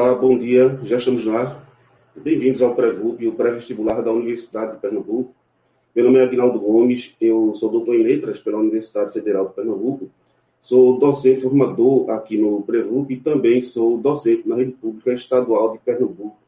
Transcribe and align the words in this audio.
Olá, 0.00 0.14
bom 0.14 0.38
dia, 0.38 0.78
já 0.84 0.96
estamos 0.96 1.24
lá. 1.24 1.60
Bem-vindos 2.14 2.62
ao 2.62 2.72
Pré-VUP, 2.72 3.26
o 3.26 3.32
pré-vestibular 3.32 4.00
da 4.00 4.12
Universidade 4.12 4.76
de 4.76 4.78
Pernambuco. 4.78 5.34
Meu 5.92 6.04
nome 6.04 6.20
é 6.20 6.22
Aguinaldo 6.22 6.60
Gomes, 6.60 7.16
eu 7.20 7.52
sou 7.56 7.68
doutor 7.68 7.96
em 7.96 8.04
Letras 8.04 8.38
pela 8.38 8.58
Universidade 8.58 9.12
Federal 9.12 9.48
de 9.48 9.54
Pernambuco. 9.54 10.08
Sou 10.62 11.00
docente 11.00 11.40
formador 11.40 12.10
aqui 12.10 12.38
no 12.38 12.62
Pré-VUP 12.62 13.12
e 13.12 13.16
também 13.18 13.60
sou 13.60 13.98
docente 13.98 14.48
na 14.48 14.54
Rede 14.54 14.70
Pública 14.70 15.12
Estadual 15.12 15.72
de 15.72 15.80
Pernambuco, 15.80 16.38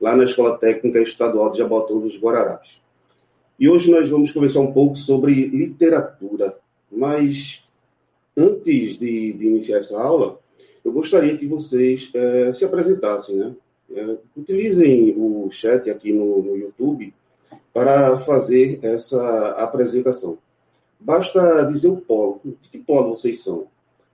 lá 0.00 0.16
na 0.16 0.24
Escola 0.24 0.58
Técnica 0.58 1.00
Estadual 1.00 1.52
de 1.52 1.58
Jabotão 1.58 2.00
dos 2.00 2.18
Guararapes. 2.18 2.72
E 3.56 3.68
hoje 3.68 3.88
nós 3.88 4.10
vamos 4.10 4.32
conversar 4.32 4.62
um 4.62 4.72
pouco 4.72 4.96
sobre 4.96 5.46
literatura, 5.46 6.58
mas 6.90 7.62
antes 8.36 8.98
de, 8.98 9.32
de 9.32 9.46
iniciar 9.46 9.78
essa 9.78 9.96
aula, 9.96 10.40
eu 10.84 10.92
gostaria 10.92 11.36
que 11.36 11.46
vocês 11.46 12.10
é, 12.14 12.52
se 12.52 12.64
apresentassem, 12.64 13.36
né? 13.36 13.54
É, 13.92 14.16
utilizem 14.36 15.14
o 15.16 15.50
chat 15.50 15.90
aqui 15.90 16.12
no, 16.12 16.42
no, 16.42 16.56
YouTube 16.56 17.12
para 17.72 18.16
fazer 18.18 18.78
essa 18.82 19.50
apresentação. 19.50 20.38
Basta 20.98 21.64
dizer 21.64 21.88
o 21.88 21.96
polo. 21.96 22.40
De 22.44 22.68
que 22.70 22.78
polo 22.78 23.16
vocês 23.16 23.42
são? 23.42 23.66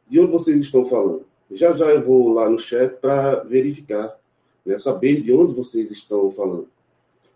De 0.08 0.18
onde 0.18 0.32
vocês 0.32 0.58
estão 0.58 0.84
falando? 0.84 1.26
Já 1.50 1.72
já 1.72 1.86
eu 1.86 2.02
vou 2.02 2.32
lá 2.32 2.48
no 2.48 2.58
chat 2.58 2.96
para 3.00 3.42
verificar, 3.44 4.18
né, 4.64 4.78
saber 4.78 5.22
de 5.22 5.32
onde 5.32 5.52
vocês 5.52 5.90
estão 5.90 6.30
falando. 6.30 6.68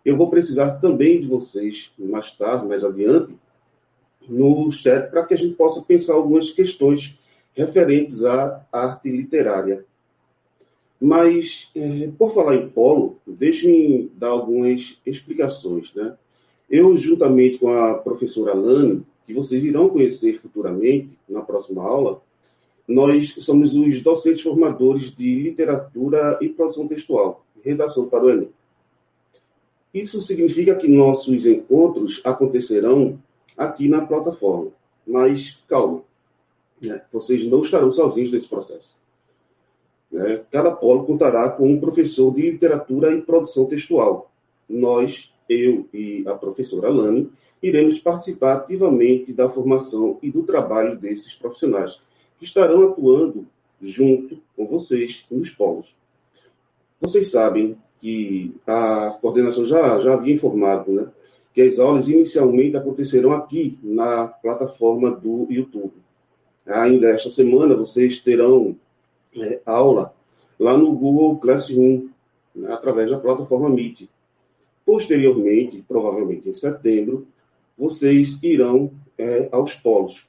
Eu 0.03 0.17
vou 0.17 0.29
precisar 0.29 0.79
também 0.79 1.21
de 1.21 1.27
vocês 1.27 1.91
mais 1.97 2.31
tarde, 2.31 2.65
mais 2.65 2.83
adiante, 2.83 3.35
no 4.27 4.71
chat, 4.71 5.09
para 5.11 5.25
que 5.25 5.33
a 5.33 5.37
gente 5.37 5.53
possa 5.53 5.81
pensar 5.81 6.13
algumas 6.13 6.51
questões 6.51 7.17
referentes 7.55 8.23
à 8.23 8.65
arte 8.71 9.09
literária. 9.09 9.85
Mas, 10.99 11.69
é, 11.75 12.09
por 12.17 12.33
falar 12.33 12.55
em 12.55 12.69
polo, 12.69 13.17
deixe-me 13.25 14.11
dar 14.15 14.29
algumas 14.29 14.97
explicações. 15.05 15.91
Né? 15.95 16.15
Eu, 16.69 16.95
juntamente 16.97 17.57
com 17.57 17.69
a 17.69 17.95
professora 17.95 18.53
Lani, 18.53 19.03
que 19.25 19.33
vocês 19.33 19.63
irão 19.63 19.89
conhecer 19.89 20.37
futuramente 20.37 21.17
na 21.27 21.41
próxima 21.41 21.83
aula, 21.83 22.21
nós 22.87 23.33
somos 23.39 23.75
os 23.75 24.01
docentes 24.01 24.41
formadores 24.41 25.15
de 25.15 25.35
literatura 25.35 26.37
e 26.41 26.49
produção 26.49 26.87
textual, 26.87 27.45
redação 27.63 28.07
para 28.07 28.25
o 28.25 28.29
Enem. 28.29 28.49
Isso 29.93 30.21
significa 30.21 30.75
que 30.75 30.87
nossos 30.87 31.45
encontros 31.45 32.21
acontecerão 32.23 33.19
aqui 33.57 33.89
na 33.89 34.05
plataforma. 34.05 34.71
Mas 35.05 35.59
calma, 35.67 36.03
né? 36.81 37.01
vocês 37.11 37.45
não 37.47 37.61
estarão 37.61 37.91
sozinhos 37.91 38.31
nesse 38.31 38.47
processo. 38.47 38.95
Né? 40.11 40.41
Cada 40.51 40.71
polo 40.71 41.05
contará 41.05 41.49
com 41.49 41.71
um 41.71 41.79
professor 41.79 42.33
de 42.33 42.51
literatura 42.51 43.13
e 43.13 43.21
produção 43.21 43.65
textual. 43.65 44.31
Nós, 44.67 45.31
eu 45.47 45.87
e 45.93 46.23
a 46.27 46.35
professora 46.35 46.89
Lani, 46.89 47.29
iremos 47.61 47.99
participar 47.99 48.55
ativamente 48.55 49.31
da 49.31 49.49
formação 49.49 50.17
e 50.21 50.31
do 50.31 50.43
trabalho 50.43 50.97
desses 50.97 51.33
profissionais, 51.35 52.01
que 52.39 52.45
estarão 52.45 52.89
atuando 52.89 53.45
junto 53.81 54.39
com 54.55 54.65
vocês 54.65 55.25
nos 55.29 55.49
polos. 55.51 55.95
Vocês 56.99 57.31
sabem 57.31 57.77
que 57.99 58.55
a 58.65 59.17
coordenação 59.21 59.65
já, 59.65 59.99
já 59.99 60.13
havia 60.13 60.33
informado, 60.33 60.91
né? 60.91 61.07
que 61.53 61.61
as 61.61 61.79
aulas 61.79 62.07
inicialmente 62.07 62.77
acontecerão 62.77 63.31
aqui 63.31 63.77
na 63.83 64.27
plataforma 64.27 65.11
do 65.11 65.47
YouTube. 65.49 65.93
Ainda 66.65 67.09
esta 67.09 67.29
semana 67.29 67.75
vocês 67.75 68.19
terão 68.19 68.75
é, 69.35 69.61
aula 69.65 70.13
lá 70.59 70.77
no 70.77 70.93
Google 70.93 71.39
Classroom, 71.39 72.09
né, 72.53 72.71
através 72.71 73.09
da 73.09 73.19
plataforma 73.19 73.69
Meet. 73.69 74.07
Posteriormente, 74.85 75.83
provavelmente 75.87 76.49
em 76.49 76.53
setembro, 76.53 77.27
vocês 77.77 78.37
irão 78.43 78.91
é, 79.17 79.49
aos 79.51 79.73
polos. 79.73 80.25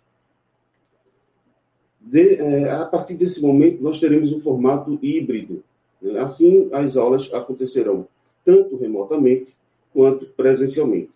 De, 2.00 2.36
é, 2.36 2.70
a 2.70 2.86
partir 2.86 3.14
desse 3.14 3.40
momento, 3.40 3.82
nós 3.82 4.00
teremos 4.00 4.32
um 4.32 4.40
formato 4.40 4.98
híbrido. 5.02 5.62
Né? 6.00 6.18
Assim, 6.20 6.68
as 6.72 6.96
aulas 6.96 7.32
acontecerão 7.32 8.06
tanto 8.44 8.76
remotamente 8.76 9.54
quanto 9.92 10.26
presencialmente. 10.26 11.12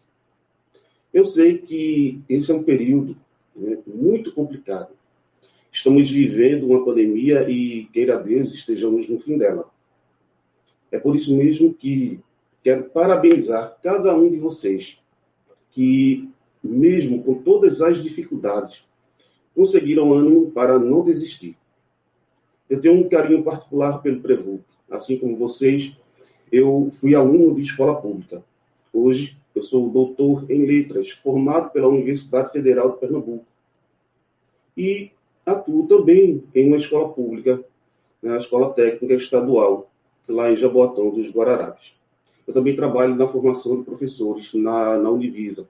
Eu 1.12 1.24
sei 1.24 1.58
que 1.58 2.20
esse 2.28 2.50
é 2.50 2.54
um 2.54 2.62
período 2.62 3.16
né, 3.54 3.78
muito 3.86 4.32
complicado. 4.32 4.90
Estamos 5.76 6.10
vivendo 6.10 6.66
uma 6.66 6.82
pandemia 6.82 7.46
e, 7.50 7.84
queira 7.92 8.18
Deus, 8.18 8.54
estejamos 8.54 9.06
no 9.10 9.20
fim 9.20 9.36
dela. 9.36 9.70
É 10.90 10.98
por 10.98 11.14
isso 11.14 11.36
mesmo 11.36 11.74
que 11.74 12.18
quero 12.64 12.84
parabenizar 12.84 13.76
cada 13.82 14.16
um 14.16 14.30
de 14.30 14.38
vocês 14.38 14.98
que, 15.72 16.30
mesmo 16.64 17.22
com 17.22 17.42
todas 17.42 17.82
as 17.82 18.02
dificuldades, 18.02 18.86
conseguiram 19.54 20.14
ânimo 20.14 20.50
para 20.50 20.78
não 20.78 21.04
desistir. 21.04 21.58
Eu 22.70 22.80
tenho 22.80 22.94
um 22.94 23.08
carinho 23.10 23.44
particular 23.44 24.00
pelo 24.00 24.22
Prevup. 24.22 24.64
Assim 24.90 25.18
como 25.18 25.36
vocês, 25.36 25.94
eu 26.50 26.88
fui 26.90 27.14
aluno 27.14 27.54
de 27.54 27.60
escola 27.60 28.00
pública. 28.00 28.42
Hoje, 28.90 29.36
eu 29.54 29.62
sou 29.62 29.90
doutor 29.90 30.50
em 30.50 30.64
letras, 30.64 31.10
formado 31.10 31.70
pela 31.70 31.86
Universidade 31.86 32.50
Federal 32.50 32.92
de 32.92 32.98
Pernambuco. 32.98 33.44
E 34.74 35.10
atuo 35.46 35.86
também 35.86 36.42
em 36.52 36.66
uma 36.66 36.76
escola 36.76 37.08
pública, 37.08 37.64
né, 38.20 38.36
Escola 38.38 38.74
Técnica 38.74 39.14
Estadual, 39.14 39.90
lá 40.28 40.50
em 40.50 40.56
Jaboatão 40.56 41.10
dos 41.10 41.30
Guararapes. 41.30 41.94
Eu 42.46 42.52
também 42.52 42.74
trabalho 42.74 43.14
na 43.14 43.28
formação 43.28 43.78
de 43.78 43.84
professores 43.84 44.52
na, 44.52 44.98
na 44.98 45.10
Univisa. 45.10 45.68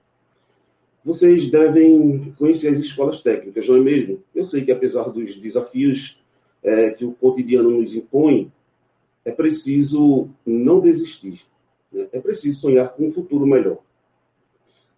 Vocês 1.05 1.49
devem 1.49 2.33
conhecer 2.37 2.69
as 2.69 2.79
escolas 2.79 3.21
técnicas, 3.21 3.67
não 3.67 3.77
é 3.77 3.79
mesmo? 3.79 4.23
Eu 4.35 4.43
sei 4.43 4.65
que 4.65 4.71
apesar 4.71 5.09
dos 5.09 5.37
desafios 5.37 6.19
é, 6.63 6.89
que 6.91 7.05
o 7.05 7.13
cotidiano 7.13 7.69
nos 7.71 7.93
impõe, 7.93 8.51
é 9.23 9.31
preciso 9.31 10.29
não 10.45 10.79
desistir. 10.79 11.41
Né? 11.91 12.07
É 12.11 12.19
preciso 12.19 12.59
sonhar 12.59 12.93
com 12.93 13.07
um 13.07 13.11
futuro 13.11 13.45
melhor. 13.45 13.77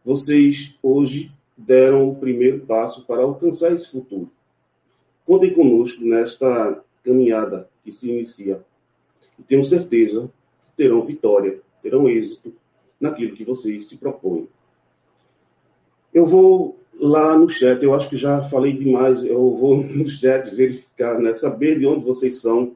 Vocês 0.03 0.75
hoje 0.81 1.31
deram 1.57 2.09
o 2.09 2.15
primeiro 2.15 2.65
passo 2.65 3.05
para 3.05 3.21
alcançar 3.21 3.73
esse 3.73 3.91
futuro. 3.91 4.31
Contem 5.29 5.53
conosco 5.53 6.03
nesta 6.03 6.83
caminhada 7.03 7.69
que 7.83 7.91
se 7.91 8.09
inicia. 8.09 8.65
E 9.37 9.43
tenho 9.43 9.63
certeza 9.63 10.23
que 10.65 10.75
terão 10.75 11.05
vitória, 11.05 11.61
terão 11.83 12.09
êxito 12.09 12.51
naquilo 12.99 13.35
que 13.35 13.45
vocês 13.45 13.85
se 13.85 13.95
propõem. 13.95 14.49
Eu 16.11 16.25
vou 16.25 16.79
lá 16.99 17.37
no 17.37 17.47
chat, 17.47 17.83
eu 17.83 17.93
acho 17.93 18.09
que 18.09 18.17
já 18.17 18.41
falei 18.41 18.73
demais, 18.73 19.23
eu 19.23 19.53
vou 19.53 19.83
no 19.85 20.09
chat 20.09 20.49
verificar, 20.49 21.19
né, 21.19 21.31
saber 21.35 21.77
de 21.77 21.85
onde 21.85 22.03
vocês 22.03 22.41
são. 22.41 22.75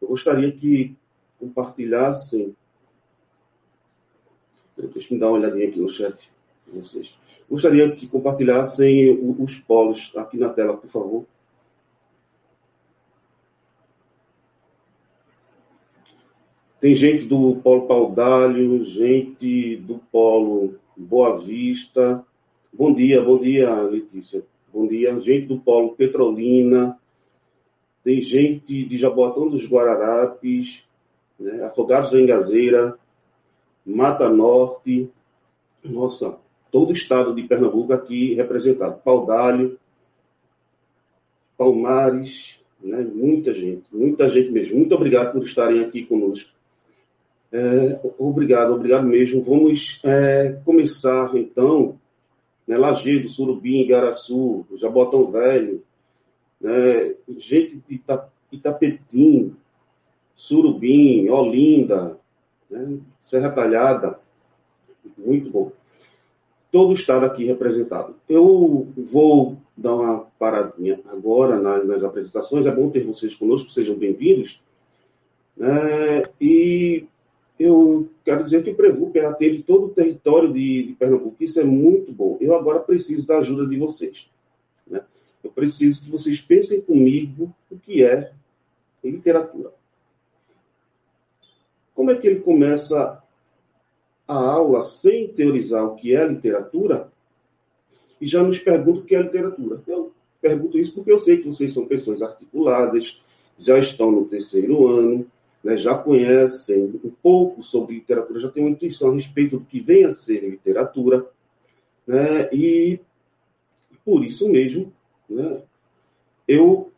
Eu 0.00 0.06
gostaria 0.06 0.52
que 0.52 0.96
compartilhassem 1.40 2.54
Deixa 4.76 5.12
eu 5.12 5.18
dar 5.18 5.26
uma 5.30 5.38
olhadinha 5.38 5.66
aqui 5.68 5.80
no 5.80 5.88
chat 5.88 6.30
vocês. 6.72 7.14
Gostaria 7.48 7.90
que 7.94 8.06
compartilhassem 8.06 9.18
os 9.38 9.58
polos 9.58 10.12
aqui 10.16 10.38
na 10.38 10.48
tela, 10.48 10.76
por 10.76 10.88
favor. 10.88 11.26
Tem 16.80 16.94
gente 16.94 17.24
do 17.24 17.56
Polo 17.56 17.86
Paudalho, 17.86 18.84
gente 18.84 19.76
do 19.76 19.98
Polo 20.12 20.74
Boa 20.96 21.38
Vista. 21.38 22.24
Bom 22.72 22.92
dia, 22.92 23.22
bom 23.22 23.38
dia, 23.38 23.72
Letícia. 23.82 24.44
Bom 24.72 24.86
dia. 24.86 25.18
Gente 25.20 25.46
do 25.46 25.58
Polo 25.60 25.94
Petrolina. 25.94 26.98
Tem 28.02 28.20
gente 28.20 28.84
de 28.84 28.98
Jaboatão 28.98 29.48
dos 29.48 29.64
Guararapes, 29.66 30.82
né? 31.38 31.64
Afogados 31.64 32.10
da 32.10 32.20
Engazeira, 32.20 32.98
Mata 33.84 34.28
Norte, 34.28 35.10
nossa, 35.82 36.38
todo 36.74 36.90
o 36.90 36.92
estado 36.92 37.32
de 37.32 37.44
Pernambuco 37.44 37.92
aqui 37.92 38.34
representado. 38.34 38.98
Paudalho, 39.04 39.78
Palmares, 41.56 42.58
né? 42.82 43.00
muita 43.00 43.54
gente, 43.54 43.84
muita 43.92 44.28
gente 44.28 44.50
mesmo. 44.50 44.76
Muito 44.78 44.92
obrigado 44.92 45.34
por 45.34 45.44
estarem 45.44 45.84
aqui 45.84 46.04
conosco. 46.04 46.50
É, 47.52 48.00
obrigado, 48.18 48.74
obrigado 48.74 49.06
mesmo. 49.06 49.40
Vamos 49.40 50.00
é, 50.02 50.60
começar 50.64 51.36
então, 51.36 51.96
né, 52.66 52.76
Lajeado, 52.76 53.28
Surubim, 53.28 53.82
Igaraçu, 53.82 54.66
Jabotão 54.74 55.30
Velho, 55.30 55.80
né, 56.60 57.14
gente 57.38 57.80
de 57.88 58.02
Itapetim, 58.50 59.54
Surubim, 60.34 61.28
Olinda, 61.28 62.18
né? 62.68 62.98
Serra 63.20 63.52
Talhada, 63.52 64.18
muito 65.16 65.48
bom. 65.50 65.70
Todo 66.74 66.90
o 66.90 66.94
estado 66.94 67.24
aqui 67.24 67.44
representado. 67.44 68.16
Eu 68.28 68.88
vou 68.96 69.56
dar 69.76 69.94
uma 69.94 70.18
paradinha 70.36 71.00
agora 71.06 71.60
nas, 71.60 71.86
nas 71.86 72.02
apresentações. 72.02 72.66
É 72.66 72.74
bom 72.74 72.90
ter 72.90 73.04
vocês 73.04 73.32
conosco, 73.32 73.70
sejam 73.70 73.94
bem-vindos. 73.94 74.60
É, 75.60 76.28
e 76.40 77.06
eu 77.60 78.08
quero 78.24 78.42
dizer 78.42 78.64
que 78.64 78.70
o 78.70 78.74
Prevup 78.74 79.16
atende 79.20 79.62
todo 79.62 79.86
o 79.86 79.90
território 79.90 80.52
de, 80.52 80.82
de, 80.82 80.92
Pernambuco. 80.94 81.36
Isso 81.38 81.60
é 81.60 81.64
muito 81.64 82.10
bom. 82.10 82.38
Eu 82.40 82.56
agora 82.56 82.80
preciso 82.80 83.24
da 83.24 83.38
ajuda 83.38 83.68
de 83.68 83.78
vocês. 83.78 84.28
Né? 84.84 85.00
Eu 85.44 85.52
preciso 85.52 86.02
que 86.02 86.10
vocês 86.10 86.40
pensem 86.40 86.80
comigo 86.80 87.54
o 87.70 87.78
que 87.78 88.02
é 88.02 88.32
literatura. 89.04 89.70
Como 91.94 92.10
é 92.10 92.16
que 92.16 92.26
ele 92.26 92.40
começa 92.40 93.22
a 94.26 94.34
aula 94.34 94.84
sem 94.84 95.28
teorizar 95.28 95.84
o 95.84 95.96
que 95.96 96.14
é 96.14 96.26
literatura 96.26 97.12
e 98.20 98.26
já 98.26 98.42
nos 98.42 98.58
pergunta 98.58 99.00
o 99.00 99.04
que 99.04 99.14
é 99.14 99.22
literatura? 99.22 99.82
Eu 99.86 100.12
pergunto 100.40 100.78
isso 100.78 100.94
porque 100.94 101.12
eu 101.12 101.18
sei 101.18 101.38
que 101.38 101.46
vocês 101.46 101.72
são 101.72 101.86
pessoas 101.86 102.22
articuladas, 102.22 103.22
já 103.58 103.78
estão 103.78 104.10
no 104.10 104.24
terceiro 104.24 104.86
ano, 104.86 105.26
né, 105.62 105.76
já 105.76 105.96
conhecem 105.96 107.00
um 107.02 107.10
pouco 107.10 107.62
sobre 107.62 107.94
literatura, 107.94 108.40
já 108.40 108.50
têm 108.50 108.62
uma 108.62 108.70
intuição 108.70 109.10
a 109.10 109.14
respeito 109.14 109.58
do 109.58 109.64
que 109.64 109.80
vem 109.80 110.04
a 110.04 110.12
ser 110.12 110.40
literatura, 110.40 111.26
né, 112.06 112.50
e 112.52 113.00
por 114.04 114.22
isso 114.24 114.48
mesmo, 114.50 114.92
né, 115.28 115.62
eu 116.46 116.92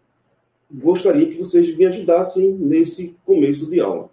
gostaria 0.68 1.26
que 1.26 1.38
vocês 1.38 1.76
me 1.76 1.86
ajudassem 1.86 2.52
nesse 2.52 3.14
começo 3.24 3.70
de 3.70 3.78
aula. 3.78 4.10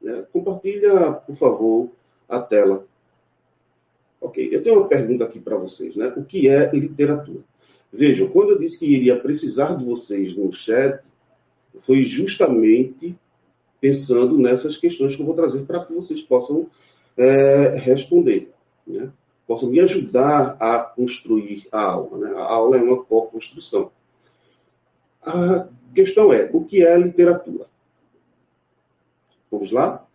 Né. 0.00 0.24
Compartilha, 0.32 1.12
por 1.12 1.34
favor, 1.34 1.90
a 2.28 2.40
tela. 2.40 2.86
Ok, 4.20 4.48
eu 4.50 4.62
tenho 4.62 4.80
uma 4.80 4.88
pergunta 4.88 5.24
aqui 5.24 5.38
para 5.38 5.56
vocês, 5.56 5.94
né? 5.96 6.12
O 6.16 6.24
que 6.24 6.48
é 6.48 6.70
literatura? 6.72 7.40
Vejam, 7.92 8.28
quando 8.28 8.50
eu 8.50 8.58
disse 8.58 8.78
que 8.78 8.86
iria 8.86 9.18
precisar 9.18 9.74
de 9.76 9.84
vocês 9.84 10.36
no 10.36 10.52
chat, 10.52 11.02
foi 11.82 12.04
justamente 12.04 13.16
pensando 13.80 14.36
nessas 14.36 14.76
questões 14.76 15.14
que 15.14 15.22
eu 15.22 15.26
vou 15.26 15.34
trazer 15.34 15.64
para 15.64 15.84
que 15.84 15.92
vocês 15.92 16.20
possam 16.20 16.68
é, 17.16 17.76
responder, 17.76 18.52
né? 18.86 19.10
possam 19.46 19.70
me 19.70 19.80
ajudar 19.80 20.56
a 20.60 20.80
construir 20.80 21.66
a 21.72 21.80
aula. 21.80 22.18
Né? 22.18 22.34
A 22.36 22.42
aula 22.42 22.76
é 22.76 22.82
uma 22.82 23.02
co-construção. 23.02 23.90
A 25.22 25.68
questão 25.94 26.32
é, 26.32 26.50
o 26.52 26.64
que 26.64 26.84
é 26.84 26.98
literatura? 26.98 27.66
Vamos 29.50 29.70
lá? 29.70 30.06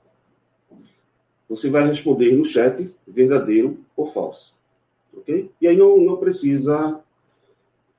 Você 1.55 1.69
vai 1.69 1.87
responder 1.87 2.31
no 2.35 2.45
chat 2.45 2.89
verdadeiro 3.07 3.79
ou 3.95 4.05
falso. 4.05 4.53
Ok? 5.15 5.51
E 5.61 5.67
aí 5.67 5.77
não, 5.77 5.97
não 5.97 6.17
precisa 6.17 6.99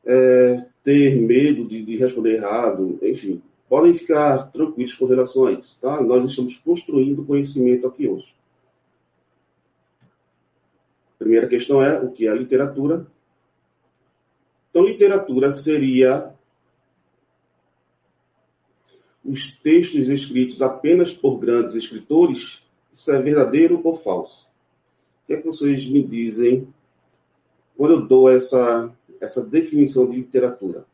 é, 0.05 0.67
ter 0.83 1.21
medo 1.21 1.65
de, 1.67 1.83
de 1.83 1.97
responder 1.97 2.37
errado, 2.37 2.99
enfim 3.03 3.43
podem 3.69 3.95
ficar 3.95 4.53
tranquilos 4.53 4.95
com 4.95 5.07
relação 5.07 5.47
a 5.47 5.53
isso, 5.53 5.79
tá? 5.81 6.01
Nós 6.01 6.29
estamos 6.31 6.57
construindo 6.59 7.25
conhecimento 7.25 7.87
aqui 7.87 8.07
hoje. 8.07 8.35
Primeira 11.19 11.49
questão 11.49 11.83
é 11.83 11.99
o 11.99 12.13
que 12.13 12.29
é 12.29 12.35
literatura. 12.35 13.07
Então, 14.71 14.85
literatura 14.85 15.53
seria 15.53 16.35
os 19.25 19.53
textos 19.59 20.09
escritos 20.09 20.61
apenas 20.61 21.15
por 21.15 21.39
grandes 21.39 21.75
escritores. 21.75 22.63
Isso 22.95 23.13
é 23.13 23.21
verdadeiro 23.21 23.81
ou 23.83 23.97
falso? 23.97 24.49
O 25.25 25.27
que 25.27 25.35
é 25.35 25.37
que 25.37 25.47
vocês 25.47 25.87
me 25.87 26.03
dizem 26.03 26.69
quando 27.77 27.95
eu 27.95 28.07
dou 28.07 28.31
essa, 28.31 28.91
essa 29.21 29.45
definição 29.45 30.09
de 30.09 30.17
literatura? 30.17 30.87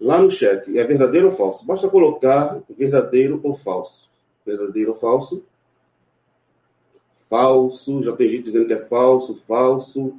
lá 0.00 0.20
no 0.20 0.30
chat. 0.30 0.76
É 0.76 0.84
verdadeiro 0.84 1.26
ou 1.26 1.32
falso? 1.32 1.64
Basta 1.66 1.88
colocar 1.88 2.60
verdadeiro 2.70 3.40
ou 3.42 3.54
falso. 3.54 4.08
Verdadeiro 4.44 4.90
ou 4.90 4.96
falso? 4.96 5.44
Falso. 7.28 8.02
Já 8.02 8.14
tem 8.14 8.28
gente 8.30 8.44
dizendo 8.44 8.66
que 8.66 8.72
é 8.72 8.80
falso, 8.80 9.40
falso. 9.46 10.14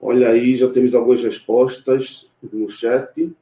Olha 0.00 0.30
aí, 0.30 0.56
já 0.56 0.68
temos 0.70 0.94
algumas 0.94 1.22
respostas 1.22 2.28
no 2.42 2.68
chat. 2.70 3.32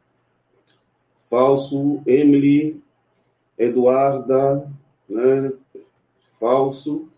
Falso. 1.28 2.02
Emily. 2.06 2.82
Eduarda. 3.58 4.68
Né? 5.08 5.52
Falso. 6.40 7.08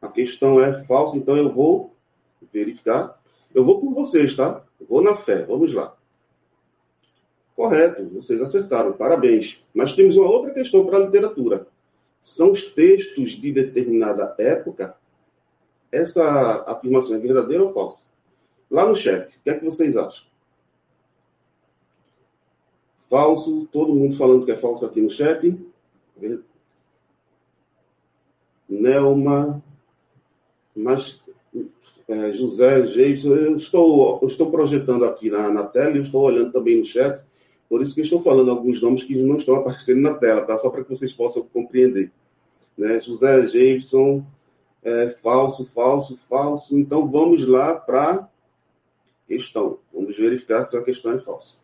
A 0.00 0.08
questão 0.08 0.60
é 0.62 0.84
falso, 0.84 1.16
então 1.16 1.36
eu 1.36 1.52
vou 1.52 1.96
verificar. 2.52 3.20
Eu 3.52 3.64
vou 3.64 3.80
por 3.80 3.92
vocês, 3.94 4.36
tá? 4.36 4.62
Eu 4.78 4.86
vou 4.86 5.02
na 5.02 5.16
fé. 5.16 5.44
Vamos 5.44 5.72
lá. 5.72 5.96
Correto, 7.56 8.08
vocês 8.10 8.40
acertaram, 8.40 8.92
parabéns. 8.92 9.60
Mas 9.74 9.96
temos 9.96 10.16
uma 10.16 10.30
outra 10.30 10.54
questão 10.54 10.86
para 10.86 10.98
a 10.98 11.00
literatura. 11.00 11.66
São 12.22 12.52
os 12.52 12.66
textos 12.66 13.32
de 13.32 13.50
determinada 13.50 14.34
época? 14.38 14.96
Essa 15.90 16.62
afirmação 16.68 17.16
é 17.16 17.18
verdadeira 17.18 17.64
ou 17.64 17.72
falsa? 17.72 18.04
Lá 18.70 18.86
no 18.86 18.94
chat, 18.94 19.34
o 19.34 19.42
que 19.42 19.50
é 19.50 19.58
que 19.58 19.64
vocês 19.64 19.96
acham? 19.96 20.24
Falso, 23.08 23.66
todo 23.72 23.94
mundo 23.94 24.14
falando 24.14 24.44
que 24.44 24.52
é 24.52 24.56
falso 24.56 24.84
aqui 24.84 25.00
no 25.00 25.10
chat. 25.10 25.58
Nelma, 28.68 29.62
mas 30.74 31.20
é, 32.08 32.32
José, 32.32 32.86
Geison, 32.86 33.34
eu 33.34 33.56
estou, 33.56 34.18
eu 34.22 34.28
estou 34.28 34.50
projetando 34.50 35.04
aqui 35.04 35.30
na, 35.30 35.50
na 35.50 35.64
tela 35.64 35.96
e 35.96 36.02
estou 36.02 36.22
olhando 36.22 36.52
também 36.52 36.78
no 36.78 36.84
chat. 36.84 37.22
Por 37.68 37.82
isso 37.82 37.94
que 37.94 38.00
estou 38.00 38.22
falando 38.22 38.50
alguns 38.50 38.80
nomes 38.80 39.04
que 39.04 39.14
não 39.14 39.36
estão 39.36 39.56
aparecendo 39.60 40.00
na 40.00 40.14
tela, 40.14 40.42
tá? 40.42 40.56
Só 40.58 40.70
para 40.70 40.82
que 40.82 40.90
vocês 40.90 41.12
possam 41.12 41.42
compreender. 41.42 42.10
Né? 42.76 43.00
José 43.00 43.46
Jameson, 43.46 44.24
é, 44.82 45.10
falso, 45.22 45.66
falso, 45.66 46.16
falso. 46.28 46.78
Então 46.78 47.06
vamos 47.08 47.46
lá 47.46 47.74
para 47.74 48.28
questão. 49.26 49.78
Vamos 49.92 50.16
verificar 50.16 50.64
se 50.64 50.76
a 50.76 50.82
questão 50.82 51.12
é 51.12 51.18
falsa. 51.18 51.58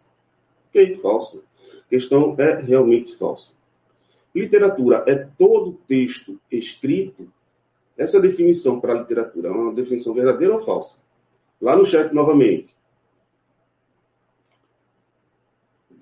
Ok, 0.69 0.97
falsa. 0.97 1.43
A 1.87 1.89
questão 1.89 2.35
é 2.39 2.61
realmente 2.61 3.17
falsa. 3.17 3.53
Literatura 4.35 5.05
é 5.07 5.15
todo 5.39 5.79
texto 5.87 6.41
escrito. 6.51 7.29
Essa 7.97 8.21
definição 8.21 8.81
para 8.81 8.95
literatura 8.95 9.49
é 9.49 9.53
uma 9.53 9.73
definição 9.73 10.13
verdadeira 10.13 10.55
ou 10.55 10.65
falsa? 10.65 10.99
Lá 11.61 11.77
no 11.77 11.87
chat 11.87 12.13
novamente. 12.13 12.75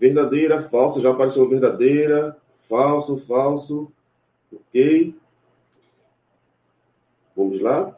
verdadeira, 0.03 0.61
falsa, 0.61 1.01
já 1.01 1.13
apareceu 1.13 1.49
verdadeira, 1.49 2.37
falso, 2.69 3.19
falso, 3.19 3.93
ok? 4.53 5.15
Vamos 7.37 7.61
lá? 7.61 7.97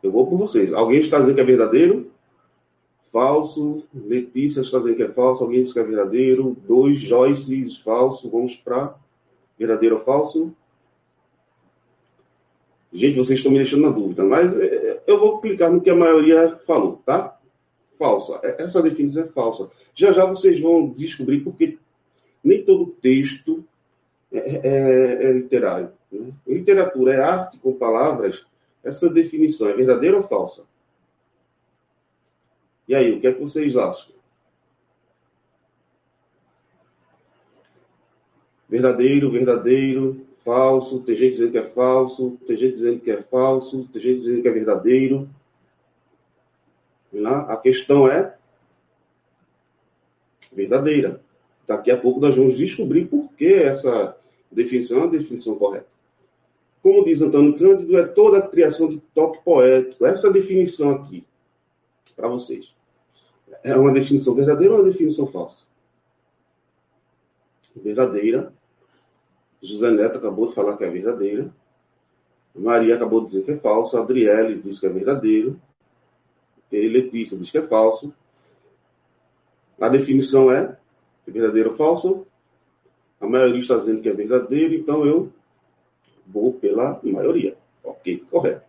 Eu 0.00 0.12
vou 0.12 0.28
por 0.28 0.38
vocês. 0.38 0.72
Alguém 0.72 1.00
está 1.00 1.18
dizendo 1.18 1.34
que 1.34 1.40
é 1.40 1.44
verdadeiro? 1.44 2.12
Falso. 3.10 3.82
Letícia 3.92 4.60
está 4.60 4.78
dizendo 4.78 4.96
que 4.98 5.02
é 5.02 5.08
falso. 5.08 5.42
Alguém 5.42 5.64
diz 5.64 5.72
que 5.72 5.80
é 5.80 5.84
verdadeiro. 5.84 6.56
Dois, 6.68 7.00
Joyce, 7.00 7.82
falso. 7.82 8.30
Vamos 8.30 8.54
para 8.54 8.94
verdadeiro 9.60 9.94
ou 9.94 10.02
falso? 10.02 10.52
Gente, 12.92 13.18
vocês 13.18 13.38
estão 13.38 13.52
me 13.52 13.58
deixando 13.58 13.82
na 13.82 13.90
dúvida, 13.90 14.24
mas 14.24 14.58
é, 14.58 15.00
eu 15.06 15.20
vou 15.20 15.40
clicar 15.40 15.70
no 15.70 15.80
que 15.80 15.90
a 15.90 15.94
maioria 15.94 16.58
falou, 16.66 17.00
tá? 17.06 17.38
falsa. 18.00 18.40
É, 18.42 18.62
essa 18.62 18.82
definição 18.82 19.24
é 19.24 19.28
falsa. 19.28 19.70
Já 19.94 20.10
já 20.10 20.24
vocês 20.24 20.58
vão 20.58 20.88
descobrir 20.88 21.40
porque 21.40 21.78
nem 22.42 22.64
todo 22.64 22.96
texto 23.02 23.62
é, 24.32 24.38
é, 24.38 25.24
é 25.26 25.32
literário. 25.32 25.92
Né? 26.10 26.32
Literatura 26.46 27.12
é 27.12 27.20
arte 27.20 27.58
com 27.58 27.74
palavras. 27.74 28.46
Essa 28.82 29.10
definição 29.10 29.68
é 29.68 29.74
verdadeira 29.74 30.16
ou 30.16 30.22
falsa? 30.22 30.64
E 32.88 32.94
aí, 32.94 33.12
o 33.12 33.20
que 33.20 33.26
é 33.26 33.32
que 33.32 33.40
vocês 33.40 33.76
acham? 33.76 34.14
Verdadeiro, 38.70 39.30
verdadeiro, 39.30 40.24
falso. 40.44 41.00
Tem 41.02 41.16
gente 41.16 41.32
dizendo 41.32 41.50
que 41.50 41.58
é 41.58 41.64
falso, 41.64 42.38
tem 42.46 42.56
gente 42.56 42.74
dizendo 42.74 43.00
que 43.00 43.10
é 43.10 43.20
falso, 43.20 43.88
tem 43.92 44.00
gente 44.00 44.20
dizendo 44.20 44.42
que 44.42 44.48
é 44.48 44.52
verdadeiro. 44.52 45.28
Né? 47.12 47.28
A 47.48 47.56
questão 47.56 48.06
é 48.06 48.36
verdadeira. 50.52 51.20
Daqui 51.66 51.90
a 51.90 51.96
pouco 51.96 52.20
nós 52.20 52.36
vamos 52.36 52.56
descobrir 52.56 53.06
por 53.06 53.28
que 53.32 53.52
essa 53.52 54.16
definição 54.50 54.98
é 54.98 55.00
uma 55.00 55.10
definição 55.10 55.56
correta. 55.56 55.86
Como 56.82 57.04
diz 57.04 57.20
Antônio 57.20 57.58
Cândido, 57.58 57.98
é 57.98 58.06
toda 58.06 58.38
a 58.38 58.48
criação 58.48 58.88
de 58.88 58.98
toque 59.14 59.42
poético. 59.44 60.06
Essa 60.06 60.32
definição 60.32 60.92
aqui, 60.92 61.26
para 62.16 62.28
vocês, 62.28 62.72
é 63.62 63.76
uma 63.76 63.92
definição 63.92 64.34
verdadeira 64.34 64.74
ou 64.74 64.80
uma 64.80 64.90
definição 64.90 65.26
falsa? 65.26 65.64
Verdadeira. 67.76 68.52
José 69.62 69.90
Neto 69.90 70.18
acabou 70.18 70.48
de 70.48 70.54
falar 70.54 70.76
que 70.76 70.84
é 70.84 70.90
verdadeira. 70.90 71.52
Maria 72.54 72.96
acabou 72.96 73.22
de 73.22 73.28
dizer 73.28 73.44
que 73.44 73.52
é 73.52 73.56
falsa. 73.56 74.00
Adriele 74.00 74.60
disse 74.60 74.80
que 74.80 74.86
é 74.86 74.90
verdadeiro. 74.90 75.60
Letícia 76.70 77.36
diz 77.36 77.50
que 77.50 77.58
é 77.58 77.62
falso. 77.62 78.14
A 79.80 79.88
definição 79.88 80.50
é 80.50 80.76
verdadeiro 81.26 81.70
ou 81.70 81.76
falso? 81.76 82.26
A 83.20 83.26
maioria 83.26 83.60
está 83.60 83.76
dizendo 83.76 84.00
que 84.00 84.08
é 84.08 84.12
verdadeiro, 84.12 84.74
então 84.74 85.04
eu 85.04 85.32
vou 86.26 86.52
pela 86.52 87.00
maioria. 87.02 87.56
Ok, 87.82 88.24
correto. 88.30 88.64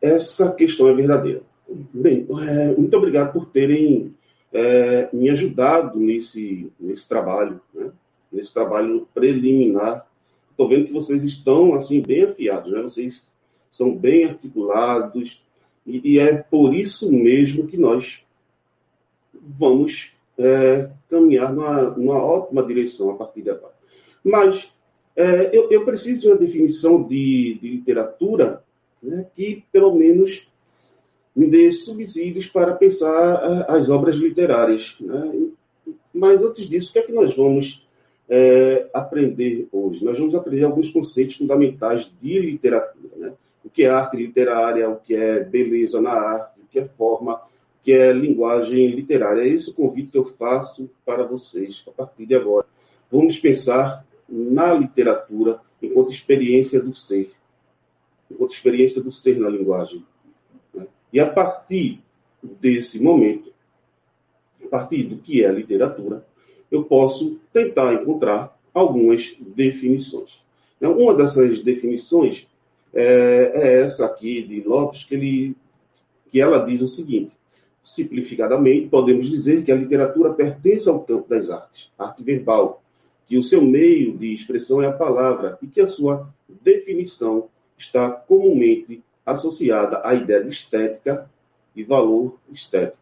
Essa 0.00 0.52
questão 0.52 0.88
é 0.88 0.94
verdadeira. 0.94 1.42
Bem, 1.92 2.26
é, 2.48 2.76
muito 2.76 2.96
obrigado 2.96 3.32
por 3.32 3.46
terem 3.46 4.14
é, 4.52 5.08
me 5.12 5.30
ajudado 5.30 5.98
nesse, 5.98 6.70
nesse 6.78 7.08
trabalho, 7.08 7.60
né? 7.72 7.90
Nesse 8.34 8.52
trabalho 8.52 9.08
preliminar. 9.14 10.06
Estou 10.50 10.68
vendo 10.68 10.86
que 10.86 10.92
vocês 10.92 11.22
estão 11.22 11.74
assim 11.74 12.00
bem 12.00 12.24
afiados, 12.24 12.72
né? 12.72 12.82
vocês 12.82 13.30
são 13.70 13.96
bem 13.96 14.24
articulados, 14.24 15.42
e, 15.86 16.12
e 16.14 16.18
é 16.18 16.34
por 16.36 16.74
isso 16.74 17.10
mesmo 17.12 17.66
que 17.66 17.76
nós 17.76 18.22
vamos 19.32 20.12
é, 20.38 20.90
caminhar 21.08 21.52
numa, 21.52 21.82
numa, 21.90 22.22
ótima 22.22 22.64
direção 22.64 23.10
a 23.10 23.14
partir 23.14 23.42
de 23.42 23.50
agora. 23.50 23.74
Mas 24.22 24.68
é, 25.16 25.56
eu, 25.56 25.70
eu, 25.70 25.84
preciso 25.84 26.22
de 26.22 26.28
uma 26.28 26.36
definição 26.36 27.02
de, 27.02 27.58
de 27.60 27.68
literatura 27.68 28.62
né, 29.02 29.26
que, 29.34 29.64
pelo 29.70 29.94
menos, 29.94 30.48
me 31.34 31.48
dê 31.48 31.70
subsídios 31.72 32.46
para 32.46 32.74
pensar 32.74 33.66
as 33.68 33.90
obras 33.90 34.16
literárias. 34.16 34.96
Né? 35.00 35.48
Mas 36.12 36.42
antes 36.42 36.68
disso, 36.68 36.90
o 36.90 36.92
que 36.92 36.98
é 37.00 37.02
que 37.02 37.12
nós 37.12 37.36
vamos 37.36 37.83
é, 38.28 38.88
aprender 38.92 39.68
hoje? 39.72 40.04
Nós 40.04 40.18
vamos 40.18 40.34
aprender 40.34 40.64
alguns 40.64 40.90
conceitos 40.90 41.36
fundamentais 41.36 42.10
de 42.20 42.38
literatura. 42.38 43.08
Né? 43.16 43.32
O 43.64 43.70
que 43.70 43.84
é 43.84 43.90
arte 43.90 44.16
literária, 44.16 44.88
o 44.88 44.96
que 44.96 45.14
é 45.14 45.40
beleza 45.42 46.00
na 46.00 46.12
arte, 46.12 46.60
o 46.60 46.66
que 46.70 46.78
é 46.78 46.84
forma, 46.84 47.36
o 47.36 47.84
que 47.84 47.92
é 47.92 48.12
linguagem 48.12 48.88
literária. 48.88 49.42
É 49.42 49.48
esse 49.48 49.70
o 49.70 49.74
convite 49.74 50.12
que 50.12 50.18
eu 50.18 50.24
faço 50.24 50.90
para 51.04 51.24
vocês 51.24 51.82
a 51.86 51.90
partir 51.90 52.26
de 52.26 52.34
agora. 52.34 52.66
Vamos 53.10 53.38
pensar 53.38 54.04
na 54.28 54.74
literatura 54.74 55.60
enquanto 55.80 56.12
experiência 56.12 56.80
do 56.80 56.94
ser, 56.94 57.30
enquanto 58.30 58.52
experiência 58.52 59.02
do 59.02 59.12
ser 59.12 59.38
na 59.38 59.48
linguagem. 59.48 60.04
E 61.12 61.20
a 61.20 61.30
partir 61.30 62.02
desse 62.42 63.00
momento, 63.00 63.52
a 64.64 64.68
partir 64.68 65.04
do 65.04 65.18
que 65.18 65.44
é 65.44 65.52
literatura, 65.52 66.26
eu 66.74 66.84
posso 66.84 67.38
tentar 67.52 67.94
encontrar 67.94 68.56
algumas 68.72 69.36
definições. 69.40 70.42
Então, 70.76 70.98
uma 70.98 71.14
dessas 71.14 71.62
definições 71.62 72.46
é, 72.92 73.52
é, 73.54 73.82
essa 73.82 74.06
aqui 74.06 74.42
de 74.42 74.60
Lopes, 74.62 75.04
que, 75.04 75.14
ele, 75.14 75.56
que 76.30 76.40
ela 76.40 76.64
diz 76.64 76.80
o 76.80 76.88
seguinte: 76.88 77.32
simplificadamente, 77.82 78.88
podemos 78.88 79.28
dizer 79.28 79.64
que 79.64 79.72
a 79.72 79.76
literatura 79.76 80.32
pertence 80.32 80.88
ao 80.88 81.00
campo 81.00 81.28
das 81.28 81.50
artes, 81.50 81.90
arte 81.98 82.22
verbal, 82.22 82.82
que 83.26 83.36
o 83.36 83.42
seu 83.42 83.62
meio 83.62 84.16
de 84.16 84.32
expressão 84.32 84.82
é 84.82 84.86
a 84.86 84.92
palavra 84.92 85.58
e 85.62 85.66
que 85.66 85.80
a 85.80 85.86
sua 85.86 86.28
definição 86.62 87.48
está 87.76 88.10
comumente 88.10 89.02
associada 89.26 90.00
à 90.04 90.14
ideia 90.14 90.42
de 90.42 90.50
estética 90.50 91.28
e 91.74 91.82
valor 91.82 92.38
estético. 92.52 92.98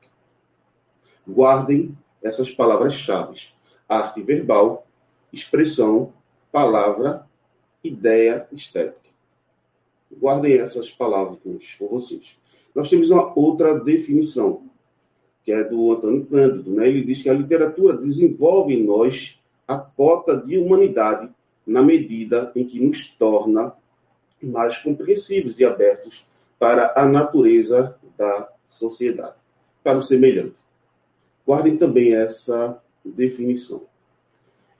Guardem 1.29 1.97
essas 2.23 2.50
palavras-chave: 2.50 3.41
arte 3.88 4.22
verbal, 4.22 4.86
expressão, 5.32 6.12
palavra, 6.50 7.26
ideia 7.82 8.46
estética. 8.52 9.00
Guardem 10.10 10.58
essas 10.58 10.90
palavras 10.90 11.38
com 11.42 11.88
vocês. 11.88 12.36
Nós 12.74 12.88
temos 12.88 13.10
uma 13.10 13.32
outra 13.38 13.78
definição, 13.78 14.64
que 15.44 15.52
é 15.52 15.64
do 15.64 15.92
Antônio 15.92 16.26
Cândido. 16.26 16.70
Né? 16.72 16.88
Ele 16.88 17.04
diz 17.04 17.22
que 17.22 17.28
a 17.28 17.34
literatura 17.34 17.96
desenvolve 17.96 18.74
em 18.74 18.84
nós 18.84 19.38
a 19.66 19.78
cota 19.78 20.36
de 20.36 20.58
humanidade 20.58 21.30
na 21.66 21.82
medida 21.82 22.52
em 22.54 22.66
que 22.66 22.80
nos 22.80 23.08
torna 23.12 23.72
mais 24.42 24.78
compreensivos 24.78 25.58
e 25.60 25.64
abertos 25.64 26.26
para 26.58 26.92
a 26.96 27.06
natureza 27.06 27.96
da 28.16 28.48
sociedade, 28.68 29.36
para 29.82 29.98
o 29.98 30.02
semelhante. 30.02 30.56
Guardem 31.46 31.76
também 31.76 32.14
essa 32.14 32.80
definição. 33.04 33.82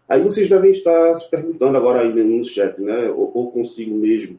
Aí 0.09 0.21
vocês 0.21 0.49
devem 0.49 0.73
estar 0.73 1.15
se 1.17 1.31
perguntando 1.31 1.77
agora 1.79 2.03
aí 2.03 2.13
no 2.13 2.45
chat, 2.45 2.79
né? 2.81 3.09
Ou, 3.11 3.31
ou 3.35 3.51
consigo 3.51 3.97
mesmo. 3.97 4.39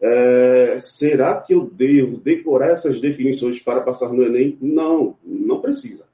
É, 0.00 0.78
será 0.80 1.40
que 1.40 1.54
eu 1.54 1.68
devo 1.68 2.18
decorar 2.18 2.70
essas 2.70 3.00
definições 3.00 3.60
para 3.60 3.80
passar 3.82 4.12
no 4.12 4.22
Enem? 4.22 4.56
Não, 4.60 5.16
não 5.22 5.60
precisa. 5.60 6.06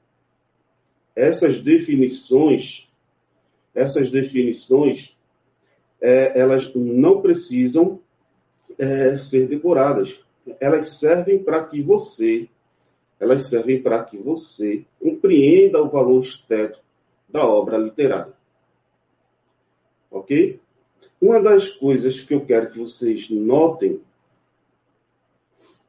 Essas 1.14 1.60
definições, 1.60 2.88
essas 3.74 4.10
definições, 4.10 5.16
é, 6.00 6.40
elas 6.40 6.72
não 6.74 7.20
precisam 7.20 8.00
é, 8.78 9.16
ser 9.16 9.46
decoradas. 9.46 10.18
Elas 10.58 10.98
servem 10.98 11.42
para 11.42 11.64
que 11.64 11.82
você, 11.82 12.48
elas 13.20 13.48
servem 13.48 13.80
para 13.80 14.02
que 14.02 14.16
você 14.16 14.84
compreenda 14.98 15.82
o 15.82 15.88
valor 15.88 16.22
estético 16.22 16.89
da 17.32 17.46
obra 17.46 17.78
literária. 17.78 18.32
Ok? 20.10 20.60
Uma 21.20 21.40
das 21.40 21.68
coisas 21.68 22.20
que 22.20 22.34
eu 22.34 22.44
quero 22.44 22.70
que 22.70 22.78
vocês 22.78 23.28
notem, 23.30 24.00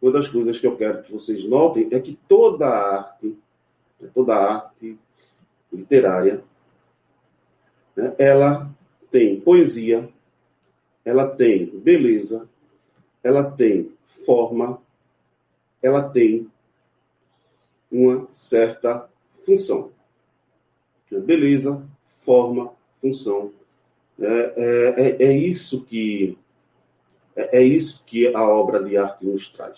uma 0.01 0.12
das 0.12 0.27
coisas 0.27 0.60
que 0.60 0.67
eu 0.67 0.75
quero 0.75 1.03
que 1.03 1.12
vocês 1.12 1.45
notem 1.45 1.88
é 1.91 2.00
que 2.00 2.19
toda 2.27 2.67
arte, 2.67 3.38
toda 4.13 4.36
arte 4.36 4.98
literária, 5.71 6.43
né, 7.95 8.13
ela 8.17 8.69
tem 9.10 9.39
poesia, 9.39 10.10
ela 11.05 11.27
tem 11.27 11.67
beleza, 11.67 12.50
ela 13.24 13.51
tem 13.51 13.91
forma, 14.25 14.81
ela 15.81 16.10
tem 16.10 16.50
uma 17.91 18.27
certa 18.33 19.10
função. 19.45 19.91
Beleza, 21.20 21.82
forma, 22.18 22.72
função. 23.01 23.51
É, 24.20 24.53
é, 24.56 24.94
é, 24.98 25.24
é 25.24 25.38
isso 25.38 25.84
que 25.84 26.38
é, 27.36 27.60
é, 27.60 27.63
isso 27.63 28.03
que 28.06 28.27
a 28.34 28.44
obra 28.48 28.84
de 28.84 28.98
arte 28.98 29.25
nos 29.25 29.50
traz. 29.50 29.77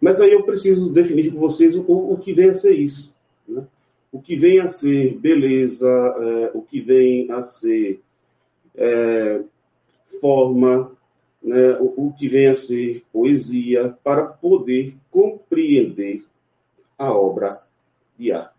Mas 0.00 0.20
aí 0.20 0.32
eu 0.32 0.44
preciso 0.44 0.92
definir 0.92 1.32
com 1.32 1.38
vocês 1.38 1.74
o, 1.74 1.82
o 1.82 2.16
que 2.16 2.32
vem 2.32 2.50
a 2.50 2.54
ser 2.54 2.74
isso. 2.74 3.14
Né? 3.46 3.66
O 4.12 4.20
que 4.20 4.36
vem 4.36 4.60
a 4.60 4.68
ser 4.68 5.18
beleza, 5.18 5.88
é, 5.88 6.50
o 6.54 6.62
que 6.62 6.80
vem 6.80 7.30
a 7.30 7.42
ser 7.42 8.00
é, 8.76 9.42
forma, 10.20 10.92
né, 11.42 11.76
o, 11.80 12.06
o 12.06 12.12
que 12.12 12.28
vem 12.28 12.46
a 12.46 12.54
ser 12.54 13.04
poesia, 13.12 13.96
para 14.02 14.24
poder 14.24 14.96
compreender 15.10 16.24
a 16.96 17.12
obra 17.12 17.60
de 18.16 18.32
arte. 18.32 18.57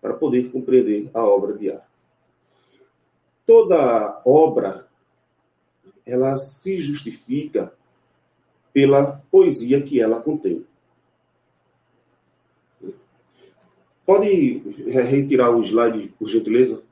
Para 0.00 0.14
poder 0.14 0.50
compreender 0.50 1.10
a 1.12 1.24
obra 1.24 1.56
de 1.56 1.70
arte. 1.70 1.86
Toda 3.44 4.20
obra 4.24 4.86
ela 6.06 6.38
se 6.38 6.78
justifica 6.80 7.72
pela 8.72 9.20
poesia 9.30 9.82
que 9.82 10.00
ela 10.00 10.20
contém. 10.20 10.64
Pode 14.06 14.58
retirar 14.88 15.50
o 15.50 15.62
slide, 15.62 16.14
por 16.18 16.28
gentileza? 16.28 16.82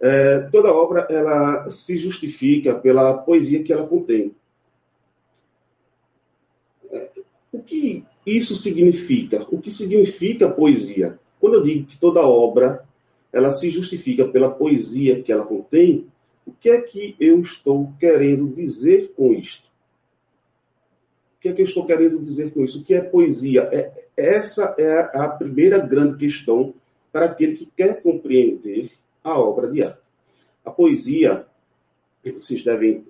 É, 0.00 0.40
toda 0.50 0.72
obra 0.72 1.06
ela 1.08 1.70
se 1.70 1.96
justifica 1.96 2.74
pela 2.74 3.18
poesia 3.18 3.62
que 3.62 3.72
ela 3.72 3.86
contém. 3.86 4.34
É, 6.90 7.10
o 7.52 7.62
que 7.62 8.04
isso 8.26 8.56
significa? 8.56 9.46
O 9.50 9.60
que 9.60 9.70
significa 9.70 10.50
poesia? 10.50 11.18
Quando 11.44 11.56
eu 11.56 11.62
digo 11.62 11.86
que 11.88 11.98
toda 11.98 12.26
obra 12.26 12.86
ela 13.30 13.52
se 13.52 13.68
justifica 13.68 14.26
pela 14.26 14.50
poesia 14.50 15.22
que 15.22 15.30
ela 15.30 15.44
contém, 15.44 16.06
o 16.46 16.52
que 16.52 16.70
é 16.70 16.80
que 16.80 17.14
eu 17.20 17.42
estou 17.42 17.92
querendo 18.00 18.48
dizer 18.48 19.12
com 19.14 19.30
isto? 19.34 19.68
O 21.36 21.40
que 21.42 21.50
é 21.50 21.52
que 21.52 21.60
eu 21.60 21.66
estou 21.66 21.84
querendo 21.84 22.18
dizer 22.18 22.50
com 22.50 22.64
isso? 22.64 22.80
O 22.80 22.82
que 22.82 22.94
é 22.94 23.02
poesia? 23.02 23.68
É, 23.70 24.06
essa 24.16 24.74
é 24.78 25.00
a 25.14 25.28
primeira 25.28 25.78
grande 25.80 26.16
questão 26.16 26.72
para 27.12 27.26
aquele 27.26 27.58
que 27.58 27.66
quer 27.76 28.00
compreender 28.00 28.92
a 29.22 29.38
obra 29.38 29.70
de 29.70 29.82
arte. 29.82 30.00
A 30.64 30.70
poesia, 30.70 31.44
vocês 32.24 32.64
devem 32.64 33.04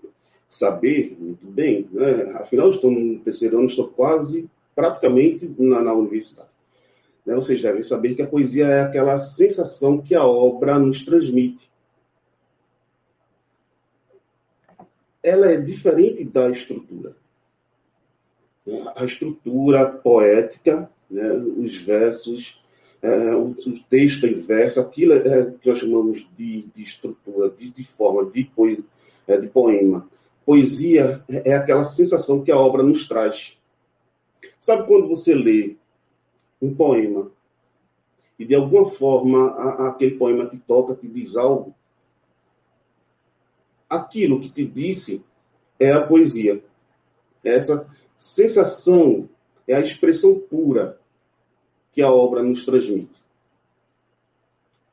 saber 0.50 1.16
muito 1.20 1.46
bem, 1.46 1.88
né? 1.92 2.32
afinal, 2.34 2.72
estou 2.72 2.90
no 2.90 3.20
terceiro 3.20 3.58
ano, 3.58 3.68
estou 3.68 3.86
quase 3.86 4.50
praticamente 4.74 5.48
na, 5.56 5.80
na 5.80 5.92
universidade. 5.92 6.52
Né? 7.25 7.35
Vocês 7.35 7.62
devem 7.62 7.83
saber 7.83 8.14
que 8.14 8.23
a 8.23 8.26
poesia 8.26 8.66
é 8.66 8.83
aquela 8.83 9.21
sensação 9.21 10.00
que 10.00 10.14
a 10.14 10.25
obra 10.25 10.78
nos 10.78 11.04
transmite. 11.04 11.71
Ela 15.23 15.52
é 15.52 15.57
diferente 15.57 16.25
da 16.25 16.50
estrutura. 16.50 17.16
A 18.95 19.04
estrutura 19.04 19.87
poética, 19.87 20.90
né? 21.11 21.33
os 21.33 21.76
versos, 21.76 22.62
é, 23.02 23.35
o, 23.35 23.54
texto 23.88 24.26
inverso, 24.26 24.81
aquilo 24.81 25.14
é, 25.14 25.50
que 25.61 25.69
nós 25.69 25.78
chamamos 25.78 26.26
de, 26.37 26.62
de 26.75 26.83
estrutura, 26.83 27.50
de, 27.50 27.71
de 27.71 27.85
forma, 27.85 28.31
de, 28.31 28.50
é, 29.26 29.37
de 29.38 29.47
poema. 29.49 30.09
Poesia 30.45 31.23
é, 31.28 31.50
é 31.50 31.54
aquela 31.54 31.85
sensação 31.85 32.43
que 32.43 32.50
a 32.50 32.57
obra 32.57 32.83
nos 32.83 33.07
traz. 33.09 33.59
Sabe 34.61 34.87
quando 34.87 35.09
você 35.09 35.35
lê 35.35 35.76
um 36.64 36.75
poema 36.75 37.30
e 38.38 38.44
de 38.44 38.54
alguma 38.54 38.88
forma 38.88 39.50
a, 39.50 39.88
aquele 39.88 40.16
poema 40.16 40.47
te 40.47 40.56
toca, 40.59 40.94
te 40.94 41.06
diz 41.06 41.37
algo? 41.37 41.75
Aquilo 43.88 44.40
que 44.40 44.49
te 44.49 44.64
disse 44.64 45.25
é 45.78 45.92
a 45.92 46.06
poesia. 46.06 46.62
Essa 47.44 47.87
sensação 48.18 49.28
é 49.68 49.75
a 49.75 49.80
expressão 49.80 50.38
pura 50.38 50.99
que 51.92 52.02
a 52.02 52.11
obra 52.11 52.42
nos 52.42 52.64
transmite. 52.64 53.23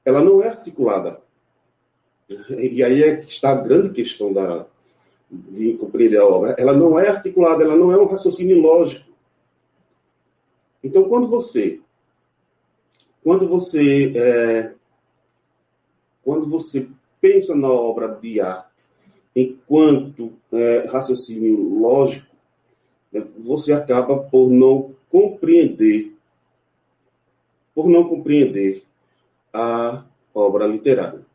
Ela 0.04 0.22
não 0.22 0.44
é 0.44 0.50
articulada. 0.50 1.22
E 2.50 2.84
aí 2.84 3.04
é 3.04 3.18
que 3.18 3.32
está 3.32 3.52
a 3.52 3.62
grande 3.62 3.94
questão 3.94 4.32
da, 4.32 4.66
de 5.30 5.74
compreender 5.74 6.20
a 6.20 6.26
obra. 6.26 6.56
Ela 6.58 6.74
não 6.74 7.00
é 7.00 7.10
articulada, 7.10 7.64
ela 7.64 7.76
não 7.76 7.92
é 7.92 7.98
um 7.98 8.06
raciocínio 8.06 8.60
lógico. 8.62 9.11
Então, 10.84 11.08
quando 11.08 11.28
você, 11.28 11.80
quando 13.24 13.48
você, 13.48 14.14
é, 14.16 14.74
quando 16.24 16.50
você 16.50 16.88
pensa 17.20 17.56
na 17.56 17.70
obra 17.70 18.08
de 18.08 18.40
arte 18.42 18.72
enquanto 19.36 20.34
é, 20.52 20.88
raciocínio 20.88 21.80
lógico, 21.80 22.36
né, 23.12 23.26
você 23.38 23.72
acaba 23.72 24.24
por 24.24 24.50
não 24.50 24.96
compreender 25.10 26.12
por 27.74 27.90
não 27.90 28.08
compreender 28.08 28.84
a 29.54 30.04
obra 30.34 30.68
literária. 30.68 31.26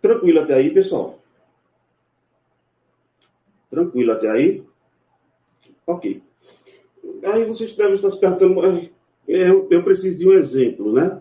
Tranquilo 0.00 0.40
até 0.40 0.54
aí, 0.54 0.72
pessoal? 0.72 1.18
Tranquilo 3.68 4.12
até 4.12 4.30
aí? 4.30 4.64
Ok. 5.86 6.22
Aí 7.22 7.44
vocês 7.44 7.74
devem 7.74 7.94
estar 7.94 8.10
se 8.10 8.18
perguntando, 8.18 8.90
eu, 9.28 9.66
eu 9.70 9.82
preciso 9.82 10.18
de 10.18 10.28
um 10.28 10.32
exemplo, 10.32 10.92
né? 10.92 11.20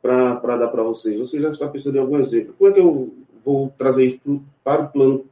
Para 0.00 0.56
dar 0.56 0.68
para 0.68 0.82
vocês. 0.82 1.18
Você 1.18 1.40
já 1.40 1.50
está 1.50 1.68
pensando 1.68 1.96
em 1.96 2.00
algum 2.00 2.18
exemplo. 2.18 2.54
Como 2.58 2.70
é 2.70 2.72
que 2.72 2.80
eu 2.80 3.12
vou 3.44 3.72
trazer 3.78 4.06
isso 4.06 4.42
para 4.64 4.82
o 4.82 4.88
plano, 4.88 5.24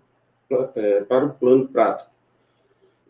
é, 0.77 1.03
para 1.03 1.27
o 1.27 1.35
plano 1.35 1.69
prático? 1.69 2.11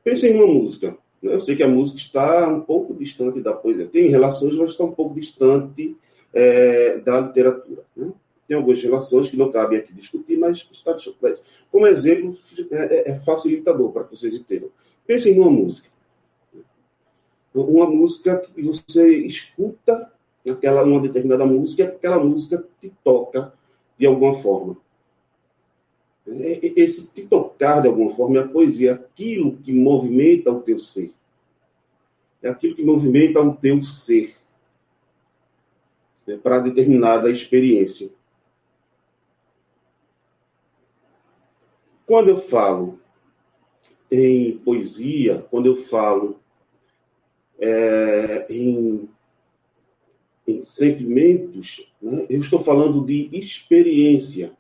Pense 0.02 0.26
em 0.26 0.34
uma 0.34 0.46
música. 0.46 0.96
Eu 1.22 1.40
sei 1.40 1.54
que 1.54 1.62
a 1.62 1.68
música 1.68 1.98
está 1.98 2.48
um 2.48 2.62
pouco 2.62 2.94
distante 2.94 3.40
da 3.40 3.52
poesia. 3.52 3.86
Tem 3.86 4.08
relações, 4.08 4.56
mas 4.56 4.70
está 4.70 4.84
um 4.84 4.92
pouco 4.92 5.14
distante 5.14 5.96
é, 6.32 6.98
da 6.98 7.20
literatura. 7.20 7.82
Né? 7.94 8.10
Tem 8.48 8.56
algumas 8.56 8.82
relações 8.82 9.28
que 9.28 9.36
não 9.36 9.52
cabem 9.52 9.78
aqui 9.78 9.92
discutir, 9.92 10.38
mas 10.38 10.66
está 10.72 10.92
distante. 10.92 11.40
Como 11.70 11.86
exemplo, 11.86 12.34
é, 12.70 12.76
é, 12.76 13.10
é 13.10 13.16
facilitador 13.16 13.92
para 13.92 14.04
que 14.04 14.16
vocês 14.16 14.34
entendam. 14.34 14.70
Pensem 15.06 15.36
numa 15.36 15.50
música. 15.50 15.88
Uma 17.54 17.88
música 17.88 18.38
que 18.38 18.62
você 18.62 19.18
escuta 19.26 20.12
aquela, 20.48 20.84
uma 20.84 21.00
determinada 21.00 21.44
música, 21.44 21.84
aquela 21.84 22.22
música 22.22 22.64
te 22.80 22.92
toca 23.02 23.52
de 23.98 24.06
alguma 24.06 24.36
forma. 24.36 24.76
Esse 26.26 27.08
te 27.08 27.26
tocar 27.26 27.82
de 27.82 27.88
alguma 27.88 28.14
forma 28.14 28.38
é 28.38 28.40
a 28.40 28.48
poesia, 28.48 28.94
aquilo 28.94 29.56
que 29.56 29.72
movimenta 29.72 30.52
o 30.52 30.60
teu 30.60 30.78
ser. 30.78 31.12
É 32.42 32.48
aquilo 32.48 32.76
que 32.76 32.84
movimenta 32.84 33.40
o 33.40 33.54
teu 33.54 33.82
ser 33.82 34.36
né, 36.26 36.36
para 36.36 36.60
determinada 36.60 37.30
experiência. 37.30 38.10
Quando 42.06 42.28
eu 42.28 42.40
falo 42.40 42.99
em 44.10 44.58
poesia, 44.58 45.46
quando 45.50 45.66
eu 45.66 45.76
falo 45.76 46.40
é, 47.58 48.46
em, 48.50 49.08
em, 50.46 50.60
sentimentos, 50.60 51.86
né, 52.02 52.26
eu 52.28 52.40
estou 52.40 52.60
falando 52.60 53.04
de 53.04 53.28
experiência 53.32 54.52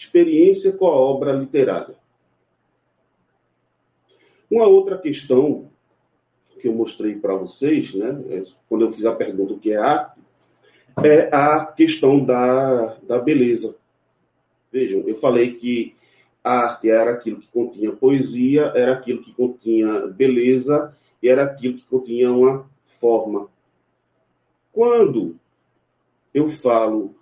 experiência 0.00 0.72
com 0.72 0.86
a 0.86 0.94
obra 0.94 1.32
literária. 1.32 1.94
Uma 4.50 4.66
outra 4.66 4.96
questão 4.96 5.70
que 6.58 6.68
eu 6.68 6.72
mostrei 6.72 7.16
para 7.16 7.36
vocês, 7.36 7.94
né, 7.94 8.22
é, 8.30 8.42
quando 8.68 8.86
eu 8.86 8.92
fiz 8.92 9.04
a 9.04 9.14
pergunta 9.14 9.52
o 9.52 9.58
que 9.58 9.72
é 9.72 9.76
arte, 9.76 10.20
é 11.04 11.34
a 11.34 11.66
questão 11.66 12.24
da, 12.24 12.96
da 13.02 13.18
beleza. 13.18 13.76
Vejam, 14.72 15.00
eu 15.06 15.16
falei 15.16 15.54
que 15.54 15.94
a 16.42 16.50
arte 16.50 16.88
era 16.88 17.12
aquilo 17.12 17.40
que 17.40 17.48
continha 17.48 17.92
poesia, 17.92 18.72
era 18.74 18.94
aquilo 18.94 19.22
que 19.22 19.32
continha 19.32 20.06
beleza 20.06 20.96
e 21.22 21.28
era 21.28 21.44
aquilo 21.44 21.76
que 21.76 21.84
continha 21.84 22.32
uma 22.32 22.68
forma. 22.98 23.48
Quando 24.72 25.36
eu 26.32 26.48
falo 26.48 27.14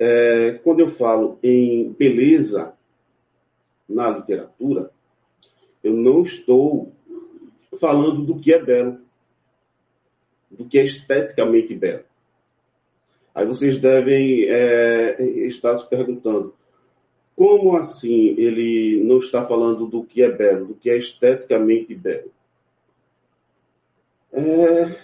é, 0.00 0.52
quando 0.64 0.80
eu 0.80 0.88
falo 0.88 1.38
em 1.42 1.92
beleza 1.92 2.72
na 3.86 4.08
literatura, 4.08 4.90
eu 5.84 5.92
não 5.92 6.22
estou 6.22 6.90
falando 7.78 8.24
do 8.24 8.40
que 8.40 8.52
é 8.52 8.62
belo, 8.62 8.98
do 10.50 10.64
que 10.64 10.78
é 10.78 10.84
esteticamente 10.84 11.74
belo. 11.74 12.04
Aí 13.34 13.46
vocês 13.46 13.78
devem 13.78 14.46
é, 14.48 15.22
estar 15.46 15.76
se 15.76 15.88
perguntando, 15.88 16.54
como 17.40 17.74
assim 17.78 18.34
ele 18.36 19.02
não 19.02 19.18
está 19.18 19.46
falando 19.46 19.86
do 19.86 20.04
que 20.04 20.22
é 20.22 20.30
belo, 20.30 20.66
do 20.66 20.74
que 20.74 20.90
é 20.90 20.98
esteticamente 20.98 21.94
belo? 21.94 22.30
É... 24.30 24.94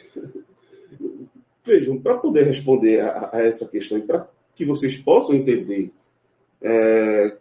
Vejam, 1.65 1.99
para 1.99 2.19
poder 2.19 2.43
responder 2.43 3.01
a, 3.01 3.31
a 3.33 3.41
essa 3.41 3.67
questão 3.67 3.97
e 3.97 4.03
para 4.03 4.29
que 4.55 4.67
vocês 4.67 4.99
possam 4.99 5.35
entender 5.35 5.91
é, 6.61 7.39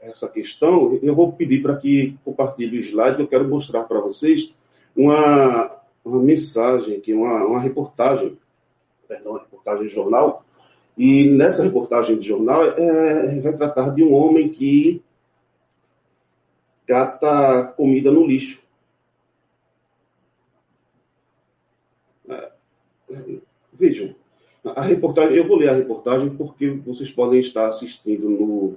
essa 0.00 0.26
questão, 0.30 0.98
eu 1.02 1.14
vou 1.14 1.34
pedir 1.34 1.60
para 1.60 1.76
que 1.76 2.16
compartilhe 2.24 2.78
o 2.78 2.80
slide, 2.80 3.20
eu 3.20 3.28
quero 3.28 3.46
mostrar 3.46 3.84
para 3.84 4.00
vocês 4.00 4.54
uma, 4.96 5.78
uma 6.02 6.22
mensagem, 6.22 6.96
aqui, 6.96 7.12
uma, 7.12 7.44
uma 7.44 7.60
reportagem, 7.60 8.38
perdão, 9.06 9.32
uma 9.32 9.40
reportagem 9.42 9.88
de 9.88 9.94
jornal, 9.94 10.41
e 10.96 11.30
nessa 11.30 11.62
reportagem 11.62 12.18
de 12.18 12.26
jornal 12.26 12.64
é, 12.64 13.40
vai 13.40 13.56
tratar 13.56 13.90
de 13.90 14.02
um 14.02 14.12
homem 14.12 14.48
que 14.48 15.02
cata 16.86 17.72
comida 17.76 18.10
no 18.10 18.26
lixo. 18.26 18.60
É, 22.28 22.52
vejam, 23.72 24.14
a 24.64 24.82
reportagem, 24.82 25.36
eu 25.36 25.46
vou 25.46 25.56
ler 25.56 25.70
a 25.70 25.74
reportagem 25.74 26.30
porque 26.30 26.70
vocês 26.70 27.10
podem 27.10 27.40
estar 27.40 27.66
assistindo 27.66 28.28
no, 28.28 28.76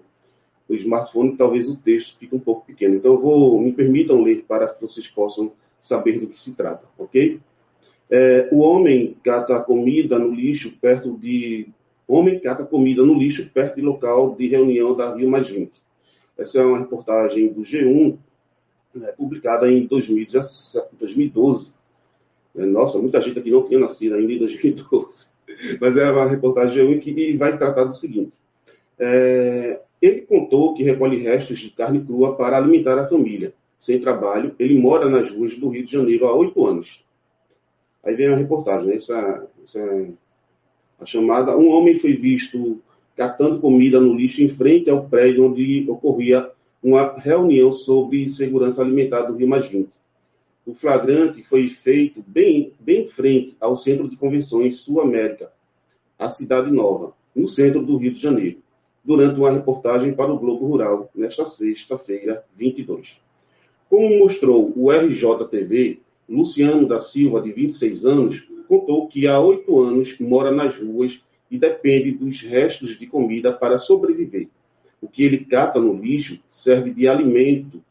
no 0.68 0.76
smartphone 0.76 1.38
talvez 1.38 1.70
o 1.70 1.78
texto 1.78 2.18
fique 2.18 2.36
um 2.36 2.40
pouco 2.40 2.66
pequeno. 2.66 2.96
Então, 2.96 3.14
eu 3.14 3.22
vou, 3.22 3.62
me 3.62 3.72
permitam 3.72 4.24
ler 4.24 4.44
para 4.48 4.68
que 4.68 4.82
vocês 4.82 5.08
possam 5.08 5.52
saber 5.82 6.20
do 6.20 6.28
que 6.28 6.40
se 6.40 6.56
trata, 6.56 6.88
ok? 6.98 7.40
É, 8.10 8.50
o 8.52 8.60
homem 8.60 9.16
cata 9.24 9.60
comida 9.60 10.18
no 10.18 10.34
lixo 10.34 10.72
perto 10.80 11.18
de. 11.18 11.68
Homem 12.08 12.40
cata 12.40 12.64
comida 12.64 13.04
no 13.04 13.16
lixo 13.16 13.50
perto 13.50 13.76
de 13.76 13.82
local 13.82 14.36
de 14.36 14.48
reunião 14.48 14.96
da 14.96 15.16
Rio 15.16 15.30
Mais 15.30 15.50
20. 15.50 15.72
Essa 16.38 16.60
é 16.60 16.64
uma 16.64 16.80
reportagem 16.80 17.52
do 17.52 17.62
G1, 17.62 18.18
né, 18.94 19.12
publicada 19.12 19.70
em 19.72 19.88
2012. 19.88 21.74
É, 22.56 22.66
nossa, 22.66 23.00
muita 23.00 23.22
gente 23.22 23.40
aqui 23.40 23.50
não 23.50 23.68
tinha 23.68 23.80
nascido 23.80 24.16
ainda 24.16 24.32
em 24.32 24.38
2012. 24.40 25.28
Mas 25.80 25.98
é 25.98 26.12
uma 26.12 26.28
reportagem 26.28 27.00
que 27.00 27.36
vai 27.38 27.58
tratar 27.58 27.86
do 27.86 27.96
seguinte. 27.96 28.34
É, 29.00 29.82
ele 30.02 30.22
contou 30.22 30.74
que 30.74 30.84
recolhe 30.84 31.18
restos 31.18 31.60
de 31.60 31.70
carne 31.72 32.04
crua 32.04 32.36
para 32.36 32.58
alimentar 32.58 32.98
a 33.00 33.08
família. 33.08 33.54
Sem 33.80 34.00
trabalho, 34.00 34.56
ele 34.58 34.80
mora 34.80 35.10
nas 35.10 35.32
ruas 35.32 35.56
do 35.58 35.70
Rio 35.70 35.86
de 35.86 35.92
Janeiro 35.92 36.28
há 36.28 36.34
oito 36.34 36.66
anos. 36.66 37.04
Aí 38.04 38.16
vem 38.16 38.28
a 38.28 38.36
reportagem, 38.36 38.88
né? 38.88 38.96
essa, 38.96 39.48
essa 39.64 40.08
a 41.00 41.06
chamada. 41.06 41.58
Um 41.58 41.70
homem 41.70 41.98
foi 41.98 42.14
visto 42.14 42.82
catando 43.16 43.60
comida 43.60 44.00
no 44.00 44.14
lixo 44.14 44.44
em 44.44 44.50
frente 44.50 44.90
ao 44.90 45.08
prédio 45.08 45.46
onde 45.46 45.86
ocorria 45.90 46.50
uma 46.84 47.18
reunião 47.18 47.72
sobre 47.72 48.30
segurança 48.30 48.82
alimentar 48.82 49.24
do 49.24 49.36
Rio 49.36 49.50
20. 49.50 49.90
O 50.66 50.74
flagrante 50.74 51.44
foi 51.44 51.70
feito 51.70 52.24
bem, 52.26 52.74
bem 52.80 53.04
em 53.04 53.08
frente 53.08 53.56
ao 53.60 53.78
Centro 53.78 54.10
de 54.10 54.16
Convenções 54.16 54.78
Sul 54.78 55.00
América, 55.00 55.52
a 56.18 56.30
Cidade 56.30 56.72
Nova, 56.72 57.14
no 57.36 57.48
centro 57.48 57.84
do 57.84 57.98
Rio 57.98 58.14
de 58.14 58.20
Janeiro, 58.20 58.58
durante 59.04 59.40
uma 59.40 59.52
reportagem 59.52 60.14
para 60.14 60.32
o 60.32 60.40
Globo 60.40 60.66
Rural, 60.66 61.10
nesta 61.14 61.46
sexta-feira, 61.46 62.44
22. 62.56 63.18
Como 63.90 64.20
mostrou 64.20 64.74
o 64.76 64.92
RJTV, 64.92 66.00
Luciano 66.28 66.88
da 66.88 67.00
Silva, 67.00 67.42
de 67.42 67.52
26 67.52 68.06
anos, 68.06 68.48
contou 68.66 69.08
que 69.08 69.28
há 69.28 69.40
oito 69.40 69.80
anos 69.80 70.18
mora 70.20 70.52
nas 70.52 70.76
ruas 70.76 71.24
e 71.50 71.58
depende 71.58 72.12
dos 72.12 72.42
restos 72.42 72.98
de 72.98 73.08
comida 73.08 73.54
para 73.54 73.80
sobreviver. 73.80 74.50
O 75.02 75.08
que 75.08 75.24
ele 75.24 75.46
cata 75.46 75.80
no 75.80 75.94
lixo 75.94 76.40
serve 76.50 76.92
de 76.92 77.08
alimento 77.08 77.84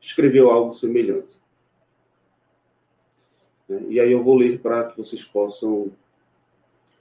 escreveu 0.00 0.48
algo 0.48 0.74
semelhante. 0.74 1.36
E 3.88 3.98
aí 3.98 4.12
eu 4.12 4.22
vou 4.22 4.36
ler 4.36 4.60
para 4.60 4.92
que 4.92 4.96
vocês 4.96 5.24
possam 5.24 5.90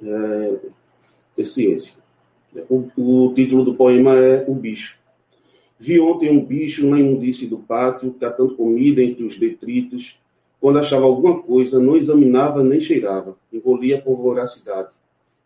é, 0.05 0.59
ter 1.35 1.47
ciência. 1.47 1.93
O, 2.69 2.89
o, 2.97 3.33
título 3.33 3.63
do 3.63 3.75
poema 3.75 4.15
é 4.15 4.45
O 4.47 4.53
Bicho. 4.53 4.97
Vi 5.79 5.99
ontem 5.99 6.29
um 6.29 6.45
bicho 6.45 6.87
na 6.87 6.99
imundície 6.99 7.47
do 7.47 7.57
pátio, 7.57 8.13
catando 8.13 8.55
comida 8.55 9.01
entre 9.01 9.23
os 9.23 9.37
detritos, 9.37 10.17
quando 10.61 10.79
achava 10.79 11.03
alguma 11.03 11.41
coisa, 11.41 11.79
não 11.79 11.97
examinava 11.97 12.63
nem 12.63 12.79
cheirava, 12.79 13.35
engolia 13.51 14.01
com 14.01 14.15
voracidade. 14.15 14.93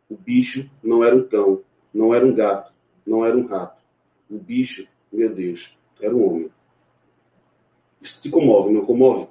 O 0.07 0.15
bicho 0.15 0.69
não 0.83 1.03
era 1.03 1.15
um 1.15 1.23
cão, 1.23 1.61
não 1.91 2.13
era 2.13 2.25
um 2.25 2.35
gato, 2.35 2.71
não 3.05 3.25
era 3.25 3.35
um 3.35 3.47
rato. 3.47 3.81
O 4.29 4.37
bicho, 4.37 4.87
meu 5.11 5.33
Deus, 5.33 5.75
era 5.99 6.15
um 6.15 6.23
homem. 6.23 6.51
Isso 7.99 8.21
te 8.21 8.29
comove, 8.29 8.71
não 8.71 8.85
comove? 8.85 9.27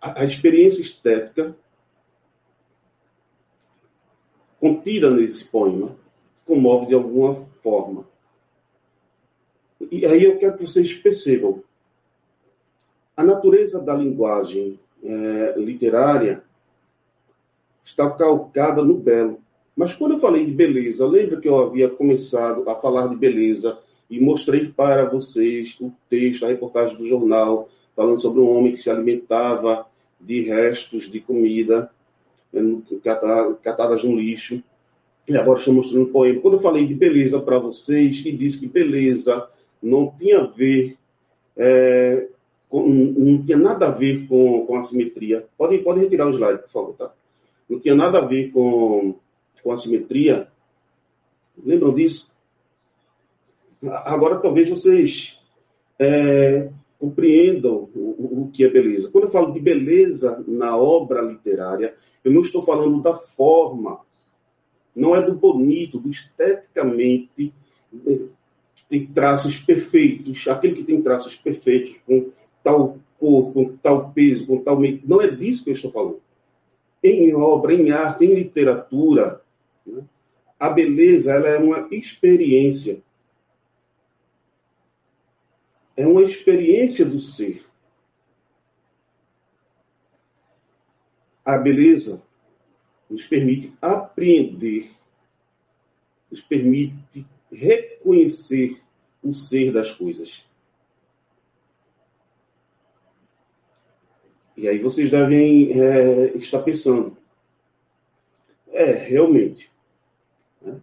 A, 0.00 0.22
a 0.22 0.24
experiência 0.24 0.82
estética 0.82 1.56
contida 4.60 5.10
nesse 5.10 5.44
poema 5.44 5.96
comove 6.46 6.86
de 6.86 6.94
alguma 6.94 7.46
forma. 7.62 8.04
E 9.90 10.04
aí 10.04 10.24
eu 10.24 10.38
quero 10.38 10.58
que 10.58 10.66
vocês 10.66 10.92
percebam 10.92 11.62
a 13.20 13.22
natureza 13.22 13.78
da 13.78 13.94
linguagem 13.94 14.80
é, 15.04 15.54
literária 15.58 16.42
está 17.84 18.10
calcada 18.10 18.82
no 18.82 18.94
belo. 18.94 19.40
Mas 19.76 19.94
quando 19.94 20.12
eu 20.12 20.20
falei 20.20 20.46
de 20.46 20.52
beleza, 20.52 21.06
lembra 21.06 21.38
que 21.38 21.46
eu 21.46 21.62
havia 21.62 21.90
começado 21.90 22.68
a 22.68 22.74
falar 22.76 23.08
de 23.08 23.16
beleza 23.16 23.78
e 24.08 24.18
mostrei 24.18 24.68
para 24.68 25.04
vocês 25.04 25.76
o 25.82 25.92
texto, 26.08 26.46
a 26.46 26.48
reportagem 26.48 26.96
do 26.96 27.06
jornal, 27.06 27.68
falando 27.94 28.18
sobre 28.18 28.40
um 28.40 28.50
homem 28.50 28.72
que 28.72 28.80
se 28.80 28.88
alimentava 28.88 29.86
de 30.18 30.40
restos 30.40 31.10
de 31.10 31.20
comida 31.20 31.90
catadas 33.62 34.02
no 34.04 34.16
lixo. 34.16 34.62
E 35.28 35.36
agora 35.36 35.58
estou 35.58 35.74
mostrando 35.74 36.08
um 36.08 36.12
poema. 36.12 36.40
Quando 36.40 36.54
eu 36.54 36.60
falei 36.60 36.86
de 36.86 36.94
beleza 36.94 37.40
para 37.40 37.58
vocês, 37.58 38.24
e 38.24 38.32
disse 38.32 38.58
que 38.58 38.66
beleza 38.66 39.48
não 39.82 40.12
tinha 40.18 40.40
a 40.40 40.46
ver 40.46 40.96
é, 41.56 42.28
com, 42.68 42.86
não 42.88 43.44
tinha 43.44 43.58
nada 43.58 43.88
a 43.88 43.90
ver 43.90 44.26
com, 44.26 44.66
com 44.66 44.76
a 44.76 44.82
simetria. 44.82 45.46
Podem, 45.56 45.82
podem 45.82 46.04
retirar 46.04 46.26
o 46.26 46.30
slide, 46.30 46.62
por 46.62 46.70
favor, 46.70 46.94
tá? 46.94 47.12
Não 47.68 47.78
tinha 47.78 47.94
nada 47.94 48.18
a 48.18 48.24
ver 48.24 48.50
com, 48.50 49.14
com 49.62 49.72
a 49.72 49.76
simetria. 49.76 50.48
Lembram 51.64 51.94
disso? 51.94 52.30
Agora 53.82 54.38
talvez 54.38 54.68
vocês 54.68 55.38
é, 55.98 56.70
compreendam 56.98 57.88
o, 57.94 58.42
o, 58.42 58.50
que 58.52 58.64
é 58.64 58.68
beleza. 58.68 59.10
Quando 59.10 59.24
eu 59.24 59.30
falo 59.30 59.52
de 59.52 59.60
beleza 59.60 60.44
na 60.46 60.76
obra 60.76 61.22
literária, 61.22 61.94
eu 62.24 62.32
não 62.32 62.42
estou 62.42 62.62
falando 62.62 63.00
da 63.00 63.14
forma, 63.14 64.00
não 64.94 65.14
é 65.14 65.22
do 65.22 65.34
bonito, 65.34 65.98
do 65.98 66.10
esteticamente 66.10 67.52
que 67.90 68.84
tem 68.88 69.06
traços 69.06 69.58
perfeitos, 69.58 70.46
aquele 70.48 70.76
que 70.76 70.84
tem 70.84 71.00
traços 71.00 71.36
perfeitos, 71.36 71.96
com 72.06 72.30
tal 72.62 72.98
cor, 73.18 73.52
com 73.52 73.76
tal 73.76 74.10
peso, 74.12 74.46
com 74.46 74.58
tal 74.58 74.78
meio. 74.78 75.00
Não 75.04 75.20
é 75.20 75.30
disso 75.30 75.64
que 75.64 75.70
eu 75.70 75.74
estou 75.74 75.92
falando. 75.92 76.20
Em 77.02 77.34
obra, 77.34 77.72
em 77.72 77.90
arte, 77.90 78.24
em 78.24 78.34
literatura, 78.34 79.40
né, 79.86 80.02
a 80.58 80.68
beleza 80.68 81.32
ela 81.32 81.48
é 81.48 81.58
uma 81.58 81.88
experiência. 81.90 83.02
É 85.96 86.06
uma 86.06 86.22
experiência 86.22 87.04
do 87.04 87.18
ser. 87.18 87.64
A 91.50 91.58
beleza 91.58 92.22
nos 93.10 93.26
permite 93.26 93.72
apreender, 93.82 94.88
nos 96.30 96.40
permite 96.40 97.26
reconhecer 97.50 98.80
o 99.20 99.34
ser 99.34 99.72
das 99.72 99.90
coisas. 99.90 100.44
E 104.56 104.68
aí 104.68 104.78
vocês 104.78 105.10
devem 105.10 105.72
é, 105.72 106.36
estar 106.36 106.60
pensando, 106.62 107.16
é, 108.68 108.92
realmente. 108.92 109.68
Né? 110.62 110.80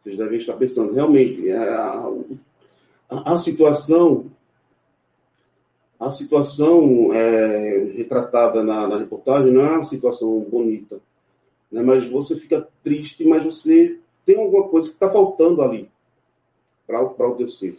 Vocês 0.00 0.18
devem 0.18 0.38
estar 0.38 0.56
pensando, 0.56 0.92
realmente, 0.92 1.48
é, 1.48 1.56
a, 1.56 2.02
a, 3.10 3.34
a 3.34 3.38
situação, 3.38 4.28
a 5.98 6.10
situação 6.10 7.12
é, 7.12 7.92
retratada 7.96 8.62
na, 8.62 8.86
na, 8.86 8.98
reportagem 8.98 9.52
não 9.52 9.62
é 9.62 9.70
uma 9.70 9.84
situação 9.84 10.40
bonita. 10.40 11.00
Né? 11.70 11.82
Mas 11.82 12.08
você 12.08 12.36
fica 12.36 12.68
triste, 12.84 13.24
mas 13.24 13.44
você 13.44 13.98
tem 14.24 14.36
alguma 14.36 14.68
coisa 14.68 14.88
que 14.88 14.94
está 14.94 15.10
faltando 15.10 15.60
ali 15.60 15.90
para 16.86 17.02
o 17.02 17.34
teu 17.34 17.48
ser. 17.48 17.78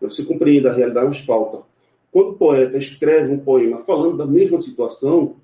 Você 0.00 0.24
compreende 0.24 0.68
a 0.68 0.72
realidade, 0.72 1.06
mas 1.06 1.20
falta. 1.20 1.62
Quando 2.10 2.30
o 2.30 2.36
poeta 2.36 2.76
escreve 2.76 3.32
um 3.32 3.38
poema 3.38 3.82
falando 3.84 4.18
da 4.18 4.26
mesma 4.26 4.60
situação, 4.60 5.36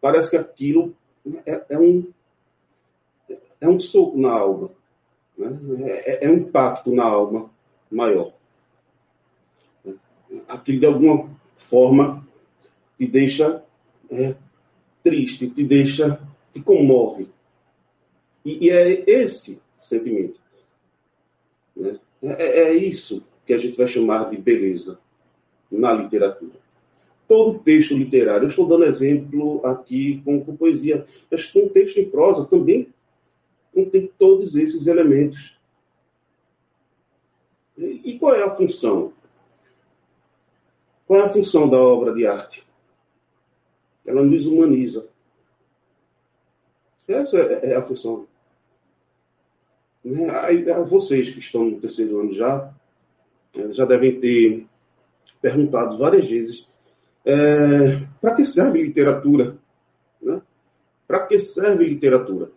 parece 0.00 0.30
que 0.30 0.36
aquilo 0.36 0.94
é, 1.44 1.64
é 1.68 1.78
um, 1.78 2.08
é 3.60 3.68
um 3.68 3.78
soco 3.78 4.18
na 4.18 4.32
alma, 4.32 4.70
né? 5.38 5.56
é, 6.04 6.26
é, 6.26 6.28
um 6.28 6.38
impacto 6.38 6.92
na 6.92 7.04
alma 7.04 7.50
maior. 7.90 8.32
Aquilo, 10.48 10.80
de 10.80 10.86
alguma 10.86 11.35
forma, 11.56 12.26
te 12.98 13.06
deixa 13.06 13.62
é, 14.10 14.34
triste, 15.02 15.48
te 15.50 15.64
deixa, 15.64 16.20
te 16.52 16.60
comove. 16.60 17.28
E, 18.44 18.66
e 18.66 18.70
é 18.70 19.04
esse 19.10 19.60
sentimento. 19.76 20.40
Né? 21.76 21.98
É, 22.22 22.62
é 22.62 22.74
isso 22.74 23.26
que 23.44 23.52
a 23.52 23.58
gente 23.58 23.76
vai 23.76 23.86
chamar 23.86 24.30
de 24.30 24.36
beleza 24.36 24.98
na 25.70 25.92
literatura. 25.92 26.58
Todo 27.28 27.58
texto 27.58 27.96
literário, 27.96 28.44
eu 28.44 28.50
estou 28.50 28.68
dando 28.68 28.84
exemplo 28.84 29.64
aqui 29.66 30.22
com, 30.24 30.44
com 30.44 30.56
poesia, 30.56 31.04
mas 31.30 31.44
com 31.46 31.60
um 31.60 31.68
texto 31.68 31.98
em 31.98 32.08
prosa 32.08 32.44
também 32.46 32.88
contém 33.76 34.10
todos 34.18 34.56
esses 34.56 34.86
elementos. 34.86 35.54
E, 37.76 38.12
e 38.12 38.18
qual 38.18 38.34
é 38.34 38.42
a 38.42 38.50
função? 38.50 39.12
Qual 41.06 41.20
é 41.20 41.24
a 41.24 41.30
função 41.30 41.68
da 41.68 41.78
obra 41.78 42.12
de 42.12 42.26
arte? 42.26 42.66
Ela 44.04 44.22
nos 44.24 44.46
humaniza. 44.46 45.08
Essa 47.06 47.38
é, 47.38 47.70
é 47.70 47.76
a 47.76 47.82
função. 47.82 48.26
Né? 50.04 50.28
Aí, 50.40 50.64
vocês 50.84 51.30
que 51.30 51.38
estão 51.38 51.64
no 51.64 51.80
terceiro 51.80 52.20
ano 52.20 52.32
já, 52.32 52.72
é, 53.54 53.72
já 53.72 53.84
devem 53.84 54.20
ter 54.20 54.66
perguntado 55.40 55.98
várias 55.98 56.28
vezes 56.28 56.68
é, 57.24 58.06
para 58.20 58.34
que 58.34 58.44
serve 58.44 58.82
literatura? 58.82 59.56
Né? 60.20 60.42
Para 61.06 61.26
que 61.26 61.38
serve 61.38 61.84
literatura? 61.84 62.50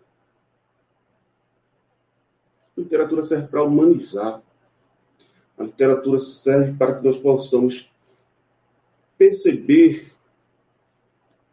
A 2.76 2.82
literatura 2.82 3.26
serve 3.26 3.48
para 3.48 3.64
humanizar. 3.64 4.42
A 5.58 5.64
literatura 5.64 6.20
serve 6.20 6.74
para 6.78 6.96
que 6.96 7.06
nós 7.06 7.20
possamos 7.20 7.92
perceber 9.20 10.14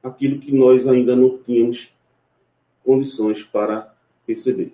aquilo 0.00 0.38
que 0.38 0.56
nós 0.56 0.86
ainda 0.86 1.16
não 1.16 1.36
tínhamos 1.38 1.92
condições 2.84 3.42
para 3.42 3.92
perceber. 4.24 4.72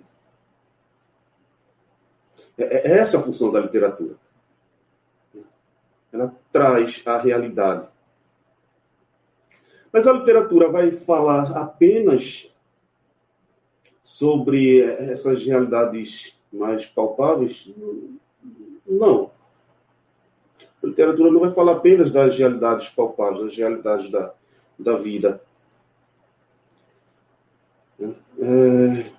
É, 2.55 2.91
é 2.91 2.99
essa 2.99 3.17
a 3.17 3.23
função 3.23 3.51
da 3.51 3.59
literatura. 3.59 4.15
Ela 6.11 6.33
traz 6.51 7.01
a 7.03 7.17
realidade. 7.17 7.89
Mas 9.91 10.05
a 10.05 10.13
literatura 10.13 10.69
vai 10.69 10.91
falar 10.91 11.57
apenas 11.57 12.53
sobre 14.03 14.81
essas 14.81 15.43
realidades 15.43 16.35
mais 16.51 16.85
palpáveis? 16.85 17.73
Não. 18.85 19.32
Literatura 20.93 21.31
não 21.31 21.39
vai 21.39 21.51
falar 21.51 21.71
apenas 21.71 22.11
das 22.11 22.37
realidades 22.37 22.87
palpáveis, 22.89 23.45
das 23.45 23.57
realidades 23.57 24.11
da, 24.11 24.31
da 24.77 24.95
vida. 24.95 25.41
É, 28.39 29.11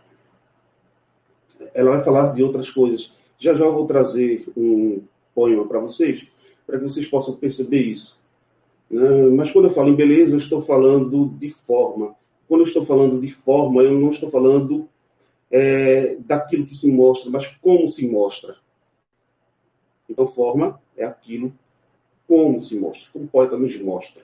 ela 1.74 1.96
vai 1.96 2.04
falar 2.04 2.32
de 2.32 2.44
outras 2.44 2.70
coisas. 2.70 3.12
Já 3.38 3.54
já 3.54 3.64
eu 3.64 3.72
vou 3.72 3.88
trazer 3.88 4.46
um 4.56 5.02
poema 5.34 5.66
para 5.66 5.80
vocês, 5.80 6.28
para 6.64 6.78
que 6.78 6.84
vocês 6.84 7.08
possam 7.08 7.34
perceber 7.34 7.80
isso. 7.80 8.20
Né? 8.88 9.08
Mas 9.30 9.50
quando 9.50 9.66
eu 9.66 9.74
falo 9.74 9.88
em 9.88 9.96
beleza, 9.96 10.36
eu 10.36 10.38
estou 10.38 10.62
falando 10.62 11.26
de 11.26 11.50
forma. 11.50 12.14
Quando 12.46 12.60
eu 12.60 12.66
estou 12.68 12.86
falando 12.86 13.20
de 13.20 13.32
forma, 13.32 13.82
eu 13.82 13.98
não 13.98 14.10
estou 14.10 14.30
falando 14.30 14.88
é, 15.50 16.14
daquilo 16.20 16.66
que 16.66 16.76
se 16.76 16.88
mostra, 16.92 17.32
mas 17.32 17.48
como 17.60 17.88
se 17.88 18.06
mostra. 18.08 18.54
Então, 20.08 20.24
forma 20.28 20.80
é 20.96 21.04
aquilo 21.04 21.52
como 22.26 22.60
se 22.60 22.78
mostra, 22.78 23.08
como 23.12 23.24
o 23.24 23.28
poeta 23.28 23.56
nos 23.56 23.78
mostra. 23.80 24.22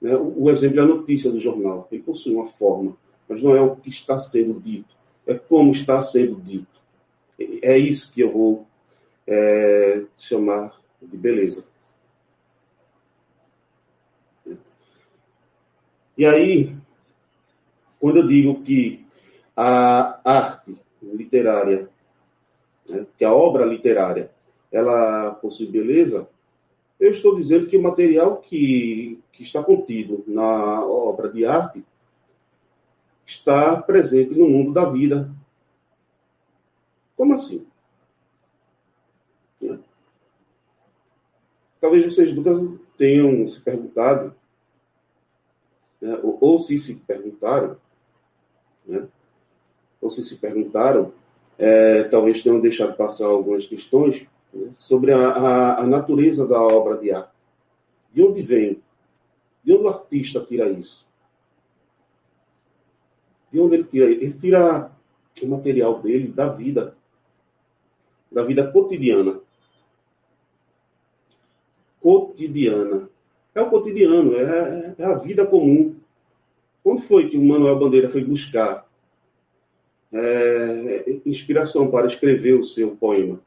Né? 0.00 0.14
O, 0.16 0.44
o 0.44 0.50
exemplo 0.50 0.80
é 0.80 0.82
a 0.82 0.86
notícia 0.86 1.30
do 1.30 1.40
jornal. 1.40 1.88
Ele 1.90 2.02
possui 2.02 2.34
uma 2.34 2.46
forma, 2.46 2.96
mas 3.28 3.42
não 3.42 3.54
é 3.54 3.60
o 3.60 3.76
que 3.76 3.90
está 3.90 4.18
sendo 4.18 4.58
dito, 4.60 4.94
é 5.26 5.34
como 5.34 5.72
está 5.72 6.00
sendo 6.02 6.36
dito. 6.40 6.80
É 7.62 7.78
isso 7.78 8.12
que 8.12 8.20
eu 8.20 8.32
vou 8.32 8.66
é, 9.26 10.02
chamar 10.18 10.78
de 11.00 11.16
beleza. 11.16 11.64
E 16.18 16.26
aí, 16.26 16.76
quando 17.98 18.18
eu 18.18 18.26
digo 18.26 18.62
que 18.62 19.06
a 19.56 20.20
arte 20.22 20.78
literária, 21.02 21.88
né, 22.88 23.06
que 23.16 23.24
a 23.24 23.32
obra 23.32 23.64
literária, 23.64 24.30
ela 24.70 25.34
possui 25.36 25.66
beleza, 25.66 26.28
eu 27.00 27.10
estou 27.10 27.34
dizendo 27.34 27.66
que 27.66 27.76
o 27.76 27.82
material 27.82 28.36
que, 28.36 29.18
que 29.32 29.42
está 29.42 29.62
contido 29.62 30.22
na 30.26 30.84
obra 30.84 31.30
de 31.30 31.46
arte 31.46 31.82
está 33.26 33.80
presente 33.80 34.38
no 34.38 34.48
mundo 34.48 34.72
da 34.72 34.84
vida. 34.84 35.30
Como 37.16 37.32
assim? 37.32 37.66
Talvez 41.80 42.04
vocês 42.04 42.34
nunca 42.34 42.78
tenham 42.98 43.48
se 43.48 43.58
perguntado 43.60 44.34
né? 46.00 46.18
ou, 46.22 46.36
ou, 46.40 46.58
se 46.58 46.78
se 46.78 46.96
perguntaram, 46.96 47.76
né? 48.86 49.06
ou 50.00 50.10
se 50.10 50.24
se 50.24 50.36
perguntaram, 50.36 51.12
é, 51.58 52.04
talvez 52.04 52.42
tenham 52.42 52.60
deixado 52.60 52.96
passar 52.96 53.26
algumas 53.26 53.66
questões? 53.66 54.26
Sobre 54.74 55.12
a, 55.12 55.28
a, 55.28 55.80
a, 55.80 55.86
natureza 55.86 56.46
da 56.46 56.60
obra 56.60 56.96
de 56.96 57.10
arte. 57.12 57.32
De 58.12 58.22
onde 58.22 58.42
vem? 58.42 58.82
De 59.62 59.72
onde 59.72 59.84
o 59.84 59.88
artista 59.88 60.40
tira 60.40 60.68
isso? 60.68 61.06
De 63.52 63.60
onde 63.60 63.76
ele 63.76 63.84
tira? 63.84 64.06
Ele 64.06 64.32
tira 64.32 64.90
o 65.42 65.46
material 65.46 66.00
dele 66.00 66.28
da 66.28 66.48
vida, 66.48 66.96
da 68.30 68.42
vida 68.42 68.70
cotidiana. 68.70 69.40
Cotidiana. 72.00 73.08
É 73.54 73.60
o 73.60 73.70
cotidiano, 73.70 74.34
é, 74.36 74.94
é 74.98 75.04
a 75.04 75.14
vida 75.14 75.46
comum. 75.46 75.96
Onde 76.84 77.02
foi 77.02 77.28
que 77.28 77.36
o 77.36 77.44
Manuel 77.44 77.78
Bandeira 77.78 78.08
foi 78.08 78.24
buscar 78.24 78.88
é, 80.12 81.20
inspiração 81.26 81.90
para 81.90 82.06
escrever 82.06 82.54
o 82.54 82.64
seu 82.64 82.96
poema? 82.96 83.40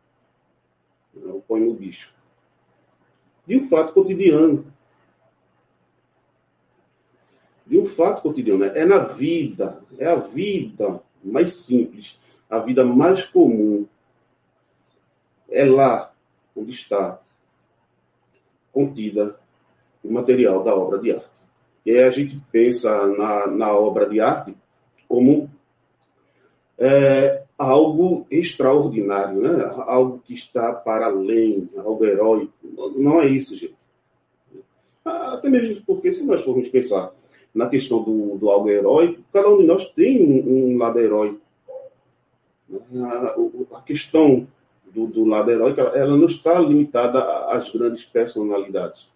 O 1.15 1.41
poema 1.41 1.73
Bicho. 1.73 2.12
De 3.45 3.58
um 3.58 3.67
fato 3.67 3.93
cotidiano. 3.93 4.65
De 7.65 7.78
um 7.78 7.86
fato 7.86 8.21
cotidiano. 8.21 8.65
É 8.65 8.86
na 8.86 8.99
vida. 8.99 9.82
É 9.97 10.08
a 10.08 10.15
vida 10.15 11.02
mais 11.23 11.54
simples. 11.56 12.19
A 12.49 12.60
vida 12.60 12.84
mais 12.84 13.26
comum. 13.26 13.86
É 15.49 15.65
lá 15.65 16.13
onde 16.56 16.71
está 16.71 17.19
contida 18.71 19.39
o 20.04 20.12
material 20.12 20.63
da 20.63 20.76
obra 20.76 20.99
de 20.99 21.12
arte. 21.12 21.30
E 21.86 21.91
aí 21.91 22.04
a 22.04 22.12
gente 22.12 22.41
pensa 22.52 23.08
na, 23.08 23.47
na 23.47 23.73
obra 23.73 24.10
de 24.10 24.19
arte 24.19 24.56
como 25.08 25.49
é, 26.78 27.42
algo 27.58 28.26
extraordinário, 28.30 29.42
né? 29.42 29.66
algo 29.86 30.20
que 30.20 30.34
está 30.34 30.74
para 30.74 31.06
além, 31.06 31.70
algo 31.78 32.06
heróico. 32.06 32.54
Não 32.96 33.22
é 33.22 33.28
isso, 33.28 33.58
gente. 33.58 33.76
Até 35.06 35.50
mesmo 35.50 35.84
porque, 35.86 36.13
se 36.13 36.24
nós 36.24 36.44
formos 36.44 36.70
pensar 36.70 37.12
na 37.54 37.70
questão 37.70 38.02
do, 38.02 38.38
do 38.38 38.50
algo 38.50 38.70
heróico, 38.70 39.22
cada 39.32 39.50
um 39.50 39.58
de 39.58 39.66
nós 39.66 39.89
tem 39.92 40.24
um, 40.24 40.74
um 40.74 40.78
lado 40.78 41.00
heróico. 41.00 41.42
A, 42.96 43.78
a 43.78 43.82
questão 43.82 44.48
do, 44.92 45.06
do, 45.08 45.26
lado 45.26 45.52
heróico, 45.52 45.80
ela 45.82 46.18
não 46.18 46.26
está 46.26 46.60
limitada 46.60 47.20
às 47.48 47.70
grandes 47.70 48.06
personalidades. 48.06 49.12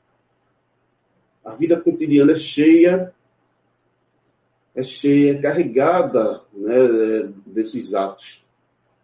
A 1.44 1.56
vida 1.56 1.80
cotidiana 1.80 2.34
é 2.34 2.36
cheia, 2.36 3.14
é 4.78 4.84
cheia, 4.84 5.32
é 5.32 5.42
carregada 5.42 6.42
né, 6.54 7.32
desses 7.48 7.96
atos. 7.96 8.46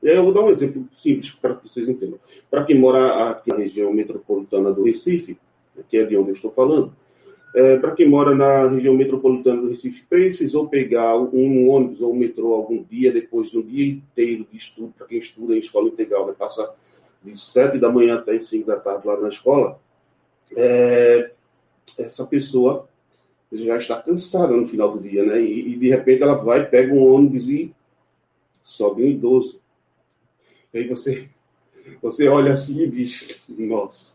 Eu 0.04 0.24
vou 0.24 0.34
dar 0.34 0.42
um 0.42 0.50
exemplo 0.50 0.88
simples 0.96 1.32
para 1.32 1.56
que 1.56 1.68
vocês 1.68 1.90
entendam. 1.90 2.20
Para 2.52 2.64
quem 2.64 2.78
mora 2.78 3.32
aqui 3.32 3.50
na 3.50 3.58
região 3.58 3.92
metropolitana 3.92 4.72
do 4.72 4.84
Recife, 4.84 5.36
que 5.90 5.98
é 5.98 6.06
de 6.06 6.16
onde 6.16 6.30
eu 6.30 6.36
estou 6.36 6.52
falando, 6.52 6.94
é, 7.56 7.78
para 7.78 7.92
quem 7.96 8.08
mora 8.08 8.36
na 8.36 8.68
região 8.68 8.94
metropolitana 8.94 9.62
do 9.62 9.70
Recife, 9.70 10.06
precisou 10.08 10.68
pegar 10.68 11.18
um 11.18 11.68
ônibus 11.68 12.02
ou 12.02 12.14
um 12.14 12.18
metrô 12.18 12.54
algum 12.54 12.84
dia, 12.84 13.12
depois 13.12 13.50
de 13.50 13.58
um 13.58 13.64
dia 13.64 13.88
inteiro 13.88 14.46
de 14.52 14.58
estudo, 14.58 14.94
para 14.96 15.08
quem 15.08 15.18
estuda 15.18 15.56
em 15.56 15.60
escola 15.60 15.88
integral, 15.88 16.26
vai 16.26 16.36
passar 16.36 16.70
de 17.24 17.40
sete 17.40 17.80
da 17.80 17.92
manhã 17.92 18.16
até 18.16 18.40
cinco 18.40 18.68
da 18.68 18.76
tarde 18.76 19.08
lá 19.08 19.20
na 19.20 19.30
escola, 19.30 19.80
é, 20.56 21.32
essa 21.98 22.26
pessoa 22.28 22.88
já 23.54 23.78
está 23.78 24.02
cansada 24.02 24.56
no 24.56 24.66
final 24.66 24.92
do 24.92 25.00
dia, 25.00 25.24
né? 25.26 25.42
E, 25.42 25.74
e, 25.74 25.78
de 25.78 25.90
repente 25.90 26.24
ela 26.24 26.36
vai, 26.36 26.68
pega 26.68 26.94
um 26.94 27.14
ônibus 27.14 27.48
e 27.48 27.74
sobe 28.64 29.04
um 29.04 29.08
idoso. 29.08 29.62
E 30.74 30.80
aí 30.80 30.88
você, 30.88 31.30
você 32.02 32.28
olha 32.28 32.54
assim 32.54 32.82
e 32.82 32.88
diz, 32.88 33.40
nossa. 33.50 34.14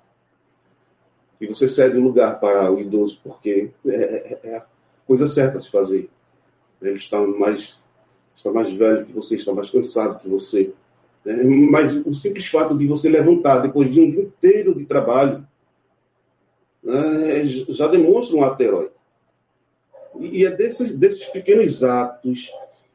E 1.40 1.46
você 1.46 1.68
cede 1.68 1.96
o 1.98 2.02
lugar 2.02 2.40
para 2.40 2.70
o 2.72 2.80
idoso, 2.80 3.20
porque 3.22 3.70
é, 3.86 3.94
é, 3.94 4.40
é 4.42 4.56
a 4.56 4.66
coisa 5.06 5.28
certa 5.28 5.58
a 5.58 5.60
se 5.60 5.70
fazer. 5.70 6.10
Ele 6.82 6.96
está 6.96 7.20
mais, 7.20 7.78
está 8.36 8.50
mais 8.50 8.72
velho 8.72 9.06
que 9.06 9.12
você, 9.12 9.36
está 9.36 9.52
mais 9.52 9.70
cansado 9.70 10.18
que 10.20 10.28
você. 10.28 10.72
Né? 11.24 11.42
Mas 11.44 11.94
o 12.04 12.12
simples 12.12 12.46
fato 12.46 12.76
de 12.76 12.86
você 12.86 13.08
levantar 13.08 13.60
depois 13.60 13.92
de 13.92 14.00
um 14.00 14.10
dia 14.10 14.22
inteiro 14.22 14.74
de 14.74 14.84
trabalho, 14.84 15.46
né, 16.82 17.44
já 17.46 17.86
demonstra 17.86 18.36
um 18.36 18.42
ato 18.42 18.62
heróico. 18.62 18.97
E 20.18 20.44
é 20.44 20.50
desses, 20.50 20.96
desses 20.96 21.24
pequenos 21.26 21.82
atos, 21.82 22.50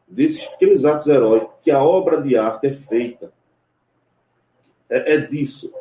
desses 0.08 0.44
pequenos 0.46 0.86
atos 0.86 1.08
heróicos, 1.08 1.56
que 1.64 1.72
a 1.72 1.84
obra 1.84 2.22
de 2.22 2.36
arte 2.36 2.68
é 2.68 2.74
feita. 2.74 3.32
É, 4.90 5.16
é 5.16 5.18
disso. 5.18 5.74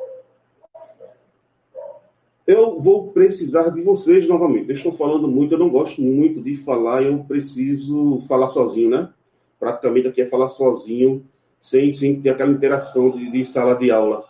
Eu 2.46 2.81
vou 2.81 3.12
precisar 3.12 3.70
de 3.70 3.83
vocês 3.83 4.26
novamente. 4.26 4.68
Eu 4.68 4.74
estou 4.74 4.92
falando 4.92 5.28
muito, 5.28 5.55
eu 5.55 5.59
não 5.59 5.70
gosto 5.70 6.00
muito 6.00 6.42
de 6.42 6.57
falar, 6.57 7.02
eu 7.02 7.24
preciso 7.24 8.20
falar 8.26 8.50
sozinho, 8.50 8.90
né? 8.90 9.12
praticamente 9.62 10.09
aqui 10.09 10.20
é 10.22 10.26
falar 10.26 10.48
sozinho, 10.48 11.24
sem, 11.61 11.94
sem 11.94 12.20
ter 12.20 12.31
aquela 12.31 12.50
interação 12.50 13.12
de, 13.12 13.31
de 13.31 13.44
sala 13.44 13.76
de 13.76 13.92
aula. 13.92 14.24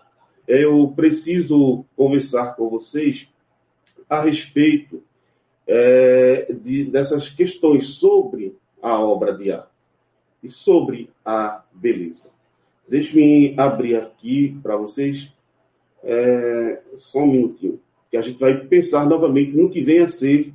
Eu 0.47 0.93
preciso 0.95 1.87
conversar 1.97 2.55
com 2.55 2.69
vocês 2.69 3.31
a 4.11 4.21
respeito 4.21 5.03
é, 5.67 6.53
de, 6.53 6.85
dessas 6.85 7.31
questões 7.31 7.89
sobre 7.89 8.57
a 8.81 8.99
obra 8.99 9.37
de 9.37 9.53
arte 9.53 9.69
e 10.43 10.49
sobre 10.49 11.11
a 11.25 11.63
beleza. 11.73 12.31
Deixe-me 12.89 13.55
abrir 13.59 13.97
aqui 13.97 14.59
para 14.63 14.77
vocês 14.77 15.33
é, 16.03 16.83
só 16.97 17.21
um 17.21 17.31
minutinho, 17.31 17.81
que 18.11 18.17
a 18.17 18.23
gente 18.23 18.39
vai 18.39 18.57
pensar 18.67 19.07
novamente 19.07 19.53
no 19.53 19.71
que 19.71 19.81
vem 19.81 20.01
a 20.01 20.09
ser 20.09 20.53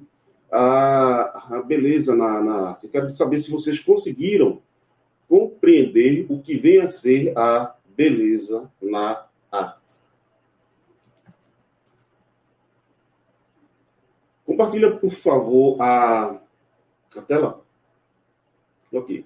a, 0.51 1.57
a 1.57 1.61
beleza 1.61 2.15
na, 2.15 2.41
na 2.41 2.69
arte. 2.69 2.85
Eu 2.85 2.91
quero 2.91 3.15
saber 3.15 3.41
se 3.41 3.49
vocês 3.49 3.79
conseguiram 3.79 4.61
compreender 5.27 6.25
o 6.29 6.39
que 6.41 6.57
vem 6.57 6.79
a 6.79 6.89
ser 6.89 7.37
a 7.37 7.75
beleza 7.95 8.69
na 8.81 9.25
arte. 9.51 9.77
Compartilha, 14.57 14.97
por 14.97 15.11
favor, 15.11 15.79
a, 15.79 16.41
a 17.15 17.21
tela. 17.21 17.63
Ok. 18.91 19.23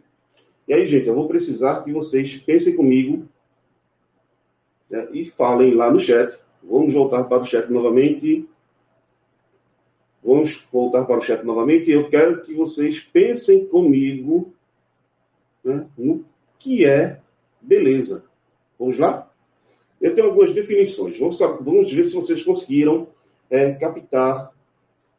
E 0.68 0.74
aí, 0.74 0.86
gente, 0.86 1.08
eu 1.08 1.16
vou 1.16 1.30
precisar 1.30 1.86
que 1.86 1.94
vocês 1.94 2.38
pensem 2.40 2.76
comigo 2.76 3.26
né, 4.90 5.08
e 5.14 5.24
falem 5.24 5.74
lá 5.74 5.90
no 5.90 6.02
chat. 6.02 6.38
Vamos 6.62 6.94
voltar 6.94 7.24
para 7.24 7.44
o 7.44 7.46
chat 7.46 7.72
novamente. 7.72 8.46
Vamos 10.22 10.68
voltar 10.70 11.06
para 11.06 11.20
o 11.20 11.22
chat 11.22 11.46
novamente. 11.46 11.90
Eu 11.90 12.10
quero 12.10 12.44
que 12.44 12.54
vocês 12.54 13.00
pensem 13.00 13.66
comigo 13.68 14.54
né, 15.64 15.88
no 15.98 16.26
que 16.60 16.84
é 16.84 17.22
beleza. 17.62 18.26
Vamos 18.78 18.98
lá? 18.98 19.32
Eu 20.02 20.14
tenho 20.14 20.28
algumas 20.28 20.54
definições. 20.54 21.18
Vamos, 21.18 21.40
vamos 21.40 21.90
ver 21.90 22.04
se 22.04 22.16
vocês 22.16 22.44
conseguiram 22.44 23.08
é, 23.50 23.72
captar 23.72 24.52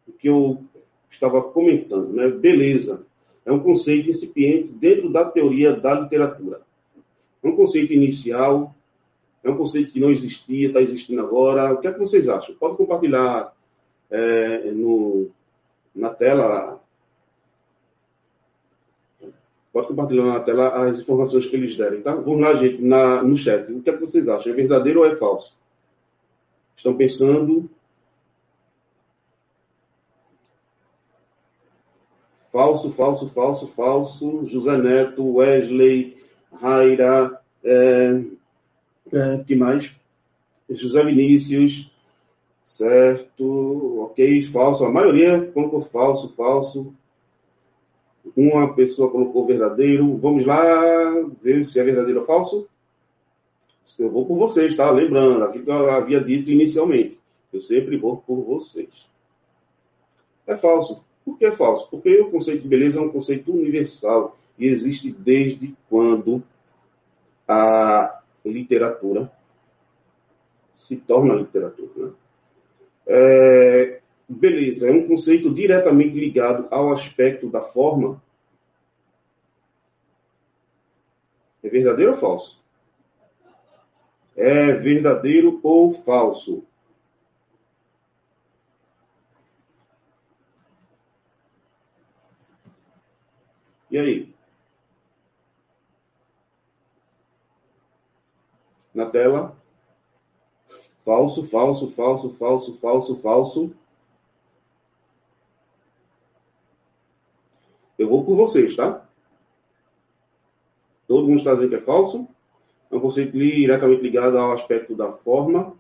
o 0.07 0.13
que 0.13 0.29
eu 0.29 0.65
estava 1.11 1.43
comentando. 1.43 2.13
Né? 2.13 2.29
Beleza 2.29 3.05
é 3.45 3.53
um 3.53 3.59
conceito 3.59 4.11
incipiente 4.11 4.69
dentro 4.69 5.11
da 5.11 5.25
teoria 5.25 5.75
da 5.75 5.95
literatura. 5.95 6.61
É 7.43 7.49
um 7.49 7.57
conceito 7.57 7.93
inicial, 7.93 8.75
é 9.43 9.51
um 9.51 9.57
conceito 9.57 9.93
que 9.93 10.01
não 10.01 10.11
existia, 10.11 10.69
está 10.69 10.81
existindo 10.81 11.21
agora. 11.21 11.73
O 11.73 11.81
que 11.81 11.89
é 11.89 11.93
que 11.93 11.99
vocês 11.99 12.29
acham? 12.29 12.55
Pode 12.55 12.77
compartilhar 12.77 13.53
é, 14.11 14.71
no, 14.71 15.31
na 15.95 16.11
tela. 16.11 16.81
Pode 19.73 19.89
compartilhar 19.89 20.25
na 20.25 20.41
tela 20.41 20.89
as 20.89 21.01
informações 21.01 21.47
que 21.47 21.57
eles 21.57 21.77
derem, 21.77 22.03
tá? 22.03 22.15
Vamos 22.15 22.41
lá, 22.41 22.55
gente, 22.55 22.81
na, 22.81 23.23
no 23.23 23.37
chat. 23.37 23.73
O 23.73 23.83
que 23.83 23.91
é 23.91 23.95
que 23.95 24.01
vocês 24.01 24.29
acham? 24.29 24.53
É 24.53 24.55
verdadeiro 24.55 25.01
ou 25.01 25.07
é 25.07 25.17
falso? 25.17 25.59
Estão 26.77 26.97
pensando? 26.97 27.69
Falso, 32.53 32.93
falso, 32.93 33.29
falso, 33.31 33.67
falso. 33.69 34.47
José 34.47 34.77
Neto, 34.77 35.25
Wesley, 35.25 36.19
Raira, 36.53 37.41
é, 37.65 38.23
é, 39.11 39.45
que 39.45 39.57
mais? 39.57 39.91
José 40.69 41.03
Vinícius, 41.03 41.91
certo, 42.67 44.03
ok, 44.03 44.43
falso. 44.43 44.85
A 44.85 44.93
maioria 44.93 45.51
colocou 45.53 45.81
falso, 45.81 46.29
falso. 46.35 46.95
Uma 48.37 48.75
pessoa 48.75 49.11
colocou 49.11 49.47
verdadeiro. 49.47 50.17
Vamos 50.19 50.45
lá 50.45 50.61
ver 51.43 51.65
se 51.65 51.81
é 51.81 51.85
verdadeiro 51.85 52.21
ou 52.21 52.27
falso. 52.27 52.69
Eu 53.99 54.11
vou 54.11 54.27
por 54.27 54.37
vocês, 54.37 54.77
tá? 54.77 54.91
Lembrando, 54.91 55.43
aquilo 55.43 55.65
que 55.65 55.71
eu 55.71 55.91
havia 55.91 56.21
dito 56.21 56.51
inicialmente. 56.51 57.19
Eu 57.53 57.61
sempre 57.61 57.97
vou 57.97 58.19
por 58.19 58.43
vocês. 58.45 59.07
É 60.47 60.55
falso. 60.55 61.03
Por 61.25 61.39
que 61.39 61.47
é 61.47 61.53
falso? 61.53 61.89
Porque 61.91 62.21
o 62.21 62.31
conceito 62.31 62.63
de 62.63 62.69
beleza 62.69 62.99
é 62.99 63.03
um 63.03 63.11
conceito 63.11 63.53
universal 63.53 64.37
e 64.59 64.67
existe 64.67 65.13
desde 65.13 65.75
quando 65.89 66.43
a 67.47 68.21
literatura 68.45 69.31
se 70.79 70.97
torna 70.97 71.35
literatura. 71.35 72.09
Né? 72.09 72.13
É, 73.07 74.01
beleza, 74.29 74.89
é 74.89 74.93
um 74.93 75.07
conceito 75.07 75.53
diretamente 75.53 76.19
ligado 76.19 76.67
ao 76.71 76.93
aspecto 76.93 77.49
da 77.49 77.61
forma. 77.61 78.23
É 81.63 81.69
verdadeiro 81.69 82.13
ou 82.13 82.19
falso? 82.19 82.63
É 84.37 84.73
verdadeiro 84.73 85.61
ou 85.63 85.93
falso? 85.93 86.65
E 93.93 93.99
aí? 93.99 94.35
Na 98.95 99.05
tela. 99.05 99.55
Falso, 101.05 101.47
falso, 101.47 101.91
falso, 101.91 102.35
falso, 102.35 102.79
falso, 102.79 103.17
falso. 103.17 103.77
Eu 107.99 108.09
vou 108.09 108.25
por 108.25 108.35
vocês, 108.35 108.75
tá? 108.75 109.07
Todo 111.07 111.29
mundo 111.29 111.39
está 111.41 111.53
dizendo 111.53 111.69
que 111.69 111.77
é 111.77 111.83
falso. 111.83 112.27
É 112.91 112.97
um 112.97 113.01
conceito 113.01 113.37
diretamente 113.37 114.03
ligado 114.03 114.39
ao 114.39 114.53
aspecto 114.53 114.97
da 114.97 115.13
forma. 115.13 115.77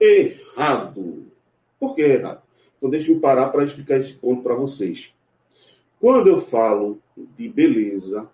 Errado. 0.00 1.30
Por 1.78 1.94
que 1.94 2.02
errado? 2.02 2.42
Então, 2.76 2.90
deixa 2.90 3.12
eu 3.12 3.20
parar 3.20 3.50
para 3.50 3.64
explicar 3.64 3.98
esse 3.98 4.14
ponto 4.14 4.42
para 4.42 4.56
vocês. 4.56 5.13
Quando 6.04 6.28
eu 6.28 6.38
falo 6.38 7.00
de 7.16 7.48
beleza, 7.48 8.30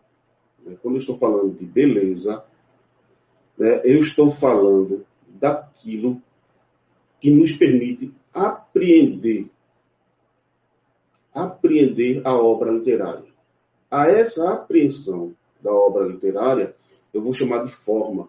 né, 0.65 0.77
quando 0.83 0.97
eu 0.97 1.01
estou 1.03 1.17
falando 1.17 1.57
de 1.57 1.65
beleza, 1.65 2.45
né, 3.57 3.81
eu 3.85 4.01
estou 4.01 4.33
falando 4.33 5.07
daquilo 5.29 6.21
que 7.21 7.31
nos 7.31 7.53
permite 7.53 8.13
apreender, 8.35 9.49
apreender 11.33 12.27
a 12.27 12.35
obra 12.35 12.73
literária. 12.73 13.31
A 13.89 14.09
essa 14.09 14.53
apreensão 14.53 15.33
da 15.63 15.73
obra 15.73 16.09
literária, 16.09 16.75
eu 17.15 17.23
vou 17.23 17.33
chamar 17.33 17.65
de 17.65 17.71
forma. 17.71 18.29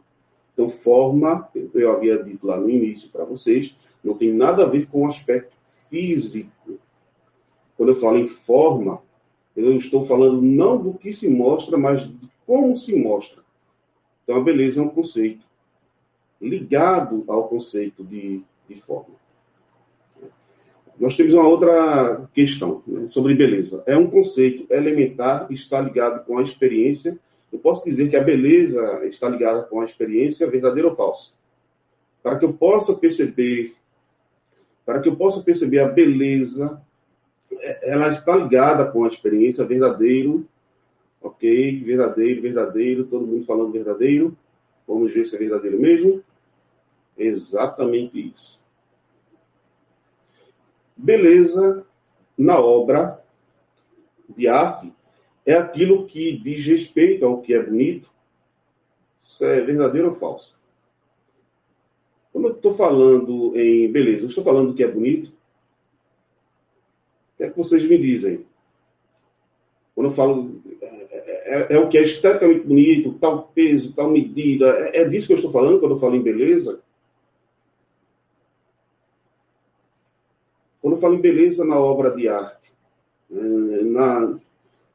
Então, 0.54 0.70
forma, 0.70 1.50
eu 1.74 1.92
havia 1.92 2.24
dito 2.24 2.46
lá 2.46 2.60
no 2.60 2.70
início 2.70 3.10
para 3.10 3.26
vocês, 3.26 3.76
não 4.04 4.16
tem 4.16 4.32
nada 4.32 4.66
a 4.66 4.70
ver 4.70 4.86
com 4.86 5.02
o 5.02 5.08
aspecto 5.08 5.58
físico. 5.90 6.78
Quando 7.76 7.90
eu 7.90 7.96
falo 7.96 8.20
em 8.20 8.28
forma, 8.28 9.02
eu 9.56 9.78
estou 9.78 10.06
falando 10.06 10.42
não 10.42 10.82
do 10.82 10.94
que 10.94 11.14
se 11.14 11.30
mostra, 11.30 11.78
mas 11.78 12.04
de 12.04 12.32
como 12.46 12.76
se 12.76 12.96
mostra. 12.96 13.42
Então, 14.24 14.36
a 14.36 14.44
beleza 14.44 14.82
é 14.82 14.84
um 14.84 14.90
conceito 14.90 15.46
ligado 16.42 17.24
ao 17.28 17.48
conceito 17.48 18.04
de, 18.04 18.42
de 18.68 18.76
forma. 18.82 19.16
Nós 21.00 21.16
temos 21.16 21.34
uma 21.34 21.48
outra 21.48 22.30
questão 22.34 22.84
né, 22.86 23.08
sobre 23.08 23.34
beleza. 23.34 23.84
É 23.86 23.98
um 23.98 24.10
conceito 24.10 24.72
elementar 24.72 25.52
está 25.52 25.80
ligado 25.80 26.26
com 26.26 26.38
a 26.38 26.44
experiência. 26.44 27.18
Eu 27.52 27.60
posso 27.60 27.84
dizer 27.86 28.10
que 28.10 28.16
a 28.16 28.24
beleza 28.24 29.06
está 29.06 29.28
ligada 29.28 29.64
com 29.64 29.82
a 29.82 29.86
experiência, 29.86 30.50
verdadeira 30.50 30.90
ou 30.90 30.96
falsa? 30.96 31.32
Para 32.22 32.38
que 32.38 32.46
eu 32.46 32.54
possa 32.54 32.94
perceber, 32.94 33.74
para 34.86 35.00
que 35.00 35.10
eu 35.10 35.16
possa 35.16 35.42
perceber 35.42 35.80
a 35.80 35.88
beleza 35.88 36.82
ela 37.82 38.10
está 38.10 38.36
ligada 38.36 38.92
com 38.92 39.04
a 39.04 39.08
experiência 39.08 39.66
verdadeiro, 39.66 40.48
ok? 41.22 41.84
Verdadeiro, 41.84 42.42
verdadeiro, 42.42 43.06
todo 43.06 43.28
mundo 43.28 43.46
falando 43.46 43.72
verdadeiro. 43.72 44.38
Vamos 44.88 45.14
ver 45.14 45.26
se 45.26 45.36
é 45.36 45.40
verdadeiro 45.40 45.80
mesmo. 45.80 46.24
Exatamente 47.18 48.32
isso. 48.34 48.62
Beleza 50.96 51.86
na 52.38 52.60
obra 52.60 53.24
de 54.30 54.48
arte 54.48 54.94
é 55.46 55.54
aquilo 55.54 56.06
que 56.08 56.38
diz 56.38 56.66
respeito 56.66 57.26
ao 57.26 57.42
que 57.42 57.54
é 57.54 57.62
bonito. 57.62 58.12
Isso 59.22 59.44
é 59.46 59.62
verdadeiro 59.62 60.10
ou 60.10 60.16
falso? 60.16 60.60
Quando 62.32 62.48
eu 62.48 62.54
estou 62.54 62.74
falando 62.74 63.56
em 63.56 63.92
beleza, 63.92 64.26
eu 64.26 64.30
estou 64.30 64.44
falando 64.44 64.70
do 64.70 64.74
que 64.74 64.84
é 64.84 64.88
bonito, 64.88 65.34
é 67.44 67.50
que 67.50 67.58
vocês 67.58 67.88
me 67.88 67.98
dizem? 67.98 68.46
Quando 69.96 70.08
eu 70.08 70.14
falo, 70.14 70.62
é, 70.82 70.86
é, 70.86 71.76
é 71.76 71.80
o 71.80 71.90
que 71.90 71.98
é 71.98 72.04
esteticamente 72.04 72.66
bonito, 72.66 73.14
tal 73.20 73.44
peso, 73.54 73.94
tal 73.94 74.10
medida, 74.10 74.68
é, 74.68 75.02
é 75.02 75.08
disso 75.08 75.28
que 75.28 75.34
eu 75.34 75.38
estou 75.38 75.52
falando 75.52 75.80
quando 75.80 75.94
eu 75.94 76.00
falo 76.00 76.16
em 76.16 76.22
beleza? 76.22 76.82
Quando 80.82 80.96
eu 80.96 81.00
falo 81.00 81.16
em 81.16 81.22
beleza 81.22 81.64
na 81.66 81.80
obra 81.80 82.12
de 82.16 82.28
arte, 82.28 82.72
é, 83.32 83.36
na, 83.36 84.40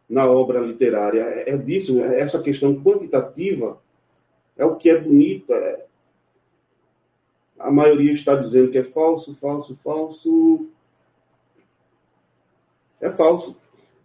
na 0.08 0.30
obra 0.30 0.60
literária. 0.60 1.22
É, 1.22 1.50
é 1.50 1.56
disso, 1.56 2.02
é 2.02 2.20
essa 2.20 2.42
questão 2.42 2.80
quantitativa 2.82 3.78
é 4.56 4.64
o 4.64 4.76
que 4.76 4.88
é 4.88 4.98
bonito. 4.98 5.52
É... 5.52 5.84
A 7.58 7.70
maioria 7.70 8.12
está 8.12 8.34
dizendo 8.34 8.70
que 8.70 8.78
é 8.78 8.84
falso, 8.84 9.34
falso, 9.36 9.78
falso. 9.82 10.68
É 13.00 13.10
falso. 13.10 13.56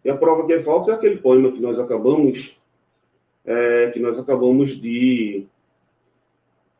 E 0.03 0.09
a 0.09 0.17
prova 0.17 0.45
que 0.45 0.53
é 0.53 0.61
falso 0.61 0.91
é 0.91 0.95
aquele 0.95 1.17
poema 1.17 1.51
que 1.51 1.59
nós 1.59 1.77
acabamos, 1.77 2.57
é, 3.45 3.91
que 3.91 3.99
nós 3.99 4.17
acabamos 4.17 4.71
de, 4.79 5.45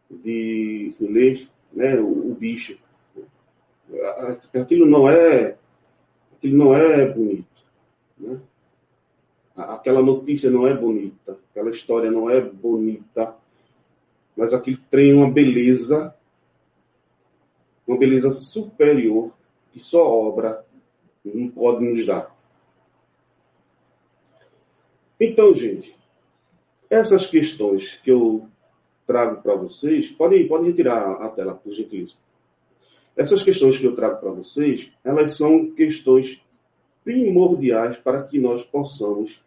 de 0.10 0.94
ler, 1.00 1.48
né, 1.72 2.00
o, 2.00 2.32
o 2.32 2.36
bicho. 2.36 2.78
Aquilo 4.54 4.86
não 4.86 5.10
é, 5.10 5.58
aquilo 6.36 6.58
não 6.58 6.76
é 6.76 7.06
bonito, 7.06 7.46
né? 8.18 8.40
Aquela 9.56 10.02
notícia 10.02 10.50
não 10.50 10.66
é 10.66 10.74
bonita, 10.74 11.38
aquela 11.52 11.70
história 11.70 12.10
não 12.10 12.30
é 12.30 12.40
bonita, 12.40 13.36
mas 14.36 14.54
aquilo 14.54 14.80
tem 14.90 15.14
uma 15.14 15.30
beleza, 15.30 16.16
uma 17.86 17.98
beleza 17.98 18.32
superior 18.32 19.34
que 19.72 19.80
só 19.80 20.08
obra 20.08 20.66
não 21.24 21.50
pode 21.50 21.84
nos 21.84 22.06
dar. 22.06 22.36
Então, 25.20 25.54
gente, 25.54 25.96
essas 26.90 27.26
questões 27.26 27.96
que 28.04 28.12
eu 28.12 28.48
trago 29.06 29.42
para 29.42 29.56
vocês, 29.56 30.08
podem, 30.08 30.48
podem 30.48 30.72
retirar 30.72 31.22
a 31.22 31.30
tela, 31.30 31.54
por 31.54 31.72
gentileza. 31.74 32.16
Essas 33.16 33.44
questões 33.44 33.78
que 33.78 33.86
eu 33.86 33.96
trago 33.96 34.20
para 34.20 34.32
vocês, 34.32 34.92
elas 35.04 35.36
são 35.38 35.72
questões 35.72 36.42
primordiais 37.04 37.98
para 37.98 38.24
que 38.24 38.40
nós 38.40 38.64
possamos 38.64 39.44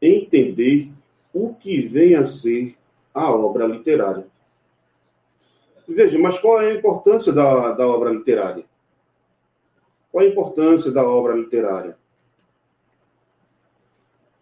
entender 0.00 0.90
o 1.32 1.54
que 1.54 1.80
vem 1.80 2.14
a 2.14 2.24
ser 2.24 2.76
a 3.12 3.30
obra 3.30 3.66
literária. 3.66 4.26
Veja, 5.88 6.18
mas 6.18 6.38
qual 6.38 6.60
é 6.60 6.72
a 6.72 6.74
importância 6.74 7.32
da, 7.32 7.72
da 7.72 7.86
obra 7.86 8.10
literária? 8.10 8.64
Qual 10.16 10.24
a 10.24 10.28
importância 10.30 10.90
da 10.90 11.04
obra 11.06 11.34
literária? 11.34 11.94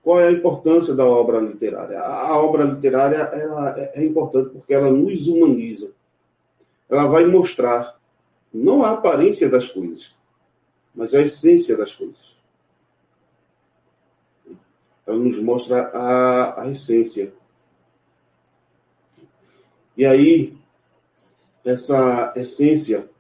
Qual 0.05 0.21
é 0.21 0.29
a 0.29 0.31
importância 0.31 0.95
da 0.95 1.05
obra 1.05 1.41
literária? 1.41 1.99
A 1.99 2.39
obra 2.39 2.63
literária 2.63 3.29
é, 3.33 4.01
é 4.01 4.05
importante 4.05 4.51
porque 4.51 4.73
ela 4.73 4.89
nos 4.89 5.27
humaniza. 5.27 5.93
Ela 6.89 7.09
vai 7.09 7.27
mostrar 7.27 7.99
não 8.53 8.85
a 8.85 8.93
aparência 8.93 9.51
das 9.51 9.69
coisas, 9.69 10.15
mas 10.95 11.13
a 11.13 11.23
essência 11.23 11.77
das 11.77 11.93
coisas. 11.93 12.37
Ela 15.05 15.17
nos 15.17 15.41
mostra 15.41 15.89
a, 15.89 16.63
a 16.63 16.71
essência. 16.71 17.35
E 19.97 20.07
aí, 20.07 20.57
essa 21.65 22.33
essência, 22.37 23.11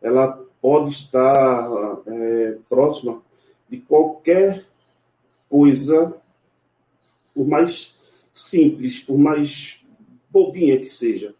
ela 0.00 0.41
pode 0.62 0.90
estar 0.92 1.68
é, 2.06 2.56
próxima 2.68 3.20
de 3.68 3.78
qualquer 3.78 4.64
coisa, 5.50 6.14
por 7.34 7.46
mais 7.48 7.98
simples, 8.32 9.00
por 9.00 9.18
mais 9.18 9.84
bobinha 10.30 10.78
que 10.78 10.88
seja. 10.88 11.34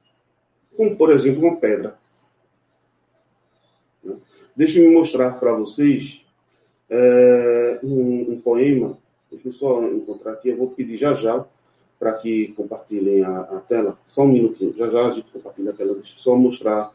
Como, 0.77 0.97
por 0.97 1.13
exemplo, 1.13 1.43
uma 1.43 1.57
pedra. 1.57 1.97
Deixa 4.57 4.81
eu 4.81 4.93
mostrar 4.93 5.39
para 5.39 5.55
vocês 5.55 6.25
é, 6.91 7.81
um, 7.83 8.33
um, 8.33 8.41
poema. 8.41 8.99
Deixa 9.31 9.49
eu 9.49 9.53
só 9.53 9.83
encontrar 9.85 10.33
aqui. 10.33 10.49
Eu 10.49 10.57
vou 10.57 10.71
pedir 10.71 10.99
já 10.99 11.15
já 11.15 11.47
para 11.99 12.15
que 12.15 12.49
compartilhem 12.49 13.23
a, 13.23 13.41
a, 13.41 13.61
tela. 13.61 13.99
Só 14.09 14.23
um 14.23 14.33
minutinho. 14.33 14.75
Já 14.77 14.91
já 14.91 15.07
a 15.07 15.11
gente 15.13 15.31
compartilha 15.31 15.71
a 15.71 15.75
tela. 15.75 15.95
Deixa 15.95 16.15
eu 16.15 16.19
só 16.19 16.37
mostrar 16.37 16.93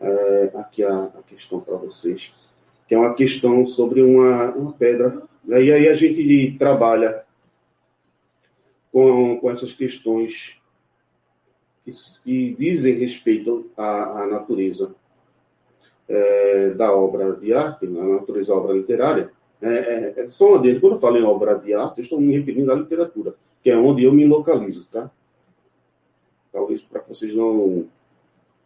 é, 0.00 0.50
aqui 0.54 0.82
a, 0.82 1.04
a 1.04 1.22
questão 1.26 1.60
para 1.60 1.76
vocês. 1.76 2.32
Que 2.88 2.94
é 2.94 2.98
uma 2.98 3.14
questão 3.14 3.64
sobre 3.66 4.02
uma, 4.02 4.50
uma 4.50 4.72
pedra. 4.72 5.22
E 5.46 5.72
aí 5.72 5.88
a 5.88 5.94
gente 5.94 6.56
trabalha 6.58 7.24
com, 8.92 9.38
com 9.38 9.50
essas 9.50 9.72
questões 9.72 10.56
que, 11.84 11.90
que 12.24 12.56
dizem 12.58 12.98
respeito 12.98 13.70
à, 13.76 14.22
à 14.22 14.26
natureza 14.26 14.94
é, 16.08 16.70
da 16.70 16.92
obra 16.92 17.32
de 17.36 17.52
arte, 17.52 17.86
na 17.86 18.02
natureza 18.02 18.52
da 18.52 18.58
obra 18.58 18.74
literária, 18.74 19.30
é, 19.62 19.68
é, 19.68 20.14
é 20.24 20.30
só 20.30 20.52
um 20.52 20.54
adendo. 20.56 20.80
Quando 20.80 20.94
eu 20.94 21.00
falo 21.00 21.16
em 21.16 21.22
obra 21.22 21.54
de 21.56 21.72
arte, 21.72 21.98
eu 21.98 22.04
estou 22.04 22.20
me 22.20 22.36
referindo 22.36 22.72
à 22.72 22.74
literatura, 22.74 23.34
que 23.62 23.70
é 23.70 23.76
onde 23.76 24.02
eu 24.02 24.12
me 24.12 24.26
localizo, 24.26 24.88
tá? 24.90 25.10
Talvez 26.52 26.82
para 26.82 27.02
vocês 27.02 27.34
não, 27.34 27.86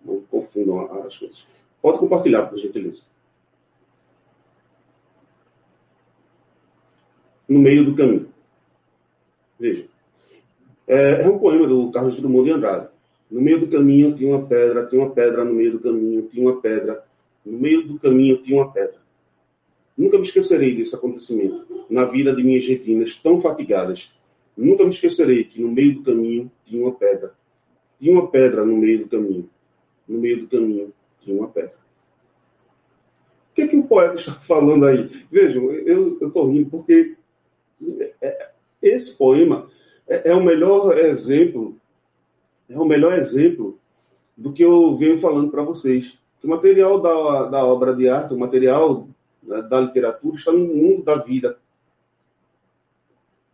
não 0.04 0.20
confundam 0.22 0.80
as 1.06 1.16
coisas. 1.16 1.46
Pode 1.80 1.98
compartilhar, 1.98 2.46
por 2.46 2.58
gentileza. 2.58 3.02
No 7.48 7.58
meio 7.58 7.84
do 7.84 7.94
caminho. 7.94 8.28
Veja. 9.58 9.86
É, 10.86 11.22
é 11.22 11.28
um 11.28 11.38
poema 11.38 11.66
do 11.66 11.90
Carlos 11.90 12.16
Drummond 12.16 12.44
de 12.44 12.52
Andrade. 12.52 12.88
No 13.30 13.40
meio 13.40 13.60
do 13.60 13.68
caminho 13.68 14.14
tinha 14.14 14.34
uma 14.34 14.46
pedra, 14.46 14.86
tinha 14.86 15.00
uma 15.00 15.10
pedra 15.10 15.44
no 15.44 15.52
meio 15.52 15.72
do 15.72 15.80
caminho, 15.80 16.22
tinha 16.28 16.46
uma 16.46 16.60
pedra 16.60 17.04
no 17.44 17.58
meio 17.58 17.86
do 17.86 17.98
caminho 17.98 18.38
tinha 18.38 18.56
uma 18.56 18.72
pedra. 18.72 18.96
Nunca 19.96 20.16
me 20.16 20.24
esquecerei 20.24 20.74
desse 20.74 20.94
acontecimento 20.94 21.84
na 21.90 22.04
vida 22.04 22.34
de 22.34 22.42
minhas 22.42 22.66
retinas 22.66 23.16
tão 23.16 23.38
fatigadas. 23.38 24.10
Nunca 24.56 24.82
me 24.84 24.90
esquecerei 24.90 25.44
que 25.44 25.60
no 25.60 25.70
meio 25.70 25.96
do 25.96 26.02
caminho 26.02 26.50
tinha 26.64 26.82
uma 26.82 26.94
pedra. 26.94 27.34
Tinha 28.00 28.12
uma 28.12 28.30
pedra 28.30 28.64
no 28.64 28.76
meio 28.76 29.00
do 29.00 29.08
caminho. 29.08 29.48
No 30.06 30.18
meio 30.20 30.42
do 30.42 30.48
caminho 30.48 30.92
tinha 31.20 31.36
uma 31.36 31.48
pedra. 31.48 31.74
O 33.50 33.54
que 33.54 33.62
é 33.62 33.68
que 33.68 33.76
o 33.76 33.84
poeta 33.84 34.16
está 34.16 34.32
falando 34.32 34.84
aí? 34.86 35.26
Vejam, 35.30 35.70
eu 35.70 36.18
estou 36.20 36.50
rindo 36.50 36.70
porque 36.70 37.16
é, 38.20 38.50
esse 38.82 39.16
poema 39.16 39.68
é, 40.08 40.30
é 40.30 40.34
o 40.34 40.42
melhor 40.42 40.98
exemplo, 40.98 41.76
é 42.68 42.78
o 42.78 42.84
melhor 42.84 43.18
exemplo 43.18 43.78
do 44.36 44.52
que 44.52 44.62
eu 44.62 44.96
venho 44.96 45.20
falando 45.20 45.50
para 45.50 45.62
vocês. 45.62 46.18
O 46.42 46.48
material 46.48 47.00
da, 47.00 47.46
da 47.46 47.64
obra 47.64 47.94
de 47.94 48.08
arte, 48.08 48.34
o 48.34 48.38
material 48.38 49.08
da, 49.42 49.60
da 49.62 49.80
literatura 49.80 50.36
está 50.36 50.52
no 50.52 50.66
mundo 50.66 51.02
da 51.02 51.16
vida. 51.16 51.58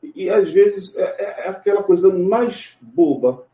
E, 0.03 0.31
às 0.31 0.51
vezes 0.51 0.97
é, 0.97 1.03
é, 1.03 1.47
é 1.47 1.49
aquela 1.49 1.83
coisa 1.83 2.13
mais 2.13 2.77
boba 2.81 3.47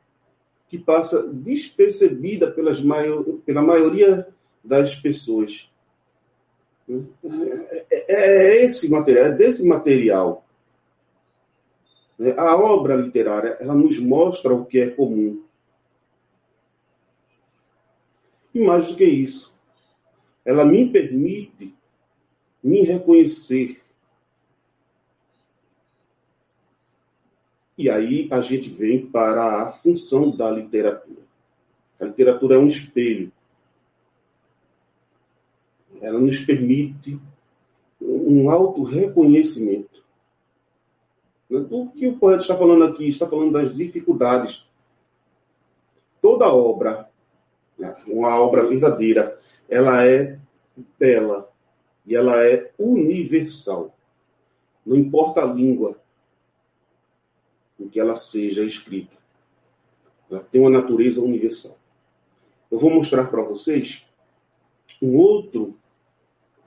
que 0.69 0.79
passa 0.79 1.27
despercebida 1.29 2.51
pelas 2.51 2.81
maior, 2.81 3.25
pela 3.45 3.63
maioria 3.63 4.27
das 4.65 4.95
pessoas. 4.95 5.71
É, 6.89 7.87
é, 7.91 8.05
é 8.09 8.65
esse 8.65 8.89
material, 8.89 9.27
é 9.27 9.33
desse 9.33 9.67
material. 9.67 10.45
A 12.37 12.57
obra 12.57 12.97
literária, 12.97 13.57
ela 13.61 13.75
nos 13.75 13.99
mostra 13.99 14.55
o 14.55 14.65
que 14.65 14.79
é 14.79 14.89
comum. 14.89 15.45
E 18.55 18.61
mais 18.61 18.87
do 18.87 18.97
que 18.97 19.05
isso, 19.05 19.55
ela 20.45 20.65
me 20.65 20.91
permite 20.91 21.75
me 22.63 22.83
reconhecer. 22.83 23.83
E 27.77 27.91
aí 27.91 28.29
a 28.31 28.41
gente 28.41 28.71
vem 28.71 29.07
para 29.07 29.63
a 29.63 29.73
função 29.73 30.31
da 30.35 30.51
literatura. 30.51 31.21
A 32.01 32.05
literatura 32.05 32.57
é 32.57 32.59
um 32.59 32.67
espelho. 32.67 33.31
Ela 36.01 36.19
nos 36.19 36.41
permite 36.41 37.19
um 38.01 38.51
auto-reconhecimento. 38.51 40.05
O 41.49 41.89
que 41.91 42.07
o 42.09 42.19
poeta 42.19 42.43
está 42.43 42.57
falando 42.57 42.85
aqui? 42.85 43.09
Está 43.09 43.27
falando 43.27 43.53
das 43.53 43.75
dificuldades. 43.75 44.67
Toda 46.21 46.53
obra 46.53 47.09
uma 48.07 48.41
obra 48.41 48.67
verdadeira, 48.67 49.39
ela 49.69 50.05
é 50.05 50.39
bela 50.99 51.51
e 52.07 52.15
ela 52.15 52.45
é 52.45 52.71
universal. 52.79 53.95
Não 54.85 54.97
importa 54.97 55.43
a 55.43 55.47
língua 55.47 55.99
em 57.79 57.89
que 57.89 58.01
ela 58.01 58.17
seja 58.17 58.65
escrita. 58.65 59.17
Ela 60.31 60.41
tem 60.41 60.61
uma 60.61 60.71
natureza 60.71 61.21
universal. 61.21 61.79
Eu 62.71 62.79
vou 62.79 62.91
mostrar 62.91 63.31
para 63.31 63.43
vocês 63.43 64.05
um 65.01 65.17
outro 65.17 65.77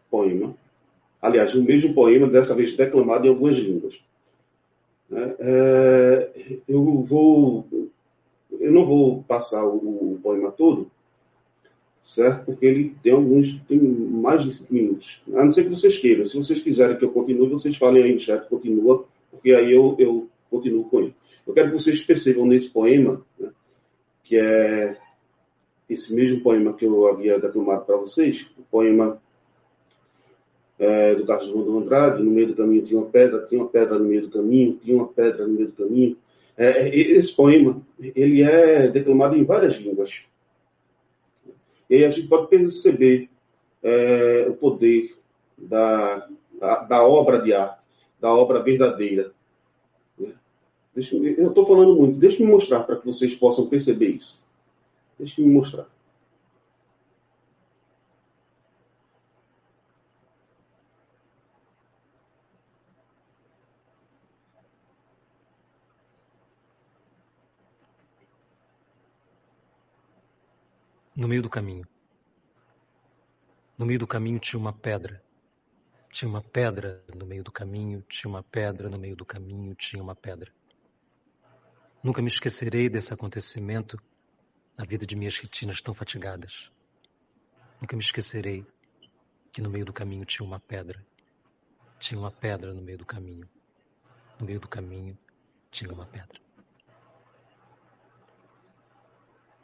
poema. 0.10 0.56
Aliás, 1.22 1.54
o 1.56 1.64
mesmo 1.64 1.94
poema, 1.94 2.28
dessa 2.28 2.56
vez 2.56 2.76
declamado 2.76 3.26
em 3.26 3.30
algumas 3.30 3.58
línguas. 3.58 4.00
É, 5.12 5.36
é 5.40 6.60
eu 6.68 7.02
vou, 7.02 7.68
eu 8.60 8.72
não 8.72 8.86
vou 8.86 9.24
passar 9.24 9.66
o, 9.66 10.14
o 10.14 10.20
poema 10.22 10.52
todo, 10.52 10.90
certo? 12.04 12.46
Porque 12.46 12.66
ele 12.66 12.96
tem 13.04 13.12
alguns, 13.12 13.60
tem 13.68 13.80
mais 13.80 14.44
de 14.44 14.54
cinco 14.54 14.74
minutos. 14.74 15.22
A 15.34 15.44
não 15.44 15.52
ser 15.52 15.64
que 15.64 15.70
vocês 15.70 15.98
queiram. 15.98 16.26
Se 16.26 16.38
vocês 16.38 16.62
quiserem 16.62 16.98
que 16.98 17.04
eu 17.04 17.12
continue, 17.12 17.50
vocês 17.50 17.76
falem 17.76 18.04
aí 18.04 18.14
no 18.14 18.20
chat, 18.20 18.48
continua, 18.48 19.06
porque 19.32 19.52
aí 19.52 19.72
eu, 19.74 19.96
eu 20.00 20.30
continuo 20.50 20.86
com 20.86 21.00
ele. 21.00 21.16
Eu 21.46 21.54
quero 21.54 21.70
que 21.72 21.80
vocês 21.80 22.04
percebam 22.04 22.46
nesse 22.46 22.70
poema, 22.70 23.26
né, 23.40 23.50
que 24.24 24.38
é 24.38 24.98
esse 25.90 26.14
mesmo 26.14 26.42
poema 26.42 26.74
que 26.74 26.86
eu 26.86 27.08
havia 27.08 27.40
declamado 27.40 27.86
para 27.86 27.98
vocês, 27.98 28.46
o 28.58 28.62
poema 28.64 29.20
é, 30.78 31.16
do 31.16 31.26
Carlos 31.26 31.50
Drummond 31.50 31.86
Andrade, 31.86 32.24
no 32.24 32.32
meio 32.32 32.48
do 32.48 32.56
caminho 32.56 32.86
tinha 32.86 33.00
uma 33.00 33.10
pedra, 33.10 33.46
tinha 33.48 33.62
uma 33.62 33.70
pedra 33.70 34.00
no 34.00 34.06
meio 34.06 34.22
do 34.22 34.30
caminho, 34.30 34.80
tinha 34.82 34.96
uma 34.96 35.08
pedra 35.08 35.46
no 35.46 35.54
meio 35.54 35.68
do 35.68 35.74
caminho. 35.74 36.18
É, 36.56 36.88
é 36.88 36.96
esse 36.96 37.36
poema, 37.36 37.82
ele 38.00 38.44
é 38.44 38.88
declamado 38.88 39.36
em 39.36 39.44
várias 39.44 39.76
línguas. 39.76 40.24
E 41.90 41.96
aí 41.96 42.06
a 42.06 42.12
gente 42.12 42.28
pode 42.28 42.48
perceber 42.48 43.30
é, 43.84 44.46
o 44.48 44.54
poder 44.54 45.16
da, 45.58 46.28
da, 46.60 46.84
da, 46.84 47.04
obra 47.04 47.42
de 47.42 47.54
arte, 47.54 47.82
da 48.20 48.34
obra 48.34 48.62
verdadeira. 48.62 49.32
Deixa, 51.00 51.16
eu 51.16 51.48
estou 51.48 51.66
falando 51.66 51.96
muito, 51.96 52.20
deixa 52.20 52.44
me 52.44 52.52
mostrar 52.52 52.84
para 52.84 52.98
que 52.98 53.06
vocês 53.06 53.34
possam 53.34 53.70
perceber 53.70 54.10
isso. 54.10 54.44
Deixa 55.18 55.42
me 55.42 55.48
mostrar. 55.48 55.88
no 71.16 71.28
meio 71.28 71.42
do 71.42 71.50
caminho. 71.50 71.86
No 73.78 73.86
meio 73.86 74.00
do 74.00 74.08
caminho 74.08 74.40
tinha 74.40 74.58
uma 74.60 74.72
pedra. 74.72 75.22
Tinha 76.12 76.30
uma 76.30 76.42
pedra 76.42 77.04
no 77.14 77.26
meio 77.26 77.44
do 77.44 77.52
caminho, 77.52 78.02
tinha 78.08 78.30
uma 78.30 78.42
pedra 78.42 78.90
no 78.90 78.98
meio 78.98 79.18
do 79.18 79.26
caminho, 79.26 79.76
tinha 79.76 80.02
uma 80.02 80.16
pedra. 80.16 80.50
Nunca 82.02 82.22
me 82.22 82.30
esquecerei 82.30 82.88
desse 82.88 83.14
acontecimento 83.14 84.02
na 84.78 84.86
vida 84.86 85.06
de 85.06 85.18
minhas 85.18 85.38
retinas 85.38 85.82
tão 85.82 85.94
fatigadas. 85.94 86.72
Nunca 87.82 87.94
me 87.94 88.02
esquecerei 88.02 88.66
que 89.52 89.62
no 89.62 89.70
meio 89.70 89.84
do 89.84 89.92
caminho 89.92 90.24
tinha 90.24 90.48
uma 90.48 90.62
pedra. 90.62 91.06
Tinha 92.00 92.18
uma 92.18 92.32
pedra 92.32 92.74
no 92.74 92.82
meio 92.82 92.98
do 92.98 93.06
caminho. 93.06 93.50
No 94.40 94.46
meio 94.46 94.62
do 94.62 94.70
caminho 94.70 95.18
tinha 95.70 95.92
uma 95.92 96.06
pedra. 96.06 96.40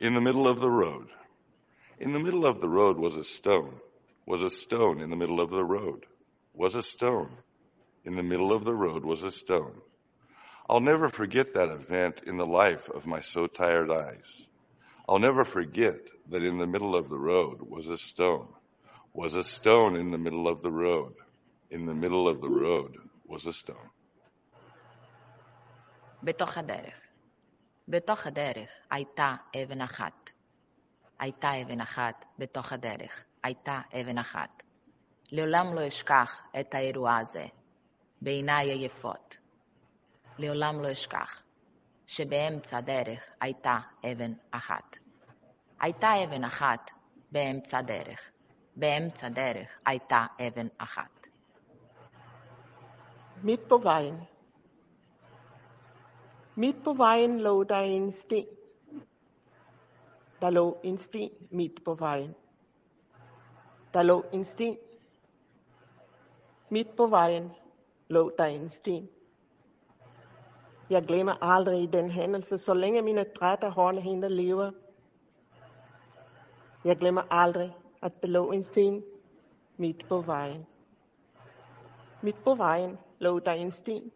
In 0.01 0.13
the 0.13 0.19
middle 0.19 0.49
of 0.49 0.59
the 0.59 0.67
road. 0.67 1.09
In 2.01 2.11
the 2.11 2.19
middle 2.19 2.45
of 2.45 2.59
the 2.59 2.67
road 2.67 2.99
was 2.99 3.15
a 3.15 3.23
stone, 3.23 3.79
was 4.25 4.43
a 4.43 4.49
stone 4.49 5.01
in 5.01 5.09
the 5.09 5.15
middle 5.15 5.39
of 5.39 5.51
the 5.51 5.63
road, 5.63 6.05
was 6.53 6.75
a 6.75 6.81
stone. 6.81 7.31
In 8.03 8.17
the 8.17 8.23
middle 8.23 8.51
of 8.51 8.65
the 8.65 8.73
road 8.73 9.05
was 9.05 9.23
a 9.23 9.31
stone. 9.31 9.81
I'll 10.68 10.80
never 10.80 11.08
forget 11.08 11.54
that 11.54 11.70
event 11.70 12.22
in 12.26 12.36
the 12.36 12.46
life 12.46 12.88
of 12.88 13.06
my 13.06 13.20
so 13.20 13.46
tired 13.46 13.90
eyes. 13.90 14.28
I'll 15.08 15.18
never 15.18 15.44
forget 15.44 16.00
that 16.30 16.42
in 16.44 16.58
the 16.58 16.66
middle 16.66 16.94
of 16.94 17.08
the 17.08 17.18
road 17.18 17.60
was 17.62 17.88
a 17.88 17.98
stone, 17.98 18.48
was 19.12 19.34
a 19.34 19.42
stone 19.42 19.96
in 19.96 20.10
the 20.10 20.18
middle 20.18 20.46
of 20.46 20.62
the 20.62 20.70
road. 20.70 21.14
In 21.70 21.86
the 21.86 21.94
middle 21.94 22.28
of 22.28 22.40
the 22.40 22.48
road 22.48 22.96
was 23.26 23.46
a 23.46 23.52
stone. 23.52 23.90
בתוך 26.22 26.58
הדרך. 26.58 26.94
בתוך 27.88 28.26
הדרך 28.26 28.70
הייתה 28.90 29.36
אבן 29.62 29.80
אחת. 29.80 30.30
הייתה 31.18 31.48
אבן 31.62 31.80
אחת 31.80 32.24
בתוך 32.38 32.72
הדרך, 32.72 33.24
הייתה 33.42 33.80
אבן 34.00 34.18
אחת. 34.18 34.62
לעולם 35.32 35.74
לא 35.74 35.88
אשכח 35.88 36.42
את 36.60 36.74
האירוע 36.74 37.16
הזה, 37.16 37.46
בעיניי 38.22 38.70
היפות. 38.70 39.36
לעולם 40.37 40.81
לא 40.81 40.91
אשכח 40.91 41.41
שבאמצע 42.07 42.77
הדרך 42.77 43.23
הייתה 43.41 43.77
אבן 44.11 44.33
אחת. 44.51 44.97
הייתה 45.79 46.23
אבן 46.23 46.43
אחת 46.43 46.91
באמצע 47.31 47.77
הדרך. 47.77 48.31
באמצע 48.75 49.27
הדרך 49.27 49.79
הייתה 49.85 50.25
אבן 50.47 50.67
אחת. 50.77 51.27
Midt 53.43 53.67
på 53.69 53.77
vejen. 53.77 54.17
Midt 56.55 56.83
på 56.83 56.93
vejen 56.93 57.39
lå 57.39 57.63
der 57.63 57.85
en 57.97 58.11
sten. 58.11 58.45
Der 60.41 60.49
lå 60.49 60.77
en 60.83 60.97
sten 60.97 61.29
midt 61.51 61.83
på 61.83 61.93
vejen. 61.93 62.33
Der 63.93 64.03
lå 64.03 64.23
en 64.31 64.45
sten. 64.45 64.77
Midt 66.69 66.95
på 66.95 67.07
vejen 67.07 67.51
lå 68.09 68.29
der 68.37 68.45
en 68.45 68.69
sten. 68.69 69.14
Jeg 70.89 71.03
glemmer 71.03 71.43
aldrig 71.43 71.93
den 71.93 72.11
hændelse, 72.11 72.57
så 72.57 72.73
længe 72.73 73.01
mine 73.01 73.23
drætte 73.23 73.69
håndhænder 73.69 74.29
lever. 74.29 74.71
Jeg 76.85 76.97
glemmer 76.97 77.21
aldrig, 77.31 77.75
at 78.01 78.21
der 78.21 78.27
lå 78.27 78.51
en 78.51 78.63
sten 78.63 79.03
midt 79.77 80.07
på 80.07 80.21
vejen. 80.21 80.65
Midt 82.21 82.43
på 82.43 82.55
vejen 82.55 82.97
lå 83.19 83.39
der 83.39 83.51
en 83.51 83.71
sten. 83.71 84.11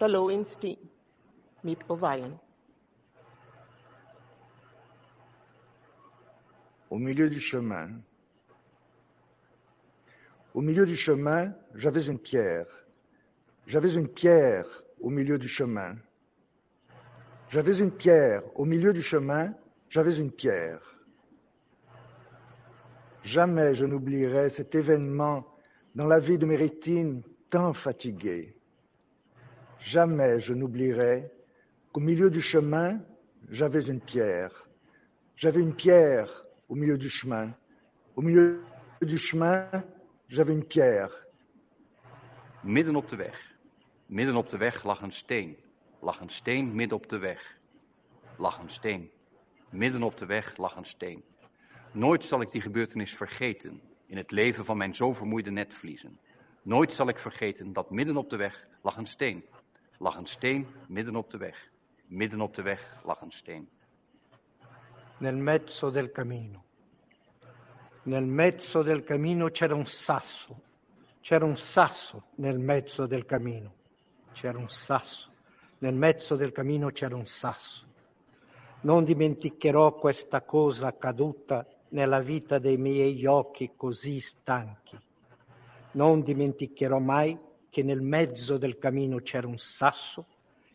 Der 0.00 0.06
lå 0.06 0.28
en 0.28 0.44
sten 0.44 0.90
midt 1.62 1.86
på 1.86 1.94
vejen. 1.94 2.38
au 6.90 6.98
milieu 6.98 7.28
du 7.28 7.40
chemin. 7.40 8.02
Au 10.54 10.60
milieu 10.60 10.84
du 10.86 10.96
chemin, 10.96 11.54
j'avais 11.76 12.08
une 12.08 12.18
pierre. 12.18 12.66
J'avais 13.66 13.94
une 13.94 14.08
pierre 14.08 14.66
au 15.00 15.10
milieu 15.10 15.38
du 15.38 15.48
chemin. 15.48 15.96
J'avais 17.48 17.78
une 17.78 17.90
pierre 17.90 18.42
au 18.54 18.64
milieu 18.64 18.92
du 18.92 19.02
chemin, 19.02 19.54
j'avais 19.88 20.16
une 20.16 20.30
pierre. 20.30 20.80
Jamais 23.22 23.74
je 23.74 23.84
n'oublierai 23.84 24.48
cet 24.48 24.74
événement 24.74 25.46
dans 25.94 26.06
la 26.06 26.20
vie 26.20 26.38
de 26.38 26.46
mes 26.46 26.56
rétines 26.56 27.22
tant 27.50 27.72
fatiguées. 27.72 28.54
Jamais 29.80 30.40
je 30.40 30.54
n'oublierai 30.54 31.30
qu'au 31.92 32.00
milieu 32.00 32.30
du 32.30 32.40
chemin, 32.40 33.00
j'avais 33.50 33.82
une 33.82 34.00
pierre. 34.00 34.68
J'avais 35.36 35.60
une 35.60 35.74
pierre 35.74 36.44
au 36.68 36.74
milieu 36.74 36.96
du 36.96 37.08
chemin. 37.08 37.52
Au 38.14 38.22
milieu 38.22 38.62
du 39.02 39.18
chemin, 39.18 39.68
j'avais 40.28 40.52
une 40.52 40.64
pierre. 40.64 41.10
Midden 42.62 42.96
op 42.96 43.10
de. 43.10 43.49
Midden 44.10 44.36
op 44.36 44.48
de 44.48 44.56
weg 44.56 44.84
lag 44.84 45.02
een 45.02 45.12
steen. 45.12 45.56
Lag 46.00 46.20
een 46.20 46.30
steen 46.30 46.74
midden 46.74 46.98
op 46.98 47.08
de 47.08 47.18
weg. 47.18 47.58
Lag 48.36 48.58
een 48.58 48.70
steen. 48.70 49.10
Midden 49.68 50.02
op 50.02 50.16
de 50.16 50.26
weg 50.26 50.56
lag 50.56 50.76
een 50.76 50.84
steen. 50.84 51.24
Nooit 51.92 52.24
zal 52.24 52.40
ik 52.40 52.50
die 52.50 52.60
gebeurtenis 52.60 53.16
vergeten 53.16 53.80
in 54.06 54.16
het 54.16 54.30
leven 54.30 54.64
van 54.64 54.76
mijn 54.76 54.94
zo 54.94 55.12
vermoeide 55.12 55.50
netvliezen. 55.50 56.18
Nooit 56.62 56.92
zal 56.92 57.08
ik 57.08 57.18
vergeten 57.18 57.72
dat 57.72 57.90
midden 57.90 58.16
op 58.16 58.30
de 58.30 58.36
weg 58.36 58.66
lag 58.82 58.96
een 58.96 59.06
steen. 59.06 59.44
Lag 59.98 60.16
een 60.16 60.26
steen 60.26 60.66
midden 60.88 61.16
op 61.16 61.30
de 61.30 61.38
weg. 61.38 61.70
Midden 62.06 62.40
op 62.40 62.54
de 62.54 62.62
weg 62.62 63.00
lag 63.04 63.20
een 63.20 63.32
steen. 63.32 63.68
nel 65.20 65.36
mezzo 65.36 65.90
del 65.90 66.10
cammino. 66.10 66.64
Nel 68.02 68.24
mezzo 68.24 68.82
del 68.82 69.04
cammino 69.04 69.50
c'era 69.50 69.74
un 69.74 69.86
sasso, 69.86 70.62
c'era 71.20 71.44
un 71.44 71.56
sasso 71.56 72.22
nel 72.36 72.58
mezzo 72.58 73.06
del 73.06 73.26
cammino, 73.26 73.74
c'era 74.32 74.58
un 74.58 74.68
sasso, 74.68 75.28
nel 75.78 75.94
mezzo 75.94 76.36
del 76.36 76.52
cammino 76.52 76.90
c'era 76.90 77.16
un 77.16 77.26
sasso. 77.26 77.86
Non 78.82 79.04
dimenticherò 79.04 79.94
questa 79.94 80.42
cosa 80.42 80.88
accaduta 80.88 81.66
nella 81.90 82.20
vita 82.20 82.58
dei 82.58 82.76
miei 82.76 83.26
occhi 83.26 83.72
così 83.76 84.20
stanchi. 84.20 84.98
Non 85.92 86.22
dimenticherò 86.22 86.98
mai 86.98 87.38
che 87.68 87.82
nel 87.82 88.00
mezzo 88.00 88.56
del 88.58 88.78
cammino 88.78 89.18
c'era 89.18 89.46
un 89.46 89.58
sasso, 89.58 90.26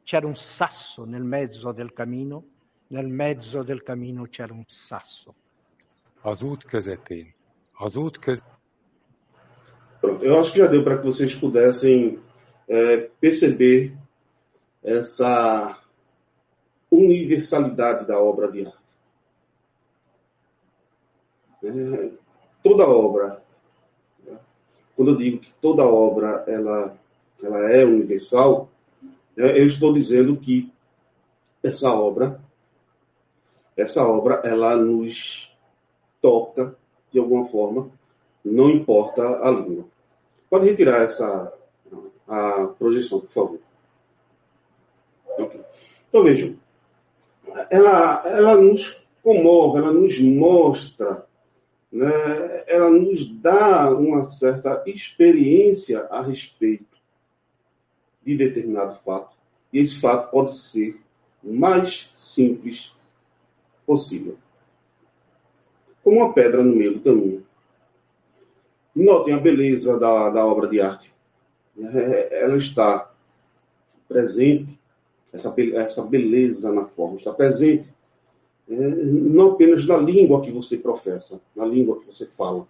c'era 0.04 0.28
un 0.28 0.36
sasso 0.36 1.04
nel 1.06 1.24
mezzo 1.24 1.72
del 1.72 1.94
cammino 1.94 2.44
nel 2.88 3.08
mezzo 3.08 3.64
del 3.64 3.82
cammino 3.82 4.28
c'era 4.30 4.54
un 4.54 4.66
sasso. 4.68 5.34
Az 6.22 6.42
út 6.42 6.64
közepén. 6.66 7.34
Az 7.72 7.96
út 7.96 8.18
köz... 8.20 8.42
Pronto, 10.00 10.24
eu 10.26 10.40
acho 10.40 10.52
que 10.52 10.60
já 10.60 10.68
deu 10.68 10.84
para 10.84 10.98
que 10.98 11.06
vocês 11.06 11.36
pudessem 11.36 12.20
é, 12.68 13.10
perceber 13.20 13.94
essa 14.84 15.80
universalidade 16.92 18.06
da 18.06 18.20
obra 18.20 18.52
de 18.52 18.66
arte. 18.66 18.78
É, 21.64 22.12
toda 22.64 22.88
obra, 22.88 23.44
né? 24.24 24.38
quando 24.96 25.12
eu 25.12 25.18
digo 25.18 25.40
que 25.40 25.52
toda 25.62 25.84
obra 25.84 26.44
ela, 26.48 26.98
ela 27.42 27.72
é 27.72 27.84
universal, 27.84 28.70
é, 29.38 29.60
eu 29.60 29.68
estou 29.68 29.94
dizendo 29.94 30.38
que 30.38 30.72
essa 31.64 31.90
obra 31.90 32.40
essa 33.76 34.04
obra 34.04 34.42
ela 34.46 34.76
nos 34.78 35.52
toca 36.22 36.76
de 37.12 37.20
alguma 37.20 37.46
forma, 37.46 37.90
não 38.44 38.70
importa 38.70 39.22
a 39.42 39.52
língua. 39.52 39.86
Pode 40.50 40.66
retirar 40.66 41.04
essa 41.04 41.54
a 42.28 42.68
projeção, 42.68 43.20
por 43.20 43.30
favor. 43.30 43.60
Então 46.08 46.24
vejam, 46.24 46.56
ela, 47.70 48.24
ela 48.26 48.56
nos 48.56 48.98
comove, 49.22 49.80
ela 49.80 49.92
nos 49.92 50.20
mostra, 50.20 51.26
né, 51.92 52.64
ela 52.68 52.90
nos 52.90 53.28
dá 53.28 53.90
uma 53.90 54.24
certa 54.24 54.84
experiência 54.86 56.06
a 56.10 56.22
respeito 56.22 56.98
de 58.24 58.36
determinado 58.36 58.96
fato. 59.04 59.36
E 59.72 59.80
esse 59.80 60.00
fato 60.00 60.32
pode 60.32 60.56
ser 60.56 61.00
o 61.44 61.54
mais 61.54 62.12
simples 62.18 62.94
possível. 63.86 64.38
Como 66.04 66.18
uma 66.18 66.34
pedra 66.34 66.64
no 66.64 66.76
meio 66.76 66.96
do 66.96 67.02
caminho. 67.02 67.46
Notem 68.96 69.34
a 69.34 69.40
beleza 69.40 70.00
da, 70.00 70.30
da 70.30 70.46
obra 70.46 70.68
de 70.68 70.80
arte. 70.80 71.15
É, 71.78 72.44
ela 72.44 72.58
está 72.58 73.12
presente, 74.08 74.80
essa, 75.34 75.54
essa 75.58 76.02
beleza 76.04 76.72
na 76.72 76.86
forma, 76.86 77.18
está 77.18 77.34
presente 77.34 77.94
é, 78.68 78.74
não 78.76 79.52
apenas 79.52 79.86
na 79.86 79.98
língua 79.98 80.42
que 80.42 80.52
você 80.52 80.78
professa, 80.78 81.40
na 81.56 81.66
língua 81.66 82.00
que 82.00 82.08
você 82.08 82.26
fala, 82.26 82.68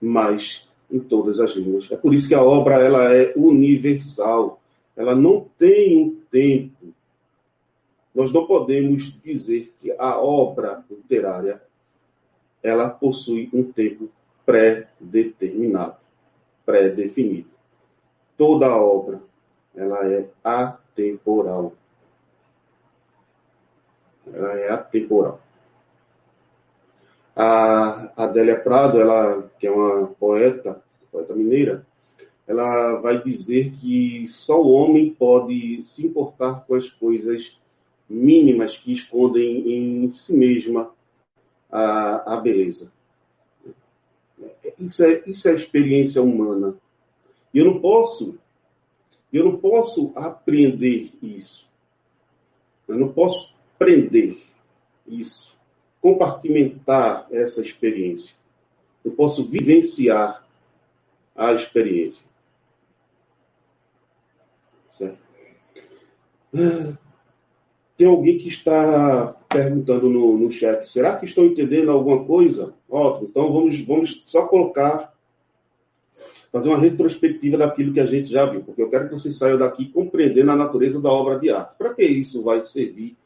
mas 0.00 0.66
em 0.90 0.98
todas 0.98 1.38
as 1.38 1.52
línguas. 1.52 1.90
É 1.90 1.96
por 1.96 2.14
isso 2.14 2.28
que 2.28 2.34
a 2.34 2.42
obra 2.42 2.76
ela 2.76 3.14
é 3.14 3.32
universal. 3.36 4.60
Ela 4.96 5.14
não 5.14 5.46
tem 5.58 5.98
um 5.98 6.20
tempo. 6.30 6.92
Nós 8.14 8.32
não 8.32 8.46
podemos 8.46 9.04
dizer 9.22 9.72
que 9.80 9.90
a 9.92 10.18
obra 10.18 10.84
literária 10.90 11.62
ela 12.62 12.90
possui 12.90 13.48
um 13.52 13.64
tempo 13.64 14.08
pré-determinado, 14.44 15.96
pré-definido. 16.64 17.48
Toda 18.42 18.74
obra 18.74 19.22
ela 19.72 20.04
é 20.04 20.28
atemporal. 20.42 21.74
Ela 24.26 24.58
é 24.58 24.68
atemporal. 24.68 25.40
A 27.36 28.24
Adélia 28.24 28.58
Prado, 28.58 29.00
ela 29.00 29.48
que 29.60 29.68
é 29.68 29.70
uma 29.70 30.08
poeta, 30.08 30.82
poeta 31.12 31.36
mineira, 31.36 31.86
ela 32.44 32.96
vai 32.96 33.22
dizer 33.22 33.74
que 33.80 34.26
só 34.28 34.60
o 34.60 34.72
homem 34.72 35.14
pode 35.14 35.80
se 35.84 36.04
importar 36.04 36.66
com 36.66 36.74
as 36.74 36.90
coisas 36.90 37.56
mínimas 38.10 38.76
que 38.76 38.92
escondem 38.92 39.70
em 39.70 40.10
si 40.10 40.36
mesma 40.36 40.90
a, 41.70 42.34
a 42.34 42.36
beleza. 42.38 42.90
Isso 44.80 45.04
é, 45.04 45.22
isso 45.28 45.48
é 45.48 45.54
experiência 45.54 46.20
humana. 46.20 46.74
E 47.52 47.58
eu 47.58 47.64
não 47.64 47.80
posso, 47.80 48.38
eu 49.32 49.44
não 49.44 49.56
posso 49.56 50.12
apreender 50.14 51.10
isso. 51.22 51.68
Eu 52.88 52.96
não 52.96 53.12
posso 53.12 53.52
prender 53.78 54.38
isso, 55.06 55.56
compartimentar 56.00 57.26
essa 57.30 57.60
experiência. 57.60 58.36
Eu 59.04 59.12
posso 59.12 59.44
vivenciar 59.44 60.46
a 61.34 61.52
experiência. 61.52 62.24
Certo? 64.96 65.18
Ah, 66.54 66.96
tem 67.96 68.06
alguém 68.06 68.38
que 68.38 68.48
está 68.48 69.34
perguntando 69.48 70.08
no, 70.08 70.36
no 70.38 70.50
chat, 70.50 70.88
será 70.88 71.18
que 71.18 71.26
estão 71.26 71.44
entendendo 71.44 71.90
alguma 71.90 72.24
coisa? 72.24 72.74
Ótimo, 72.88 73.28
então 73.28 73.52
vamos, 73.52 73.80
vamos 73.80 74.22
só 74.26 74.46
colocar, 74.46 75.11
fazer 76.52 76.68
uma 76.68 76.78
retrospectiva 76.78 77.56
daquilo 77.56 77.94
que 77.94 78.00
a 78.00 78.06
gente 78.06 78.28
já 78.28 78.44
viu, 78.44 78.62
porque 78.62 78.82
eu 78.82 78.90
quero 78.90 79.08
que 79.08 79.14
vocês 79.14 79.36
saiam 79.36 79.58
daqui 79.58 79.86
compreendendo 79.86 80.50
a 80.50 80.56
natureza 80.56 81.00
da 81.00 81.10
obra 81.10 81.38
de 81.38 81.48
arte. 81.48 81.78
Para 81.78 81.94
que 81.94 82.04
isso 82.04 82.42
vai 82.42 82.62
servir 82.62 83.16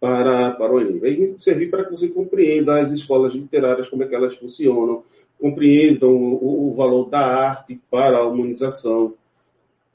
para, 0.00 0.52
para 0.52 0.72
o 0.72 0.80
Enem? 0.80 1.00
Vai 1.00 1.34
servir 1.38 1.68
para 1.68 1.84
que 1.84 1.90
você 1.90 2.08
compreenda 2.08 2.80
as 2.80 2.92
escolas 2.92 3.34
literárias, 3.34 3.88
como 3.88 4.04
é 4.04 4.06
que 4.06 4.14
elas 4.14 4.36
funcionam, 4.36 5.02
compreendam 5.40 6.10
o, 6.10 6.70
o 6.70 6.74
valor 6.74 7.10
da 7.10 7.26
arte 7.26 7.80
para 7.90 8.18
a 8.18 8.26
humanização, 8.26 9.14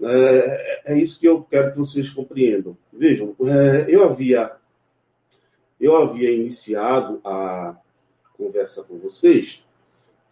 é, 0.04 0.94
é, 0.94 0.98
isso 1.00 1.20
que 1.20 1.28
eu 1.28 1.44
quero 1.44 1.74
que 1.74 1.78
vocês 1.78 2.10
compreendam. 2.10 2.76
Vejam, 2.92 3.36
é, 3.42 3.86
eu 3.88 4.04
havia 4.04 4.52
eu 5.80 5.96
havia 5.98 6.32
iniciado 6.32 7.20
a 7.24 7.76
conversa 8.38 8.84
com 8.84 9.00
vocês 9.00 9.64